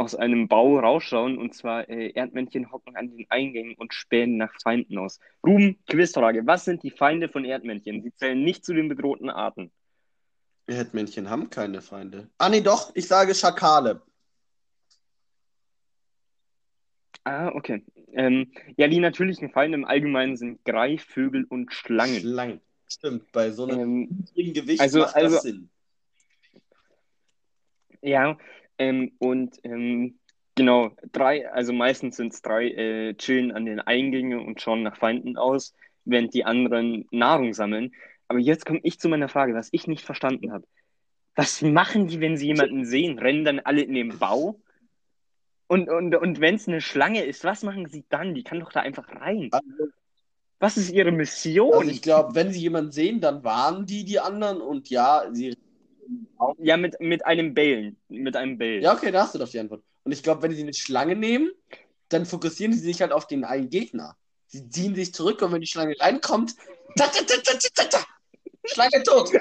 aus 0.00 0.14
einem 0.14 0.48
Bau 0.48 0.78
rausschauen. 0.78 1.36
Und 1.36 1.54
zwar 1.54 1.88
äh, 1.90 2.10
Erdmännchen 2.12 2.72
hocken 2.72 2.96
an 2.96 3.10
den 3.10 3.26
Eingängen 3.28 3.74
und 3.74 3.92
spähen 3.92 4.38
nach 4.38 4.52
Feinden 4.62 4.96
aus. 4.96 5.20
Ruben, 5.46 5.78
Quizfrage. 5.86 6.46
Was 6.46 6.64
sind 6.64 6.82
die 6.82 6.90
Feinde 6.90 7.28
von 7.28 7.44
Erdmännchen? 7.44 8.02
Sie 8.02 8.14
zählen 8.14 8.42
nicht 8.42 8.64
zu 8.64 8.72
den 8.72 8.88
bedrohten 8.88 9.28
Arten. 9.28 9.70
Erdmännchen 10.66 11.28
haben 11.28 11.50
keine 11.50 11.82
Feinde. 11.82 12.30
Ah, 12.38 12.48
nee, 12.48 12.62
doch, 12.62 12.92
ich 12.94 13.06
sage 13.06 13.34
Schakale. 13.34 14.00
Ah, 17.24 17.48
okay. 17.48 17.84
Ähm, 18.12 18.52
ja, 18.78 18.88
die 18.88 19.00
natürlichen 19.00 19.50
Feinde 19.50 19.76
im 19.76 19.84
Allgemeinen 19.84 20.38
sind 20.38 20.64
Greifvögel 20.64 21.44
und 21.44 21.74
Schlangen. 21.74 22.20
Schlangen. 22.20 22.60
Stimmt, 22.88 23.30
bei 23.32 23.50
so 23.50 23.66
einem 23.66 24.24
ähm, 24.34 24.52
Gewicht 24.54 24.80
also, 24.80 25.00
macht 25.00 25.14
also, 25.14 25.34
das 25.34 25.42
Sinn. 25.42 25.68
Ja, 28.00 28.38
ähm, 28.80 29.12
und 29.18 29.58
ähm, 29.62 30.18
genau, 30.54 30.90
drei, 31.12 31.48
also 31.52 31.74
meistens 31.74 32.16
sind 32.16 32.32
es 32.32 32.40
drei, 32.40 32.68
äh, 32.70 33.14
chillen 33.14 33.52
an 33.52 33.66
den 33.66 33.78
Eingängen 33.78 34.40
und 34.44 34.60
schauen 34.62 34.82
nach 34.82 34.96
Feinden 34.96 35.36
aus, 35.36 35.74
während 36.06 36.32
die 36.32 36.46
anderen 36.46 37.06
Nahrung 37.10 37.52
sammeln. 37.52 37.92
Aber 38.26 38.38
jetzt 38.38 38.64
komme 38.64 38.80
ich 38.82 38.98
zu 38.98 39.10
meiner 39.10 39.28
Frage, 39.28 39.54
was 39.54 39.68
ich 39.72 39.86
nicht 39.86 40.04
verstanden 40.04 40.50
habe. 40.50 40.64
Was 41.36 41.60
machen 41.60 42.08
die, 42.08 42.20
wenn 42.20 42.38
sie 42.38 42.46
jemanden 42.46 42.86
sehen? 42.86 43.18
Rennen 43.18 43.44
dann 43.44 43.60
alle 43.60 43.82
in 43.82 43.94
den 43.94 44.18
Bau? 44.18 44.58
Und, 45.66 45.90
und, 45.90 46.14
und 46.16 46.40
wenn 46.40 46.54
es 46.54 46.66
eine 46.66 46.80
Schlange 46.80 47.22
ist, 47.22 47.44
was 47.44 47.62
machen 47.62 47.86
sie 47.86 48.04
dann? 48.08 48.34
Die 48.34 48.42
kann 48.42 48.60
doch 48.60 48.72
da 48.72 48.80
einfach 48.80 49.08
rein. 49.20 49.50
Also, 49.52 49.92
Was 50.58 50.78
ist 50.78 50.90
ihre 50.90 51.12
Mission? 51.12 51.74
also 51.74 51.90
ich 51.90 52.02
glaube, 52.02 52.34
wenn 52.34 52.50
sie 52.50 52.60
jemanden 52.60 52.92
sehen, 52.92 53.20
dann 53.20 53.44
warnen 53.44 53.84
die 53.84 54.04
die 54.04 54.20
anderen 54.20 54.62
und 54.62 54.88
ja, 54.88 55.24
sie. 55.32 55.56
Ja, 56.58 56.76
mit, 56.76 57.00
mit 57.00 57.24
einem 57.26 57.54
Bellen. 57.54 57.96
Mit 58.08 58.36
einem 58.36 58.58
Bellen. 58.58 58.82
Ja, 58.82 58.94
okay, 58.94 59.10
da 59.10 59.22
hast 59.22 59.34
du 59.34 59.38
doch 59.38 59.48
die 59.48 59.58
Antwort. 59.58 59.82
Und 60.04 60.12
ich 60.12 60.22
glaube, 60.22 60.42
wenn 60.42 60.52
sie 60.52 60.62
eine 60.62 60.74
Schlange 60.74 61.16
nehmen, 61.16 61.50
dann 62.08 62.26
fokussieren 62.26 62.72
sie 62.72 62.80
sich 62.80 63.00
halt 63.00 63.12
auf 63.12 63.26
den 63.26 63.44
einen 63.44 63.70
Gegner. 63.70 64.16
Sie 64.46 64.68
ziehen 64.68 64.94
sich 64.94 65.14
zurück 65.14 65.42
und 65.42 65.52
wenn 65.52 65.60
die 65.60 65.66
Schlange 65.66 65.94
reinkommt, 65.98 66.56
ta, 66.96 67.06
ta, 67.06 67.22
ta, 67.22 67.36
ta, 67.42 67.52
ta, 67.52 67.68
ta, 67.74 67.84
ta, 67.84 68.06
Schlange 68.64 69.02
tot. 69.02 69.30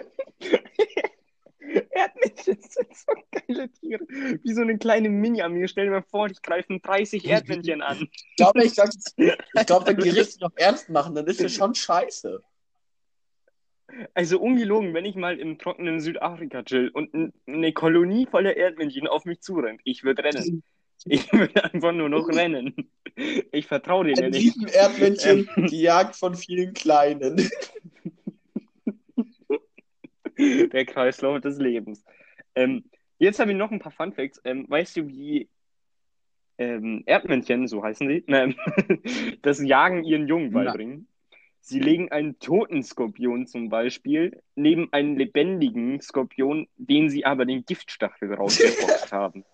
Erdmännchen 1.91 2.57
sind 2.61 2.95
so 2.95 3.13
geile 3.31 3.69
Tiere. 3.69 4.03
Wie 4.07 4.53
so 4.53 4.61
eine 4.61 4.77
kleine 4.77 5.09
Mini-Armee. 5.09 5.67
Stell 5.67 5.85
dir 5.85 5.91
mal 5.91 6.03
vor, 6.03 6.27
ich 6.27 6.41
greifen 6.41 6.81
30 6.81 7.25
Erdmännchen 7.25 7.81
an. 7.81 8.07
Ich 8.11 8.35
glaube, 8.37 8.63
ich, 8.63 8.73
glaub, 8.73 8.89
ich 9.17 9.65
glaub, 9.65 9.87
wenn 9.87 9.97
die 9.97 10.09
richtig 10.09 10.39
noch 10.41 10.51
ernst 10.55 10.89
machen, 10.89 11.15
dann 11.15 11.27
ist 11.27 11.43
das 11.43 11.53
schon 11.53 11.75
scheiße. 11.75 12.41
Also 14.13 14.39
ungelogen, 14.39 14.93
wenn 14.93 15.05
ich 15.05 15.15
mal 15.15 15.39
im 15.39 15.57
trockenen 15.57 15.99
Südafrika 15.99 16.63
chill 16.63 16.89
und 16.89 17.33
eine 17.47 17.73
Kolonie 17.73 18.27
voller 18.27 18.55
Erdmännchen 18.55 19.07
auf 19.07 19.25
mich 19.25 19.41
zurennt, 19.41 19.81
ich 19.83 20.03
würde 20.03 20.23
rennen. 20.23 20.63
Ich 21.05 21.31
würde 21.31 21.63
einfach 21.63 21.93
nur 21.93 22.09
noch 22.09 22.27
rennen. 22.27 22.75
Ich 23.51 23.67
vertraue 23.67 24.05
denen 24.05 24.25
Ein 24.25 24.31
nicht. 24.31 24.57
Erdmännchen, 24.73 25.49
die 25.69 25.81
Jagd 25.81 26.15
von 26.15 26.35
vielen 26.35 26.73
Kleinen. 26.73 27.37
Der 30.37 30.85
Kreislauf 30.85 31.41
des 31.41 31.57
Lebens. 31.57 32.03
Ähm, 32.55 32.85
jetzt 33.17 33.39
habe 33.39 33.51
ich 33.51 33.57
noch 33.57 33.71
ein 33.71 33.79
paar 33.79 33.91
Fun 33.91 34.13
Facts. 34.13 34.39
Ähm, 34.45 34.65
weißt 34.69 34.97
du, 34.97 35.07
wie 35.07 35.49
ähm, 36.57 37.03
Erdmännchen, 37.05 37.67
so 37.67 37.83
heißen 37.83 38.07
sie, 38.07 38.23
ähm, 38.27 38.55
das 39.41 39.61
Jagen 39.61 40.03
ihren 40.03 40.27
Jungen 40.27 40.51
beibringen? 40.51 41.07
Sie 41.61 41.79
legen 41.79 42.11
einen 42.11 42.39
toten 42.39 42.83
Skorpion 42.83 43.45
zum 43.45 43.69
Beispiel 43.69 44.41
neben 44.55 44.91
einen 44.91 45.17
lebendigen 45.17 46.01
Skorpion, 46.01 46.67
den 46.77 47.09
sie 47.09 47.25
aber 47.25 47.45
den 47.45 47.65
Giftstachel 47.65 48.33
rausgeboxt 48.33 49.11
haben. 49.11 49.45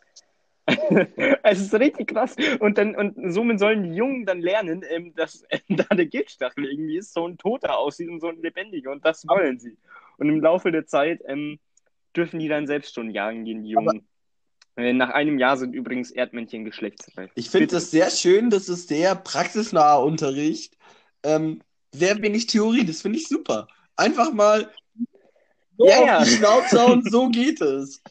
Es 1.44 1.62
ist 1.62 1.74
richtig 1.74 2.08
krass. 2.08 2.36
Und, 2.60 2.78
dann, 2.78 2.96
und 2.96 3.34
somit 3.34 3.60
sollen 3.60 3.84
die 3.84 3.96
Jungen 3.96 4.26
dann 4.26 4.42
lernen, 4.42 4.84
ähm, 4.90 5.14
dass 5.16 5.44
äh, 5.50 5.60
da 5.70 5.84
der 5.96 6.08
Giftstachel 6.08 6.66
irgendwie 6.66 6.98
ist, 6.98 7.14
so 7.14 7.28
ein 7.28 7.38
toter 7.38 7.78
aussieht 7.78 8.10
und 8.10 8.20
so 8.20 8.28
ein 8.28 8.42
lebendiger. 8.42 8.92
Und 8.92 9.06
das 9.06 9.28
wollen 9.28 9.60
sie. 9.60 9.78
Und 10.18 10.30
im 10.30 10.42
Laufe 10.42 10.72
der 10.72 10.86
Zeit 10.86 11.22
ähm, 11.28 11.60
dürfen 12.16 12.40
die 12.40 12.48
dann 12.48 12.68
selbst 12.68 12.96
schon 12.96 13.12
jagen 13.12 13.46
gehen, 13.46 13.64
die 13.64 13.72
Jungen. 13.72 14.08
Äh, 14.76 14.94
Nach 14.94 15.10
einem 15.10 15.38
Jahr 15.40 15.58
sind 15.58 15.74
übrigens 15.74 16.12
Erdmännchen 16.12 16.66
geschlechtsreif. 16.66 17.32
Ich 17.36 17.50
finde 17.50 17.68
das 17.68 17.92
sehr 17.92 18.10
schön, 18.10 18.50
das 18.50 18.70
ist 18.70 18.88
sehr 18.88 19.16
praxisnaher 19.16 20.04
Unterricht. 20.04 20.78
Ähm, 21.24 21.62
sehr 21.96 22.22
wenig 22.22 22.48
Theorie, 22.48 22.86
das 22.86 23.02
finde 23.02 23.20
ich 23.20 23.28
super. 23.28 23.68
Einfach 23.96 24.34
mal 24.34 24.72
so 25.78 25.88
Ja, 25.88 26.00
auf 26.00 26.08
ja. 26.08 26.24
die 26.24 26.30
Schnauze 26.30 26.86
und 26.86 27.10
so 27.10 27.30
geht 27.32 27.62
es. 27.62 28.02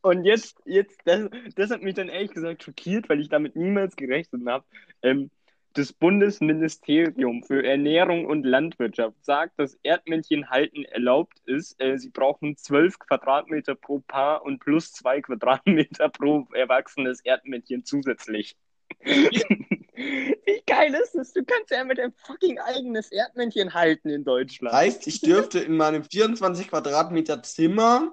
Und 0.00 0.24
jetzt, 0.24 0.58
jetzt 0.64 1.00
das, 1.04 1.28
das 1.56 1.70
hat 1.70 1.82
mich 1.82 1.94
dann 1.94 2.08
ehrlich 2.08 2.30
gesagt 2.30 2.62
schockiert, 2.62 3.08
weil 3.08 3.20
ich 3.20 3.28
damit 3.28 3.56
niemals 3.56 3.96
gerechnet 3.96 4.46
habe. 4.46 4.64
Ähm, 5.02 5.30
das 5.72 5.92
Bundesministerium 5.92 7.42
für 7.42 7.62
Ernährung 7.66 8.24
und 8.24 8.44
Landwirtschaft 8.44 9.22
sagt, 9.24 9.58
dass 9.58 9.78
Erdmännchenhalten 9.82 10.84
erlaubt 10.86 11.38
ist. 11.44 11.80
Äh, 11.80 11.98
sie 11.98 12.08
brauchen 12.08 12.56
12 12.56 12.98
Quadratmeter 12.98 13.74
pro 13.74 13.98
Paar 14.00 14.42
und 14.42 14.58
plus 14.58 14.92
2 14.92 15.20
Quadratmeter 15.20 16.08
pro 16.08 16.46
erwachsenes 16.54 17.20
Erdmännchen 17.20 17.84
zusätzlich. 17.84 18.56
Wie 20.46 20.62
geil 20.66 20.94
ist 20.94 21.14
das? 21.14 21.32
Du 21.32 21.44
kannst 21.44 21.70
ja 21.70 21.84
mit 21.84 21.98
deinem 21.98 22.12
fucking 22.12 22.58
eigenes 22.58 23.10
Erdmännchen 23.10 23.74
halten 23.74 24.10
in 24.10 24.24
Deutschland. 24.24 24.74
Heißt, 24.74 25.06
ich 25.06 25.20
dürfte 25.20 25.58
in 25.60 25.76
meinem 25.76 26.04
24 26.04 26.68
Quadratmeter 26.68 27.42
Zimmer 27.42 28.12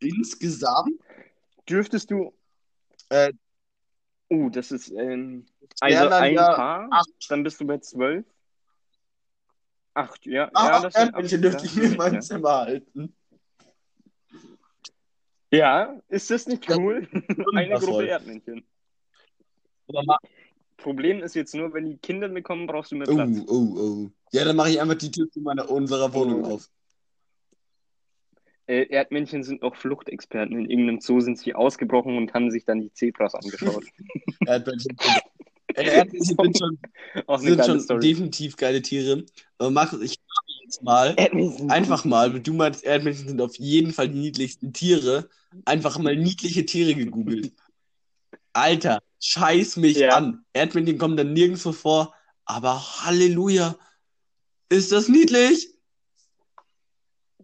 insgesamt 0.00 1.00
Dürftest 1.68 2.10
du. 2.10 2.34
Äh, 3.08 3.32
Oh, 4.28 4.48
das 4.48 4.72
ist. 4.72 4.90
Ähm, 4.90 5.44
also 5.80 6.08
ein 6.08 6.34
ja 6.34 6.54
Paar, 6.54 6.88
acht. 6.90 7.06
dann 7.28 7.42
bist 7.42 7.60
du 7.60 7.66
bei 7.66 7.76
zwölf. 7.78 8.24
Acht, 9.92 10.24
ja. 10.24 10.44
ja 10.44 10.50
acht 10.54 10.84
das 10.84 10.94
Erdmännchen 10.94 11.38
acht, 11.38 11.44
dürfte 11.44 11.66
ich 11.66 11.74
mir 11.76 11.84
in 11.84 11.96
meinem 11.96 12.14
ja. 12.14 12.20
Zimmer 12.20 12.60
halten. 12.60 13.14
ja, 15.50 16.00
ist 16.08 16.30
das 16.30 16.46
nicht 16.46 16.66
Das 16.66 16.78
cool? 16.78 17.06
Eine 17.12 17.74
wundervoll. 17.74 17.88
Gruppe 17.88 18.06
Erdmännchen. 18.08 18.66
Problem 20.82 21.22
ist 21.22 21.34
jetzt 21.34 21.54
nur, 21.54 21.72
wenn 21.72 21.86
die 21.88 21.96
Kinder 21.98 22.28
bekommen, 22.28 22.66
brauchst 22.66 22.92
du 22.92 22.96
mehr 22.96 23.08
Oh, 23.08 23.14
Platz. 23.14 23.38
oh, 23.48 23.54
oh. 23.76 24.10
Ja, 24.32 24.44
dann 24.44 24.56
mache 24.56 24.70
ich 24.70 24.80
einfach 24.80 24.96
die 24.96 25.10
Tür 25.10 25.30
zu 25.30 25.40
meiner, 25.40 25.70
unserer 25.70 26.12
Wohnung 26.14 26.44
Oh. 26.44 26.54
auf. 26.54 26.68
Äh, 28.66 28.86
Erdmännchen 28.90 29.42
sind 29.42 29.62
auch 29.62 29.74
Fluchtexperten. 29.76 30.56
In 30.56 30.70
irgendeinem 30.70 31.00
Zoo 31.00 31.20
sind 31.20 31.38
sie 31.38 31.54
ausgebrochen 31.54 32.16
und 32.16 32.32
haben 32.32 32.50
sich 32.50 32.64
dann 32.64 32.80
die 32.80 32.92
Zebras 32.92 33.34
angeschaut. 33.34 33.84
Erdmännchen. 34.46 34.96
Erdmännchen 35.74 36.36
sind 36.36 36.58
schon, 36.58 36.78
sind 37.40 37.64
schon 37.64 37.80
Story. 37.80 38.00
definitiv 38.00 38.56
geile 38.56 38.80
Tiere. 38.82 39.24
Aber 39.58 39.70
Markus, 39.70 40.00
ich 40.02 40.16
jetzt 40.64 40.82
mal, 40.82 41.14
einfach 41.68 42.04
mal, 42.04 42.30
du 42.40 42.52
meinst, 42.54 42.84
Erdmännchen 42.84 43.28
sind 43.28 43.40
auf 43.40 43.56
jeden 43.58 43.92
Fall 43.92 44.08
die 44.08 44.18
niedlichsten 44.20 44.72
Tiere, 44.72 45.28
einfach 45.64 45.98
mal 45.98 46.16
niedliche 46.16 46.64
Tiere 46.64 46.94
gegoogelt. 46.94 47.52
Alter, 48.52 49.00
scheiß 49.20 49.76
mich 49.76 49.96
Ja. 49.98 50.16
an. 50.16 50.44
Erdmännchen 50.52 50.98
kommen 50.98 51.16
dann 51.16 51.32
nirgendwo 51.32 51.72
vor, 51.72 52.14
aber 52.44 52.82
Halleluja, 53.04 53.76
ist 54.68 54.92
das 54.92 55.08
niedlich? 55.08 55.68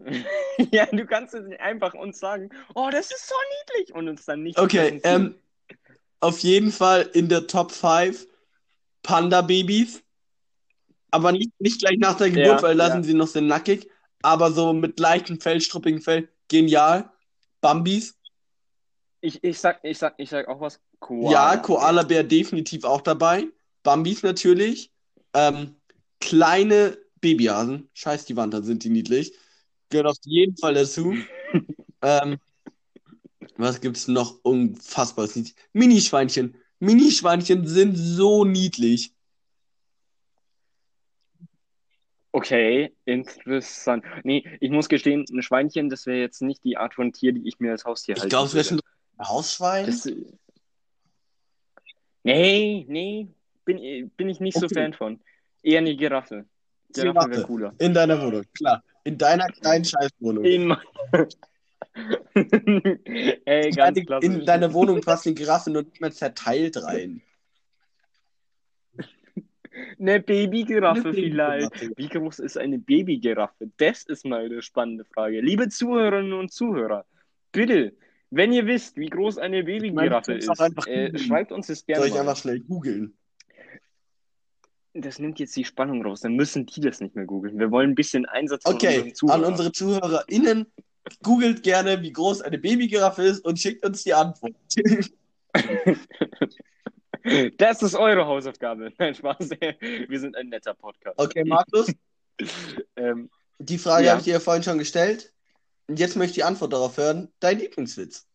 Ja, 0.72 0.86
du 0.86 1.06
kannst 1.06 1.34
es 1.34 1.46
nicht 1.46 1.60
einfach 1.60 1.94
uns 1.94 2.18
sagen, 2.18 2.50
oh, 2.74 2.88
das 2.90 3.12
ist 3.12 3.28
so 3.28 3.34
niedlich 3.76 3.94
und 3.94 4.08
uns 4.08 4.24
dann 4.24 4.42
nicht 4.42 4.58
Okay, 4.58 5.00
ähm, 5.04 5.36
auf 6.18 6.40
jeden 6.40 6.72
Fall 6.72 7.02
in 7.12 7.28
der 7.28 7.46
Top 7.46 7.70
5 7.70 8.26
Panda-Babys. 9.04 10.02
Aber 11.12 11.30
nicht, 11.32 11.52
nicht 11.60 11.78
gleich 11.80 11.96
nach 11.98 12.16
der 12.16 12.30
Geburt, 12.30 12.46
Ja, 12.46 12.62
weil 12.62 12.76
lassen 12.76 12.98
ja. 12.98 13.02
sie 13.04 13.14
noch 13.14 13.28
sehr 13.28 13.42
nackig. 13.42 13.88
Aber 14.22 14.50
so 14.50 14.72
mit 14.72 14.98
leichtem 14.98 15.40
Fell, 15.40 15.60
struppigem 15.60 16.02
Fell. 16.02 16.28
Genial. 16.48 17.08
Bambis. 17.60 18.17
Ich, 19.20 19.42
ich, 19.42 19.58
sag, 19.58 19.80
ich, 19.82 19.98
sag, 19.98 20.14
ich 20.18 20.30
sag 20.30 20.48
auch 20.48 20.60
was. 20.60 20.80
Koala. 21.00 21.30
Ja, 21.30 21.56
Koala-Bär 21.56 22.24
definitiv 22.24 22.84
auch 22.84 23.00
dabei. 23.00 23.46
Bambis 23.82 24.22
natürlich. 24.22 24.92
Ähm, 25.34 25.76
kleine 26.20 26.98
Babyhasen. 27.20 27.88
Scheiß 27.94 28.24
die 28.26 28.36
Wand, 28.36 28.54
dann 28.54 28.64
sind 28.64 28.84
die 28.84 28.90
niedlich. 28.90 29.32
Gehört 29.90 30.08
auf 30.08 30.16
jeden 30.22 30.56
Fall 30.56 30.74
dazu. 30.74 31.14
ähm, 32.02 32.38
was 33.56 33.80
gibt's 33.80 34.06
noch 34.06 34.38
unfassbares? 34.42 35.54
Minischweinchen. 35.72 36.56
Minischweinchen 36.78 37.66
sind 37.66 37.96
so 37.96 38.44
niedlich. 38.44 39.12
Okay, 42.30 42.94
interessant. 43.04 44.04
Nee, 44.22 44.44
ich 44.60 44.70
muss 44.70 44.88
gestehen, 44.88 45.24
ein 45.28 45.42
Schweinchen, 45.42 45.88
das 45.88 46.06
wäre 46.06 46.18
jetzt 46.18 46.40
nicht 46.40 46.62
die 46.62 46.76
Art 46.76 46.94
von 46.94 47.12
Tier, 47.12 47.32
die 47.32 47.48
ich 47.48 47.58
mir 47.58 47.72
als 47.72 47.84
Haustier 47.84 48.14
Ich 48.14 48.20
halten 48.20 48.30
glaube, 48.30 48.46
es 48.46 48.54
wäre 48.54 48.64
schon 48.64 48.80
Hausschwein. 49.18 49.86
Das, 49.86 50.08
nee, 52.22 52.84
nee, 52.88 53.28
bin, 53.64 54.10
bin 54.16 54.28
ich 54.28 54.40
nicht 54.40 54.58
so 54.58 54.66
Okay. 54.66 54.74
Fan 54.74 54.92
von. 54.92 55.20
Eher 55.62 55.78
eine 55.78 55.96
Giraffe. 55.96 56.46
Giraffe 56.92 57.30
wäre 57.30 57.42
cooler. 57.42 57.74
In 57.78 57.94
deiner 57.94 58.20
Wohnung, 58.20 58.44
klar. 58.54 58.82
In 59.04 59.18
deiner 59.18 59.46
kleinen 59.46 59.84
Scheißwohnung. 59.84 60.44
In 60.44 60.76
Ey, 63.44 63.70
ganz 63.70 63.98
in, 63.98 64.06
klassisch. 64.06 64.30
in 64.30 64.44
deine 64.44 64.72
Wohnung 64.72 65.00
passt 65.00 65.24
die 65.24 65.34
Giraffe 65.34 65.70
nur 65.70 65.82
nicht 65.82 66.00
mehr 66.00 66.12
zerteilt 66.12 66.76
rein. 66.82 67.22
Eine 69.98 70.20
Babygiraffe 70.20 71.08
Eine 71.08 71.14
vielleicht. 71.14 71.96
Wie 71.96 72.08
groß 72.08 72.40
ist 72.40 72.58
eine 72.58 72.78
Babygiraffe? 72.78 73.70
Das 73.76 74.04
ist 74.04 74.24
mal 74.24 74.44
eine 74.44 74.62
spannende 74.62 75.04
Frage. 75.04 75.40
Liebe 75.40 75.68
Zuhörerinnen 75.68 76.32
und 76.32 76.52
Zuhörer, 76.52 77.04
bitte, 77.52 77.92
wenn 78.30 78.52
ihr 78.52 78.66
wisst, 78.66 78.96
wie 78.96 79.08
groß 79.08 79.38
eine 79.38 79.64
Babygiraffe 79.64 80.34
ist, 80.34 80.48
äh, 80.86 81.16
schreibt 81.18 81.52
uns 81.52 81.66
das 81.68 81.84
gerne 81.86 82.00
Soll 82.02 82.08
ich 82.08 82.14
mal. 82.14 82.20
einfach 82.20 82.36
schnell 82.36 82.60
googeln? 82.60 83.16
Das 84.94 85.18
nimmt 85.18 85.38
jetzt 85.38 85.54
die 85.56 85.64
Spannung 85.64 86.04
raus. 86.04 86.20
Dann 86.22 86.34
müssen 86.34 86.66
die 86.66 86.80
das 86.80 87.00
nicht 87.00 87.14
mehr 87.14 87.24
googeln. 87.26 87.58
Wir 87.58 87.70
wollen 87.70 87.90
ein 87.90 87.94
bisschen 87.94 88.26
Einsatz 88.26 88.64
von 88.64 88.74
Okay, 88.74 88.98
unseren 88.98 89.14
Zuhörern. 89.14 89.44
an 89.44 89.50
unsere 89.52 89.72
ZuhörerInnen, 89.72 90.66
googelt 91.22 91.62
gerne, 91.62 92.02
wie 92.02 92.12
groß 92.12 92.42
eine 92.42 92.58
Babygiraffe 92.58 93.22
ist 93.22 93.44
und 93.44 93.58
schickt 93.58 93.84
uns 93.86 94.02
die 94.04 94.14
Antwort. 94.14 94.54
Das 97.58 97.82
ist 97.82 97.94
eure 97.94 98.26
Hausaufgabe. 98.26 98.92
Nein, 98.98 99.14
Spaß. 99.14 99.50
Wir 99.50 100.20
sind 100.20 100.36
ein 100.36 100.48
netter 100.48 100.74
Podcast. 100.74 101.18
Okay, 101.18 101.44
Markus, 101.44 101.92
Ähm, 102.96 103.28
die 103.58 103.76
Frage 103.78 104.04
Ja. 104.06 104.10
habe 104.12 104.20
ich 104.20 104.24
dir 104.26 104.34
ja 104.34 104.40
vorhin 104.40 104.62
schon 104.62 104.78
gestellt. 104.78 105.32
Und 105.88 105.98
jetzt 105.98 106.16
möchte 106.16 106.32
ich 106.32 106.34
die 106.36 106.44
Antwort 106.44 106.74
darauf 106.74 106.98
hören. 106.98 107.32
Dein 107.40 107.58
Lieblingswitz. 107.58 108.28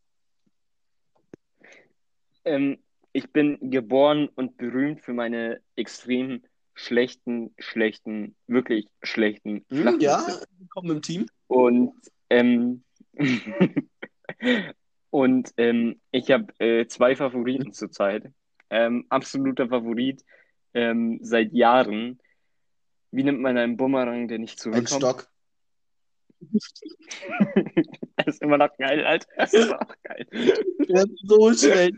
Ähm, 2.45 2.80
ich 3.14 3.32
bin 3.32 3.70
geboren 3.70 4.28
und 4.36 4.58
berühmt 4.58 5.01
für 5.01 5.14
meine 5.14 5.62
extrem 5.76 6.41
schlechten, 6.74 7.54
schlechten, 7.60 8.36
wirklich 8.47 8.88
schlechten 9.04 9.64
hm, 9.70 9.99
Ja, 9.99 10.26
willkommen 10.58 10.97
im 10.97 11.01
Team. 11.04 11.28
Und, 11.45 11.93
ähm, 12.32 12.84
und 15.12 15.54
ähm, 15.58 16.01
ich 16.10 16.32
habe 16.32 16.51
äh, 16.58 16.88
zwei 16.88 17.16
Favoriten 17.16 17.72
zurzeit. 17.74 18.32
Ähm, 18.72 19.06
absoluter 19.10 19.68
Favorit 19.70 20.26
ähm, 20.74 21.20
seit 21.22 21.54
Jahren. 21.54 22.20
Wie 23.12 23.24
nimmt 23.24 23.41
man 23.41 23.60
einen 23.60 23.78
Bumerang, 23.78 24.28
der 24.28 24.39
nicht 24.39 24.60
zurückkommt? 24.60 24.91
Ein 24.91 24.97
Stock. 24.97 25.32
das 28.15 28.27
ist 28.27 28.41
immer 28.41 28.57
noch 28.57 28.75
geil, 28.77 29.05
Alter. 29.05 29.27
Das 29.37 29.53
ist 29.53 29.73
auch 29.73 29.95
geil. 30.03 30.27
Ist 30.31 31.07
so 31.23 31.53
schlecht. 31.53 31.95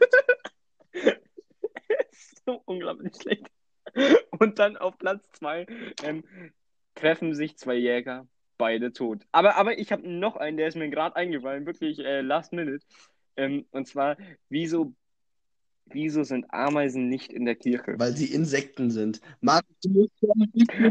so 2.46 2.62
unglaublich 2.66 3.14
schlecht. 3.22 3.48
Und 4.40 4.60
dann 4.60 4.78
auf 4.78 4.98
Platz 4.98 5.26
zwei 5.34 5.66
ähm, 6.04 6.24
treffen 6.96 7.34
sich 7.34 7.58
zwei 7.58 7.76
Jäger, 7.76 8.28
beide 8.58 8.92
tot. 8.92 9.26
Aber, 9.32 9.56
aber 9.56 9.78
ich 9.78 9.92
habe 9.92 10.08
noch 10.08 10.36
einen, 10.36 10.58
der 10.58 10.68
ist 10.68 10.76
mir 10.76 10.90
gerade 10.90 11.16
eingefallen, 11.16 11.66
wirklich 11.66 12.00
äh, 12.00 12.22
last 12.22 12.54
minute. 12.54 12.86
Ähm, 13.38 13.66
und 13.72 13.88
zwar, 13.88 14.18
wieso, 14.50 14.94
wieso 15.86 16.24
sind 16.24 16.46
Ameisen 16.54 17.10
nicht 17.10 17.32
in 17.32 17.46
der 17.46 17.56
Kirche? 17.56 17.96
Weil 17.98 18.16
sie 18.16 18.26
Insekten 18.26 18.92
sind. 18.92 19.22
Marc, 19.42 19.66
du 19.84 19.90
musst 19.90 20.12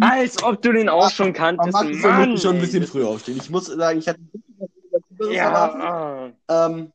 Als 0.00 0.42
ob 0.42 0.62
du 0.62 0.72
den 0.72 0.88
auch 0.88 1.10
schon 1.10 1.32
kanntest. 1.32 1.72
Marc, 1.72 1.94
Mann, 1.94 2.38
schon 2.38 2.56
ein 2.56 2.60
bisschen 2.60 2.86
früher 2.86 3.08
aufstehen. 3.08 3.36
Ich 3.36 3.50
muss 3.50 3.66
sagen, 3.66 3.98
ich 3.98 4.08
hatte 4.08 4.20
ja. 5.30 6.32
Ähm, 6.48 6.92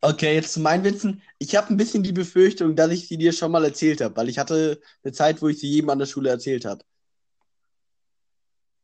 Okay, 0.00 0.34
jetzt 0.34 0.52
zu 0.52 0.60
meinen 0.60 0.84
Witzen. 0.84 1.22
Ich 1.38 1.56
habe 1.56 1.74
ein 1.74 1.76
bisschen 1.76 2.04
die 2.04 2.12
Befürchtung, 2.12 2.76
dass 2.76 2.92
ich 2.92 3.08
sie 3.08 3.18
dir 3.18 3.32
schon 3.32 3.50
mal 3.50 3.64
erzählt 3.64 4.00
habe, 4.00 4.14
weil 4.16 4.28
ich 4.28 4.38
hatte 4.38 4.80
eine 5.02 5.12
Zeit, 5.12 5.42
wo 5.42 5.48
ich 5.48 5.58
sie 5.58 5.68
jedem 5.68 5.90
an 5.90 5.98
der 5.98 6.06
Schule 6.06 6.30
erzählt 6.30 6.64
habe. 6.64 6.84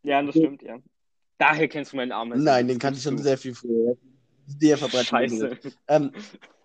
Ja, 0.03 0.23
das 0.23 0.35
stimmt, 0.35 0.63
ja. 0.63 0.79
Daher 1.39 1.69
kennst 1.69 1.93
du 1.93 1.97
meinen 1.97 2.11
Arm. 2.11 2.33
Nein, 2.35 2.67
den 2.67 2.79
kannte 2.81 2.99
ich 2.99 3.05
schon 3.05 3.19
sehr 3.19 3.39
viel 3.39 3.55
früher. 3.55 3.97
Sehr 4.47 4.79
verbreitet. 4.79 5.09
Scheiße. 5.09 5.59
Ähm, 5.89 6.13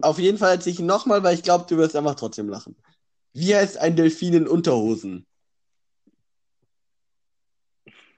auf 0.02 0.20
jeden 0.20 0.38
Fall 0.38 0.56
erzähle 0.56 0.74
ich 0.74 0.80
nochmal, 0.80 1.24
weil 1.24 1.36
ich 1.36 1.44
glaube, 1.44 1.66
du 1.68 1.78
wirst 1.78 1.96
einfach 1.96 2.16
trotzdem 2.16 2.50
lachen. 2.50 2.76
Wie 3.34 3.56
heißt 3.56 3.78
ein 3.78 3.96
Delfin 3.96 4.34
in 4.34 4.48
Unterhosen? 4.48 5.26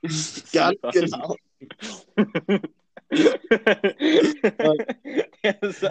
Ganz 0.52 0.80
genau. 0.92 1.36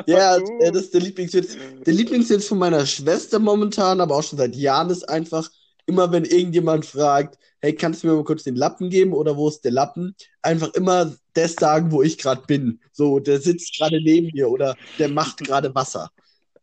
ja, 0.06 0.38
gut. 0.38 0.50
das 0.60 0.82
ist 0.82 0.94
der 0.94 1.00
Lieblingswitz. 1.00 1.56
Der 1.86 1.94
Lieblingswitz 1.94 2.46
von 2.46 2.58
meiner 2.58 2.84
Schwester 2.86 3.38
momentan, 3.38 4.00
aber 4.00 4.16
auch 4.16 4.22
schon 4.22 4.38
seit 4.38 4.56
Jahren 4.56 4.90
ist 4.90 5.08
einfach, 5.08 5.48
immer 5.90 6.12
wenn 6.12 6.24
irgendjemand 6.24 6.86
fragt, 6.86 7.36
hey, 7.60 7.74
kannst 7.74 8.02
du 8.02 8.06
mir 8.06 8.14
mal 8.14 8.24
kurz 8.24 8.44
den 8.44 8.54
Lappen 8.54 8.88
geben 8.90 9.12
oder 9.12 9.36
wo 9.36 9.48
ist 9.48 9.62
der 9.62 9.72
Lappen? 9.72 10.14
Einfach 10.40 10.72
immer 10.74 11.14
das 11.34 11.54
sagen, 11.54 11.90
wo 11.90 12.02
ich 12.02 12.16
gerade 12.16 12.42
bin. 12.46 12.80
So, 12.92 13.18
der 13.18 13.40
sitzt 13.40 13.76
gerade 13.76 14.00
neben 14.00 14.30
mir 14.32 14.48
oder 14.48 14.76
der 14.98 15.08
macht 15.08 15.38
gerade 15.38 15.74
Wasser. 15.74 16.10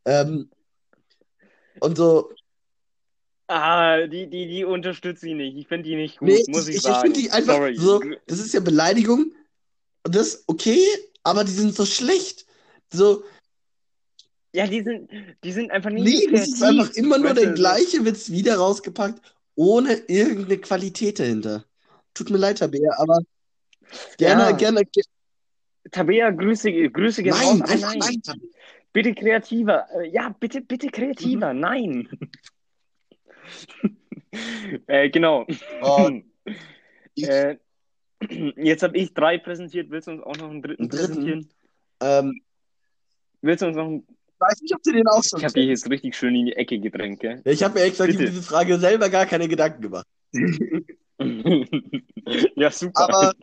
Ähm, 0.06 0.50
und 1.82 1.98
so. 1.98 2.32
Ah, 3.48 4.08
die, 4.08 4.28
die, 4.30 4.48
die 4.48 4.64
unterstütze 4.64 5.28
ich 5.28 5.36
nicht. 5.36 5.58
Ich 5.58 5.68
finde 5.68 5.90
die 5.90 5.96
nicht 5.96 6.20
gut, 6.20 6.30
nee, 6.30 6.44
muss 6.48 6.68
ich, 6.68 6.78
ich 6.78 6.82
sagen. 6.82 6.96
Ich 6.96 7.02
finde 7.02 7.20
die 7.20 7.32
einfach 7.32 7.56
Sorry. 7.56 7.76
so, 7.76 8.02
das 8.26 8.40
ist 8.40 8.54
ja 8.54 8.60
Beleidigung, 8.62 9.34
das 10.04 10.28
ist 10.28 10.44
okay, 10.48 10.82
aber 11.24 11.44
die 11.44 11.52
sind 11.52 11.76
so 11.76 11.86
schlecht. 11.86 12.46
So. 12.92 13.24
Ja, 14.58 14.66
die 14.66 14.82
sind, 14.82 15.12
die 15.44 15.52
sind 15.52 15.70
einfach 15.70 15.92
nicht. 15.92 16.04
Nee, 16.04 16.32
das 16.32 16.48
ist 16.48 16.64
einfach 16.64 16.90
immer 16.96 17.20
nur 17.20 17.36
der 17.36 17.54
gleiche 17.54 18.04
Witz 18.04 18.32
wieder 18.32 18.56
rausgepackt, 18.56 19.22
ohne 19.54 19.94
irgendeine 20.08 20.58
Qualität 20.58 21.20
dahinter. 21.20 21.64
Tut 22.16 22.32
mir 22.32 22.40
leid, 22.40 22.58
Tabea, 22.58 22.92
aber 22.98 23.20
gerne, 24.18 24.42
ja. 24.46 24.52
gerne. 24.54 24.82
Tabea, 25.92 26.32
Grüße, 26.32 26.90
Grüße 26.90 27.22
gerne 27.22 27.40
nein, 27.40 27.62
raus. 27.62 27.70
Nein, 27.70 28.00
nein, 28.00 28.22
nein. 28.26 28.42
Bitte 28.94 29.14
kreativer. 29.14 29.86
Äh, 29.94 30.10
ja, 30.10 30.36
bitte, 30.40 30.62
bitte 30.62 30.88
kreativer. 30.88 31.54
Mhm. 31.54 31.60
Nein. 31.60 32.10
äh, 34.88 35.08
genau. 35.12 35.46
Oh. 35.84 36.10
äh, 37.16 37.58
Jetzt 38.56 38.82
habe 38.82 38.98
ich 38.98 39.14
drei 39.14 39.38
präsentiert. 39.38 39.92
Willst 39.92 40.08
du 40.08 40.14
uns 40.14 40.24
auch 40.24 40.36
noch 40.38 40.50
einen 40.50 40.64
dritten, 40.64 40.90
dritten? 40.90 41.06
präsentieren? 41.06 41.50
Ähm, 42.02 42.42
Willst 43.42 43.62
du 43.62 43.68
uns 43.68 43.76
noch 43.76 43.86
einen. 43.86 44.08
Ich 44.38 44.42
weiß 44.42 44.62
nicht, 44.62 44.76
ob 44.76 44.84
du 44.84 44.92
den 44.92 45.08
auch 45.08 45.24
schon 45.24 45.40
Ich 45.40 45.46
habe 45.46 45.54
dich 45.56 45.68
jetzt 45.68 45.90
richtig 45.90 46.16
schön 46.16 46.36
in 46.36 46.46
die 46.46 46.56
Ecke 46.56 46.78
gedrängt, 46.80 47.22
gell? 47.22 47.42
Ja, 47.44 47.52
ich 47.52 47.64
habe 47.64 47.80
mir 47.80 47.86
extra 47.86 48.06
über 48.06 48.24
diese 48.24 48.44
Frage 48.44 48.78
selber 48.78 49.10
gar 49.10 49.26
keine 49.26 49.48
Gedanken 49.48 49.82
gemacht. 49.82 50.06
ja, 52.56 52.70
super. 52.70 53.02
Aber, 53.02 53.34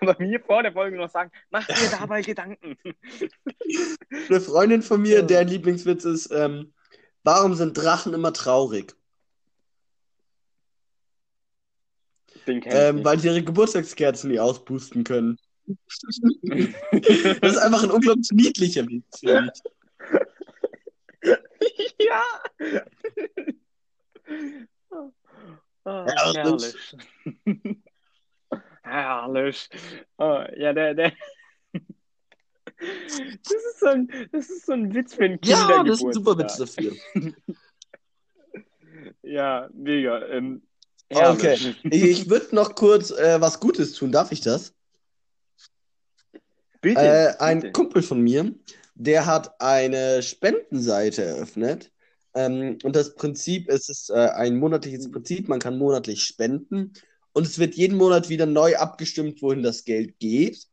Aber 0.00 0.16
mir 0.18 0.40
vor 0.40 0.62
der 0.62 0.72
Folge 0.72 0.96
noch 0.96 1.10
sagen, 1.10 1.30
mach 1.50 1.66
dir 1.66 1.90
dabei 1.90 2.22
Gedanken. 2.22 2.74
Eine 4.30 4.40
Freundin 4.40 4.80
von 4.80 5.02
mir, 5.02 5.22
deren 5.22 5.48
Lieblingswitz 5.48 6.06
ist, 6.06 6.30
ähm, 6.32 6.72
warum 7.22 7.54
sind 7.54 7.76
Drachen 7.76 8.14
immer 8.14 8.32
traurig? 8.32 8.96
Ähm, 12.46 13.04
weil 13.04 13.18
sie 13.18 13.28
ihre 13.28 13.42
Geburtstagskerzen 13.42 14.30
nicht 14.30 14.40
auspusten 14.40 15.04
können. 15.04 15.36
das 16.42 17.52
ist 17.52 17.58
einfach 17.58 17.82
ein 17.82 17.90
unglaublich 17.90 18.30
niedlicher 18.32 18.86
Witz. 18.86 19.20
ja. 19.20 19.46
Oh, 25.86 26.06
herrlich. 26.06 26.96
herrlich. 28.82 29.70
Oh, 30.18 30.44
ja, 30.56 30.72
der, 30.72 30.94
der. 30.94 31.12
Das 32.78 33.52
ist, 33.52 33.80
so 33.80 33.86
ein, 33.86 34.08
das 34.32 34.48
ist 34.48 34.66
so 34.66 34.72
ein 34.72 34.94
Witz 34.94 35.14
für 35.14 35.24
ein 35.24 35.40
Kind. 35.40 35.46
Ja, 35.46 35.82
das 35.82 35.98
ist 35.98 36.06
ein 36.06 36.12
super 36.12 36.38
Witz 36.38 36.56
dafür. 36.56 36.94
ja, 39.22 39.68
mega. 39.72 40.26
Ähm, 40.28 40.62
Okay, 41.12 41.74
ich 41.90 42.30
würde 42.30 42.54
noch 42.54 42.76
kurz 42.76 43.10
äh, 43.10 43.40
was 43.40 43.58
Gutes 43.58 43.94
tun. 43.94 44.12
Darf 44.12 44.30
ich 44.30 44.42
das? 44.42 44.72
Bitte, 46.80 47.00
äh, 47.00 47.34
ein 47.38 47.60
bitte. 47.60 47.72
Kumpel 47.72 48.02
von 48.02 48.20
mir, 48.20 48.54
der 49.00 49.24
hat 49.24 49.58
eine 49.62 50.22
Spendenseite 50.22 51.24
eröffnet. 51.24 51.90
Ähm, 52.34 52.76
und 52.84 52.94
das 52.94 53.14
Prinzip 53.14 53.70
ist, 53.70 53.88
ist 53.88 54.10
äh, 54.10 54.28
ein 54.34 54.58
monatliches 54.58 55.10
Prinzip. 55.10 55.48
Man 55.48 55.58
kann 55.58 55.78
monatlich 55.78 56.22
spenden. 56.22 56.92
Und 57.32 57.46
es 57.46 57.58
wird 57.58 57.76
jeden 57.76 57.96
Monat 57.96 58.28
wieder 58.28 58.44
neu 58.44 58.76
abgestimmt, 58.76 59.40
wohin 59.40 59.62
das 59.62 59.84
Geld 59.84 60.18
geht. 60.18 60.66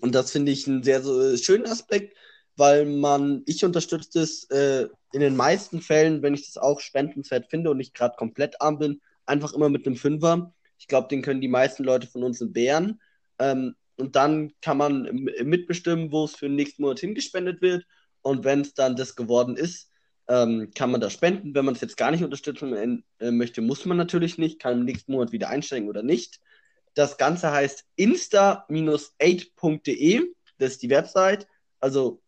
Und 0.00 0.14
das 0.14 0.30
finde 0.30 0.52
ich 0.52 0.68
einen 0.68 0.84
sehr 0.84 1.02
so, 1.02 1.36
schönen 1.36 1.66
Aspekt, 1.66 2.16
weil 2.54 2.86
man, 2.86 3.42
ich 3.46 3.64
unterstütze 3.64 4.20
es 4.20 4.44
äh, 4.50 4.86
in 5.12 5.20
den 5.20 5.34
meisten 5.34 5.82
Fällen, 5.82 6.22
wenn 6.22 6.34
ich 6.34 6.46
das 6.46 6.56
auch 6.56 6.78
spendenswert 6.78 7.48
finde 7.50 7.70
und 7.70 7.80
ich 7.80 7.92
gerade 7.92 8.14
komplett 8.16 8.60
arm 8.62 8.78
bin, 8.78 9.00
einfach 9.26 9.54
immer 9.54 9.68
mit 9.68 9.86
einem 9.86 9.96
Fünfer. 9.96 10.54
Ich 10.78 10.86
glaube, 10.86 11.08
den 11.08 11.22
können 11.22 11.40
die 11.40 11.48
meisten 11.48 11.82
Leute 11.82 12.06
von 12.06 12.22
uns 12.22 12.40
entbehren. 12.40 13.00
Ähm, 13.40 13.74
und 14.00 14.16
dann 14.16 14.52
kann 14.60 14.78
man 14.78 15.30
mitbestimmen, 15.42 16.10
wo 16.10 16.24
es 16.24 16.34
für 16.36 16.46
den 16.46 16.56
nächsten 16.56 16.82
Monat 16.82 16.98
hingespendet 17.00 17.62
wird. 17.62 17.84
Und 18.22 18.44
wenn 18.44 18.62
es 18.62 18.74
dann 18.74 18.96
das 18.96 19.14
geworden 19.16 19.56
ist, 19.56 19.90
ähm, 20.28 20.70
kann 20.74 20.90
man 20.90 21.00
das 21.00 21.12
spenden. 21.12 21.54
Wenn 21.54 21.64
man 21.64 21.74
es 21.74 21.80
jetzt 21.80 21.96
gar 21.96 22.10
nicht 22.10 22.24
unterstützen 22.24 23.04
äh, 23.18 23.30
möchte, 23.30 23.62
muss 23.62 23.84
man 23.84 23.96
natürlich 23.96 24.38
nicht, 24.38 24.60
kann 24.60 24.78
im 24.78 24.84
nächsten 24.84 25.12
Monat 25.12 25.30
wieder 25.32 25.48
einsteigen 25.48 25.88
oder 25.88 26.02
nicht. 26.02 26.40
Das 26.94 27.18
Ganze 27.18 27.52
heißt 27.52 27.84
insta-8.de, 27.96 30.22
das 30.58 30.72
ist 30.72 30.82
die 30.82 30.90
Website, 30.90 31.46
also 31.78 32.20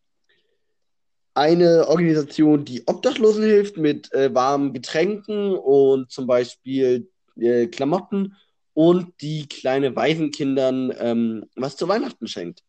eine 1.34 1.88
Organisation, 1.88 2.64
die 2.64 2.84
Obdachlosen 2.86 3.44
hilft 3.44 3.78
mit 3.78 4.14
äh, 4.14 4.34
warmen 4.34 4.72
Getränken 4.72 5.56
und 5.56 6.12
zum 6.12 6.28
Beispiel 6.28 7.10
äh, 7.36 7.68
Klamotten 7.68 8.36
und 8.74 9.20
die 9.22 9.48
kleine 9.48 9.96
Waisenkindern 9.96 10.94
ähm, 10.98 11.46
was 11.56 11.76
zu 11.76 11.88
Weihnachten 11.88 12.28
schenkt. 12.28 12.62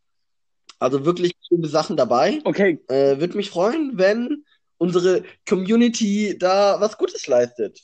Also 0.78 1.04
wirklich 1.04 1.32
schöne 1.46 1.68
Sachen 1.68 1.96
dabei. 1.96 2.40
Okay. 2.44 2.82
Äh, 2.88 3.18
Würde 3.20 3.36
mich 3.36 3.50
freuen, 3.50 3.92
wenn 3.96 4.44
unsere 4.84 5.22
Community 5.48 6.36
da 6.38 6.76
was 6.80 6.96
Gutes 6.98 7.26
leistet. 7.26 7.82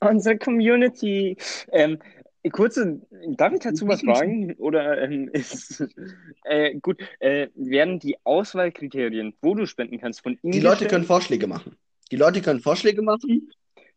Unsere 0.00 0.38
Community. 0.38 1.36
Ähm, 1.72 1.98
Kurze, 2.52 3.00
darf 3.36 3.52
ich 3.52 3.60
dazu 3.60 3.86
was 3.86 4.00
fragen? 4.00 4.54
Oder 4.54 5.02
ähm, 5.02 5.28
ist 5.32 5.84
äh, 6.44 6.74
gut, 6.80 7.00
äh, 7.18 7.48
werden 7.54 7.98
die 7.98 8.16
Auswahlkriterien, 8.24 9.34
wo 9.42 9.54
du 9.54 9.66
spenden 9.66 9.98
kannst, 10.00 10.22
von 10.22 10.38
ihnen 10.42 10.52
Die 10.52 10.60
Leute 10.60 10.86
können 10.86 11.04
Vorschläge 11.04 11.46
machen. 11.46 11.76
Die 12.10 12.16
Leute 12.16 12.40
können 12.40 12.60
Vorschläge 12.60 13.02
machen. 13.02 13.50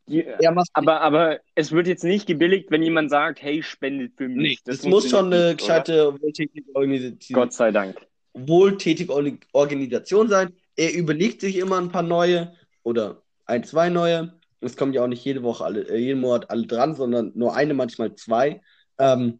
Die, 0.07 0.25
Er 0.25 0.53
aber, 0.73 0.99
aber 0.99 1.39
es 1.55 1.71
wird 1.71 1.87
jetzt 1.87 2.03
nicht 2.03 2.27
gebilligt, 2.27 2.69
wenn 2.69 2.83
jemand 2.83 3.09
sagt, 3.09 3.41
hey, 3.41 3.63
spendet 3.63 4.11
für 4.17 4.27
mich. 4.27 4.37
Nee, 4.37 4.57
Das 4.65 4.79
es 4.79 4.85
muss 4.85 5.09
schon 5.09 5.31
eine 5.33 5.55
gescheite, 5.55 6.13
wohltätige 6.21 6.75
Organisation, 6.75 7.35
Gott 7.41 7.53
sei 7.53 7.71
Dank. 7.71 7.95
wohltätige 8.33 9.13
Org- 9.13 9.47
Organisation 9.53 10.27
sein. 10.27 10.51
Er 10.75 10.93
überlegt 10.93 11.41
sich 11.41 11.57
immer 11.57 11.79
ein 11.79 11.91
paar 11.91 12.03
neue 12.03 12.55
oder 12.83 13.23
ein, 13.45 13.63
zwei 13.63 13.89
neue. 13.89 14.39
Es 14.59 14.77
kommen 14.77 14.93
ja 14.93 15.03
auch 15.03 15.07
nicht 15.07 15.23
jede 15.23 15.43
Woche 15.43 15.65
alle, 15.65 15.81
äh, 15.89 15.97
jeden 15.97 16.21
Monat 16.21 16.49
alle 16.49 16.65
dran, 16.65 16.95
sondern 16.95 17.31
nur 17.35 17.55
eine, 17.55 17.73
manchmal 17.73 18.15
zwei. 18.15 18.61
Ähm, 18.97 19.39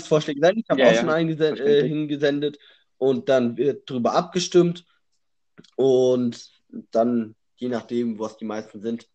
Vorschläge 0.00 0.40
senden. 0.40 0.60
Ich 0.60 0.68
habe 0.68 0.80
Ja, 0.80 0.88
auch 0.88 0.92
ja, 0.92 1.00
schon 1.00 1.10
einen 1.10 1.40
äh, 1.40 1.88
hingesendet 1.88 2.58
und 2.98 3.28
dann 3.28 3.56
wird 3.56 3.88
darüber 3.88 4.12
abgestimmt 4.14 4.84
und 5.76 6.50
dann, 6.90 7.34
je 7.56 7.68
nachdem, 7.68 8.18
was 8.18 8.36
die 8.36 8.44
meisten 8.44 8.80
sind, 8.80 9.08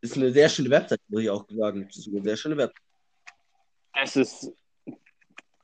ist 0.00 0.16
eine 0.16 0.30
sehr 0.30 0.48
schöne 0.48 0.70
Website, 0.70 1.00
muss 1.08 1.22
ich 1.22 1.30
auch 1.30 1.46
sagen. 1.48 1.86
Es 1.88 1.96
ist 1.96 2.08
eine 2.08 2.22
sehr 2.22 2.36
schöne 2.36 2.56
Website. 2.56 2.82
Es 3.94 4.16
ist, 4.16 4.52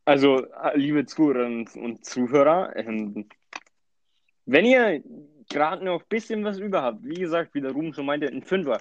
also, 0.05 0.47
liebe 0.75 1.05
Zuhörerinnen 1.05 1.69
und 1.77 2.05
Zuhörer, 2.05 2.75
ähm, 2.77 3.29
wenn 4.47 4.65
ihr 4.65 5.03
gerade 5.49 5.85
noch 5.85 6.01
ein 6.01 6.07
bisschen 6.09 6.45
was 6.45 6.59
über 6.59 6.83
habt, 6.83 7.05
wie 7.05 7.15
gesagt, 7.15 7.55
wie 7.55 7.61
der 7.61 7.73
Ruhm 7.73 7.93
schon 7.93 8.07
meinte, 8.07 8.27
ein 8.27 8.43
Fünfer, 8.43 8.81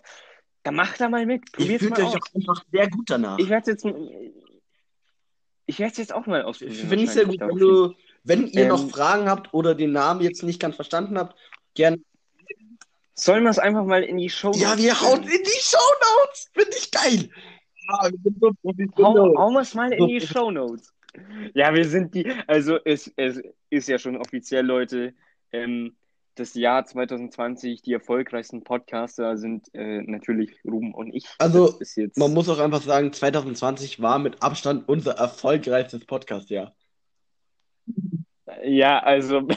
dann 0.64 0.76
macht 0.76 1.01
da 1.01 1.09
mal 1.09 1.26
mit. 1.26 1.43
Fühlt 1.55 1.82
mal 1.89 1.99
euch 1.99 2.05
aus. 2.05 2.16
auch 2.16 2.36
einfach 2.36 2.66
sehr 2.72 2.89
gut 2.89 3.09
danach. 3.09 3.38
Ich 3.39 3.49
werde 3.49 3.72
jetzt, 3.72 3.86
ich 5.66 5.80
werde 5.80 5.95
jetzt 5.97 6.14
auch 6.14 6.26
mal 6.28 6.43
ausprobieren. 6.43 6.88
Finde 6.88 7.03
ich 7.03 7.12
sehr 7.12 7.26
gut. 7.26 7.39
Wenn, 7.39 7.57
du, 7.57 7.93
wenn 8.24 8.47
ihr 8.47 8.64
Ähm, 8.64 8.68
noch 8.70 8.89
Fragen 8.89 9.30
habt 9.30 9.53
oder 9.53 9.76
den 9.76 9.91
Namen 9.91 10.22
jetzt 10.22 10.43
nicht 10.43 10.59
ganz 10.59 10.76
verstanden 10.76 11.18
habt, 11.18 11.36
gerne. 11.74 11.99
Sollen 13.14 13.43
wir 13.43 13.49
es 13.51 13.59
einfach 13.59 13.86
mal 13.86 14.03
in 14.03 14.18
die 14.18 14.30
Show 14.30 14.51
Ja, 14.55 14.78
wir 14.78 14.99
hauen 14.99 15.22
in 15.24 15.30
die 15.30 15.62
Shownotes. 15.62 16.49
Finde 16.53 16.72
ich 16.78 16.89
geil. 16.91 17.30
Ja, 17.88 18.09
wir 18.09 18.20
sind 18.24 18.39
so 18.39 18.47
Hau, 18.49 18.53
professionell. 18.62 19.38
hauen 19.38 19.53
wir 19.53 19.62
es 19.62 19.74
mal 19.76 19.93
in 19.93 20.07
die 20.07 20.22
Show 20.22 20.49
Notes. 20.51 20.93
Ja, 21.53 21.74
wir 21.74 21.86
sind 21.88 22.16
die, 22.16 22.32
also 22.47 22.78
es, 22.86 23.12
es 23.18 23.41
ist 23.70 23.89
ja 23.89 23.99
schon 23.99 24.16
offiziell, 24.18 24.66
Leute, 24.66 25.14
ähm, 25.52 25.95
das 26.36 26.54
Jahr 26.56 26.86
2020, 26.86 27.82
die 27.82 27.93
erfolgreichsten 27.93 28.64
Podcaster 28.64 29.38
sind 29.38 29.68
äh, 29.74 30.02
natürlich 30.02 30.52
Ruben 30.66 30.93
und 30.93 31.14
ich. 31.14 31.28
Also, 31.38 31.78
Man 32.16 32.34
muss 32.34 32.49
auch 32.49 32.60
einfach 32.60 32.82
sagen, 32.82 33.12
2020 33.12 34.02
war 34.02 34.20
mit 34.20 34.41
Abstand 34.41 34.88
unser 34.88 35.14
erfolgreichstes 35.14 36.06
Podcast-Jahr. 36.06 36.74
ja, 38.64 38.99
also 38.99 39.41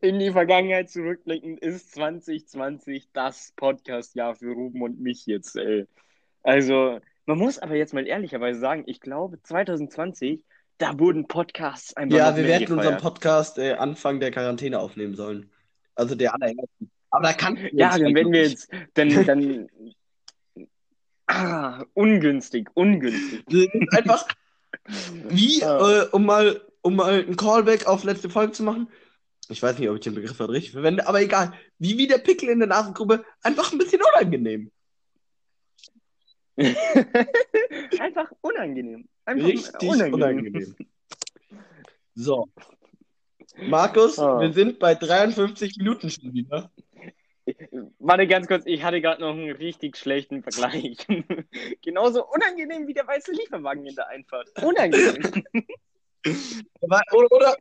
in 0.00 0.18
die 0.18 0.32
Vergangenheit 0.32 0.90
zurückblickend 0.90 1.60
ist 1.60 1.92
2020 1.92 3.08
das 3.12 3.52
Podcast-Jahr 3.56 4.34
für 4.34 4.52
Ruben 4.52 4.82
und 4.82 5.00
mich 5.00 5.26
jetzt. 5.26 5.56
Ey. 5.56 5.86
Also, 6.42 7.00
man 7.26 7.38
muss 7.38 7.58
aber 7.58 7.76
jetzt 7.76 7.94
mal 7.94 8.06
ehrlicherweise 8.06 8.60
sagen, 8.60 8.84
ich 8.86 9.00
glaube 9.00 9.42
2020, 9.42 10.44
da 10.80 10.98
wurden 10.98 11.28
Podcasts 11.28 11.94
einfach 11.96 12.16
Ja, 12.16 12.36
wir 12.36 12.44
werden 12.44 12.62
unseren 12.72 12.94
gefeiert. 12.94 13.02
Podcast 13.02 13.58
äh, 13.58 13.74
Anfang 13.74 14.18
der 14.18 14.30
Quarantäne 14.30 14.78
aufnehmen 14.78 15.14
sollen. 15.14 15.50
Also 15.94 16.14
der 16.14 16.34
allerersten. 16.34 16.90
Aber 17.10 17.24
da 17.24 17.32
kann 17.34 17.58
Ja, 17.72 17.98
dann 17.98 18.14
werden 18.14 18.32
wir 18.32 18.48
jetzt, 18.48 18.70
dann, 18.94 19.26
dann, 19.26 19.68
ah, 21.26 21.84
ungünstig, 21.94 22.68
ungünstig. 22.74 23.44
Einfach 23.92 24.26
wie, 25.28 25.60
äh, 25.60 26.06
um 26.12 26.24
mal, 26.24 26.60
um 26.80 26.96
mal 26.96 27.24
ein 27.26 27.36
Callback 27.36 27.86
auf 27.86 28.04
letzte 28.04 28.30
Folge 28.30 28.52
zu 28.52 28.62
machen. 28.62 28.88
Ich 29.48 29.62
weiß 29.62 29.78
nicht, 29.78 29.88
ob 29.88 29.96
ich 29.96 30.02
den 30.02 30.14
Begriff 30.14 30.38
heute 30.38 30.52
richtig 30.52 30.72
verwende, 30.72 31.06
aber 31.06 31.20
egal. 31.20 31.52
Wie 31.78 31.98
wie 31.98 32.06
der 32.06 32.18
Pickel 32.18 32.48
in 32.48 32.60
der 32.60 32.68
Nasengrube, 32.68 33.24
einfach 33.42 33.72
ein 33.72 33.78
bisschen 33.78 34.00
unangenehm. 34.14 34.70
Einfach 37.98 38.30
unangenehm. 38.42 39.08
Einfach 39.30 39.46
Richtig 39.46 39.82
unangenehm. 39.82 40.14
unangenehm. 40.14 40.76
So. 42.14 42.48
Markus, 43.62 44.18
Ah. 44.18 44.40
wir 44.40 44.52
sind 44.52 44.78
bei 44.78 44.94
53 44.94 45.76
Minuten 45.78 46.10
schon 46.10 46.34
wieder. 46.34 46.70
Warte 47.98 48.26
ganz 48.26 48.46
kurz, 48.48 48.64
ich 48.66 48.82
hatte 48.82 49.00
gerade 49.00 49.20
noch 49.22 49.30
einen 49.30 49.50
richtig 49.52 49.96
schlechten 49.96 50.42
Vergleich. 50.42 50.96
Genauso 51.82 52.26
unangenehm 52.26 52.86
wie 52.88 52.94
der 52.94 53.06
weiße 53.06 53.32
Lieferwagen 53.32 53.86
in 53.86 53.94
der 53.94 54.08
Einfahrt. 54.08 54.50
Unangenehm. 54.62 55.44
Oder, 56.82 57.32
oder, 57.32 57.56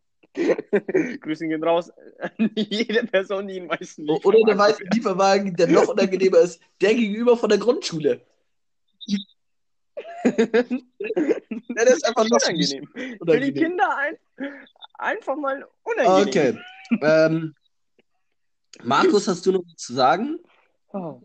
Grüße 1.22 1.48
gehen 1.48 1.64
raus 1.64 1.92
an 2.20 2.52
jede 2.56 3.06
Person, 3.06 3.48
die 3.48 3.60
einen 3.60 3.70
weißen 3.70 4.08
oder 4.10 4.40
der 4.46 4.58
weiße 4.58 4.84
Lieferwagen, 4.94 5.56
der 5.56 5.68
noch 5.68 5.88
unangenehmer 5.88 6.40
ist, 6.40 6.60
der 6.82 6.94
gegenüber 6.94 7.38
von 7.38 7.50
der 7.50 7.58
Grundschule. 7.60 8.22
Ja, 11.00 11.86
der 11.86 11.96
ist 11.96 12.06
einfach 12.06 12.28
noch 12.28 12.38
unangenehm. 12.44 12.88
Für 12.94 13.00
die 13.00 13.18
unangenehm. 13.20 13.54
Kinder 13.54 13.98
ein, 13.98 14.18
einfach 14.98 15.36
mal 15.36 15.66
unangenehm. 15.84 16.28
Okay. 16.28 16.60
Ähm, 17.02 17.56
Markus, 18.84 19.28
hast 19.28 19.46
du 19.46 19.52
noch 19.54 19.64
was 19.66 19.76
zu 19.76 19.94
sagen? 19.94 20.40
Oh. 20.90 21.22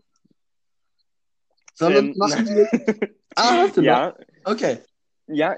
Sollen 1.73 1.95
Ähm, 1.95 2.13
wir 2.13 2.17
machen 2.17 2.45
wir? 2.47 3.09
Ah, 3.37 3.57
hast 3.63 3.75
du 3.75 3.81
noch? 3.81 3.85
Ja, 3.87 4.15
Okay. 4.45 4.77
ja, 5.27 5.57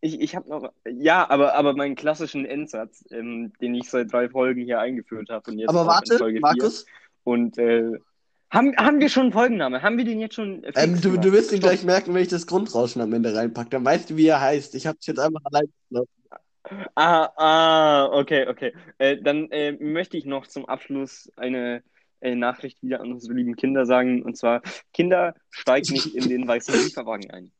ich, 0.00 0.18
ich 0.20 0.34
habe 0.34 0.48
noch, 0.48 0.72
ja, 0.88 1.28
aber, 1.28 1.54
aber 1.54 1.74
meinen 1.74 1.94
klassischen 1.94 2.46
Endsatz, 2.46 3.04
ähm, 3.10 3.52
den 3.60 3.74
ich 3.74 3.90
seit 3.90 4.10
drei 4.10 4.30
Folgen 4.30 4.62
hier 4.64 4.80
eingeführt 4.80 5.28
habe 5.28 5.50
und 5.50 5.58
jetzt 5.58 5.68
Aber 5.68 5.86
warte. 5.86 6.18
Markus, 6.40 6.86
Und 7.24 7.58
äh, 7.58 7.92
haben, 8.52 8.76
haben 8.76 9.00
wir 9.00 9.08
schon 9.08 9.24
einen 9.24 9.32
Folgenname? 9.32 9.82
Haben 9.82 9.96
wir 9.96 10.04
den 10.04 10.20
jetzt 10.20 10.34
schon 10.34 10.62
äh, 10.62 10.72
fix 10.72 10.82
ähm, 10.82 11.00
du, 11.00 11.10
gemacht? 11.10 11.24
du 11.24 11.32
wirst 11.32 11.52
ihn 11.52 11.58
Stopp. 11.58 11.70
gleich 11.70 11.84
merken, 11.84 12.14
wenn 12.14 12.22
ich 12.22 12.28
das 12.28 12.46
Grundrauschen 12.46 13.00
am 13.00 13.12
Ende 13.12 13.34
reinpacke. 13.34 13.70
Dann 13.70 13.84
weißt 13.84 14.10
du, 14.10 14.16
wie 14.16 14.26
er 14.26 14.40
heißt. 14.40 14.74
Ich 14.74 14.86
habe 14.86 14.98
es 15.00 15.06
jetzt 15.06 15.18
einfach 15.18 15.40
allein 15.44 15.72
gelassen. 15.88 16.10
Ah, 16.94 17.28
ah, 17.36 18.06
okay, 18.12 18.46
okay. 18.46 18.72
Äh, 18.98 19.16
dann 19.20 19.50
äh, 19.50 19.72
möchte 19.72 20.16
ich 20.16 20.26
noch 20.26 20.46
zum 20.46 20.66
Abschluss 20.66 21.32
eine 21.36 21.82
äh, 22.20 22.34
Nachricht 22.34 22.82
wieder 22.82 23.00
an 23.00 23.12
unsere 23.12 23.34
lieben 23.34 23.56
Kinder 23.56 23.86
sagen. 23.86 24.22
Und 24.22 24.36
zwar, 24.36 24.62
Kinder, 24.92 25.34
steigt 25.50 25.90
nicht 25.90 26.14
in 26.14 26.28
den 26.28 26.46
weißen 26.46 26.74
Lieferwagen 26.74 27.30
ein. 27.30 27.52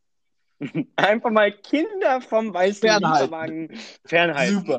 Einfach 0.97 1.31
mal 1.31 1.51
Kinder 1.53 2.21
vom 2.21 2.55
weißen 2.55 2.81
Fernhalten. 2.81 3.25
Lieferwagen 3.25 3.79
fernhalten. 4.05 4.55
Super. 4.55 4.79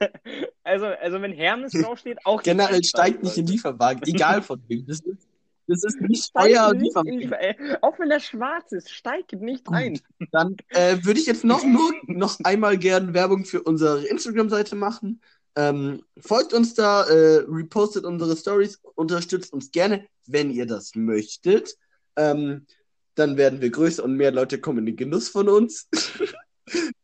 Also, 0.66 0.86
also 0.86 1.22
wenn 1.22 1.32
Hermes 1.32 1.72
draufsteht, 1.82 2.18
auch 2.24 2.42
Generell 2.42 2.82
steigt 2.82 3.22
nicht 3.22 3.36
in 3.38 3.46
Lieferwagen, 3.46 4.02
egal 4.06 4.42
von 4.42 4.60
wem. 4.66 4.84
Das 4.86 5.00
ist, 5.00 5.28
das 5.68 5.84
ist 5.84 6.00
nicht 6.00 6.30
euer 6.34 6.74
Lieferwagen. 6.74 7.18
Liefer 7.18 7.40
äh, 7.40 7.78
auch 7.82 7.98
wenn 7.98 8.08
der 8.08 8.20
schwarz 8.20 8.72
ist, 8.72 8.90
steigt 8.90 9.32
nicht 9.32 9.64
Gut. 9.64 9.76
ein. 9.76 10.00
Dann 10.32 10.56
äh, 10.70 10.98
würde 11.02 11.20
ich 11.20 11.26
jetzt 11.26 11.44
noch 11.44 11.64
nur 11.64 11.92
noch 12.06 12.38
einmal 12.42 12.76
gern 12.78 13.14
Werbung 13.14 13.44
für 13.44 13.62
unsere 13.62 14.04
Instagram-Seite 14.06 14.74
machen. 14.74 15.20
Ähm, 15.54 16.02
folgt 16.18 16.52
uns 16.52 16.74
da, 16.74 17.04
äh, 17.04 17.44
repostet 17.48 18.04
unsere 18.04 18.36
Stories, 18.36 18.80
unterstützt 18.94 19.52
uns 19.52 19.70
gerne, 19.70 20.06
wenn 20.26 20.50
ihr 20.50 20.66
das 20.66 20.94
möchtet. 20.94 21.76
Ähm, 22.16 22.66
dann 23.14 23.36
werden 23.36 23.60
wir 23.60 23.70
größer 23.70 24.04
und 24.04 24.16
mehr 24.16 24.32
Leute 24.32 24.60
kommen 24.60 24.80
in 24.80 24.86
den 24.86 24.96
Genuss 24.96 25.28
von 25.28 25.48
uns. 25.48 25.88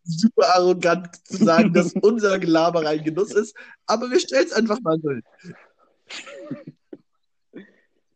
Super 0.04 0.54
arrogant 0.56 1.14
zu 1.26 1.44
sagen, 1.44 1.72
dass 1.72 1.92
unser 1.94 2.38
Gelaber 2.38 2.86
ein 2.86 3.04
Genuss 3.04 3.32
ist, 3.32 3.56
aber 3.86 4.10
wir 4.10 4.20
stellen 4.20 4.46
es 4.46 4.52
einfach 4.52 4.80
mal 4.80 4.98
so 5.00 5.10
hin. 5.10 5.22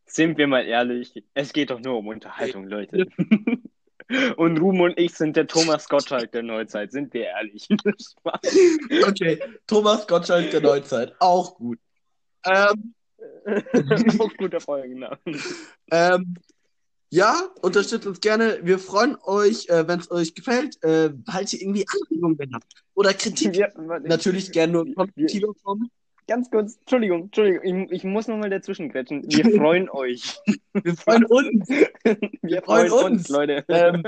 Sind 0.07 0.38
wir 0.38 0.47
mal 0.47 0.64
ehrlich, 0.64 1.24
es 1.34 1.53
geht 1.53 1.70
doch 1.70 1.80
nur 1.80 1.99
um 1.99 2.09
Unterhaltung, 2.09 2.68
Leute. 2.68 3.07
Und 4.36 4.59
Ruben 4.61 4.80
und 4.82 4.99
ich 4.99 5.14
sind 5.14 5.36
der 5.36 5.49
Thomas 5.49 5.88
Gottschalk 5.88 6.30
der 6.30 6.44
Neuzeit, 6.44 6.92
sind 6.92 7.12
wir 7.12 7.24
ehrlich. 7.24 7.68
Okay, 9.05 9.40
Thomas 9.66 10.07
Gottschalk 10.07 10.51
der 10.53 10.61
Neuzeit, 10.61 11.12
auch 11.18 11.57
gut. 11.57 11.78
Ähm, 12.44 12.94
Auch 14.18 14.32
guter 14.36 14.61
Folgenname. 14.61 15.18
Ähm, 15.90 16.34
ja, 17.11 17.48
unterstützt 17.62 18.07
uns 18.07 18.20
gerne. 18.20 18.59
Wir 18.62 18.78
freuen 18.78 19.16
euch, 19.22 19.68
äh, 19.68 19.86
wenn 19.86 20.00
es 20.00 20.11
euch 20.11 20.34
gefällt, 20.34 20.82
äh, 20.82 21.11
falls 21.30 21.52
ihr 21.52 21.62
irgendwie 21.62 21.86
Anregungen 21.88 22.50
habt 22.52 22.72
oder 22.94 23.14
Kritik. 23.14 23.57
Warte, 23.76 24.09
Natürlich 24.09 24.50
gerne 24.50 24.72
nur 24.72 24.86
in 24.86 24.94
konstruktiver 24.94 25.54
Form. 25.62 25.88
ganz 26.26 26.50
kurz, 26.50 26.76
Entschuldigung, 26.80 27.24
Entschuldigung, 27.24 27.86
ich, 27.86 27.92
ich 27.92 28.04
muss 28.04 28.26
nochmal 28.26 28.50
dazwischen 28.50 28.88
grätschen. 28.88 29.22
Wir 29.26 29.57
freuen 29.57 29.88
euch. 29.88 30.36
Wir 30.72 30.96
freuen 30.96 31.24
uns. 31.26 31.68
Wir 32.42 32.62
freuen 32.62 32.88
freuen 32.88 32.92
uns, 32.92 33.02
uns. 33.04 33.28
Leute. 33.28 33.64
Ähm, 33.68 34.02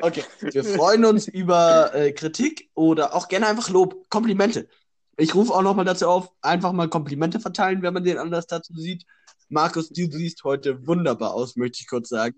okay, 0.00 0.24
wir 0.40 0.64
freuen 0.64 1.04
uns 1.04 1.28
über 1.28 1.94
äh, 1.94 2.12
Kritik 2.12 2.68
oder 2.74 3.14
auch 3.14 3.28
gerne 3.28 3.46
einfach 3.46 3.70
Lob, 3.70 4.08
Komplimente. 4.10 4.68
Ich 5.16 5.34
rufe 5.34 5.52
auch 5.52 5.62
nochmal 5.62 5.84
dazu 5.84 6.08
auf, 6.08 6.30
einfach 6.42 6.72
mal 6.72 6.88
Komplimente 6.88 7.40
verteilen, 7.40 7.82
wenn 7.82 7.94
man 7.94 8.04
den 8.04 8.18
anders 8.18 8.46
dazu 8.46 8.74
sieht. 8.74 9.04
Markus, 9.48 9.88
du 9.88 10.10
siehst 10.10 10.44
heute 10.44 10.86
wunderbar 10.86 11.34
aus, 11.34 11.56
möchte 11.56 11.80
ich 11.80 11.88
kurz 11.88 12.08
sagen. 12.10 12.36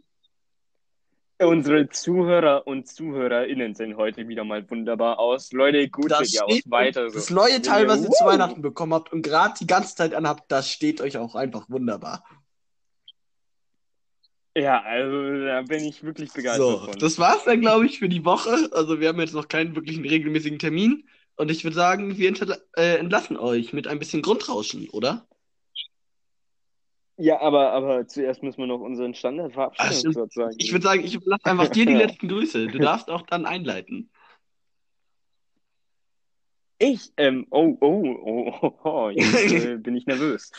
Unsere 1.41 1.89
Zuhörer 1.89 2.67
und 2.67 2.87
Zuhörerinnen 2.87 3.75
sehen 3.75 3.97
heute 3.97 4.29
wieder 4.29 4.45
mal 4.45 4.69
wunderbar 4.71 5.19
aus. 5.19 5.53
Leute, 5.53 5.89
gut 5.89 6.11
Das, 6.11 6.29
seht 6.29 6.35
ihr 6.35 6.45
aus. 6.45 6.53
steht, 6.53 6.71
Weiter 6.71 7.09
so. 7.09 7.15
das 7.15 7.31
neue 7.31 7.63
Teil, 7.63 7.89
was 7.89 8.03
ihr 8.03 8.11
zu 8.11 8.25
Weihnachten 8.27 8.61
bekommen 8.61 8.93
habt 8.93 9.11
und 9.13 9.23
gerade 9.23 9.55
die 9.59 9.67
ganze 9.67 9.97
Zeit 9.97 10.15
anhabt, 10.15 10.53
das 10.53 10.71
steht 10.71 11.01
euch 11.01 11.17
auch 11.17 11.35
einfach 11.35 11.69
wunderbar. 11.71 12.25
Ja, 14.57 14.83
also 14.83 15.45
da 15.47 15.63
bin 15.63 15.85
ich 15.85 16.03
wirklich 16.03 16.33
begeistert 16.33 16.59
So, 16.59 16.79
von. 16.79 16.99
das 16.99 17.19
war's 17.19 17.45
dann, 17.45 17.61
glaube 17.61 17.87
ich, 17.87 18.01
für 18.01 18.09
die 18.09 18.25
Woche. 18.25 18.69
Also 18.73 19.01
wir 19.01 19.09
haben 19.09 19.21
jetzt 19.21 19.33
noch 19.33 19.49
keinen 19.49 19.75
wirklichen 19.75 20.05
regelmäßigen 20.05 20.59
Termin. 20.59 21.09
Und 21.37 21.51
ich 21.51 21.65
würde 21.65 21.77
sagen, 21.77 22.19
wir 22.19 22.35
äh, 22.77 22.97
entlassen 22.99 23.39
euch 23.39 23.73
mit 23.73 23.87
ein 23.87 23.99
bisschen 23.99 24.21
Grundrauschen, 24.21 24.91
oder? 24.91 25.27
Ja, 27.21 27.39
aber, 27.43 27.73
aber 27.73 28.07
zuerst 28.07 28.43
müssen 28.43 28.61
wir 28.61 28.67
noch 28.67 28.81
unseren 28.81 29.13
Ach, 29.13 29.17
Standard-Verabschiedungssatz 29.17 30.33
sagen. 30.33 30.57
Ich 30.57 30.73
würde 30.73 30.85
sagen, 30.85 31.05
ich 31.05 31.19
lasse 31.23 31.45
einfach 31.45 31.69
dir 31.69 31.85
die 31.85 31.95
letzten 31.95 32.29
Grüße. 32.29 32.69
Du 32.69 32.79
darfst 32.79 33.11
auch 33.11 33.23
dann 33.23 33.45
einleiten. 33.45 34.11
Ich, 36.79 37.13
ähm, 37.19 37.47
oh, 37.51 37.77
oh, 37.81 38.17
oh, 38.25 38.55
oh, 38.63 38.73
oh 38.85 39.11
jetzt 39.11 39.53
äh, 39.53 39.77
bin 39.83 39.97
ich 39.97 40.07
nervös. 40.07 40.51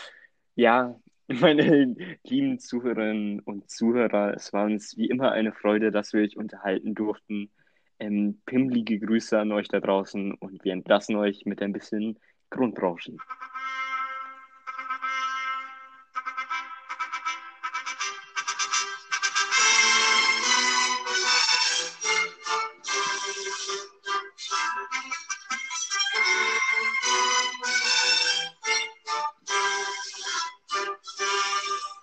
Ja, 0.53 0.99
meine 1.27 1.95
lieben 2.23 2.59
Zuhörerinnen 2.59 3.39
und 3.39 3.71
Zuhörer, 3.71 4.35
es 4.35 4.53
war 4.53 4.65
uns 4.65 4.95
wie 4.97 5.09
immer 5.09 5.31
eine 5.31 5.53
Freude, 5.53 5.91
dass 5.91 6.13
wir 6.13 6.21
euch 6.21 6.37
unterhalten 6.37 6.93
durften. 6.93 7.49
Ähm, 7.97 8.39
pimmlige 8.45 8.99
Grüße 8.99 9.39
an 9.39 9.51
euch 9.51 9.67
da 9.67 9.79
draußen 9.79 10.35
und 10.35 10.63
wir 10.63 10.73
entlassen 10.73 11.15
euch 11.15 11.45
mit 11.45 11.59
ein 11.63 11.73
bisschen 11.73 12.19
Grundrauschen. 12.51 13.17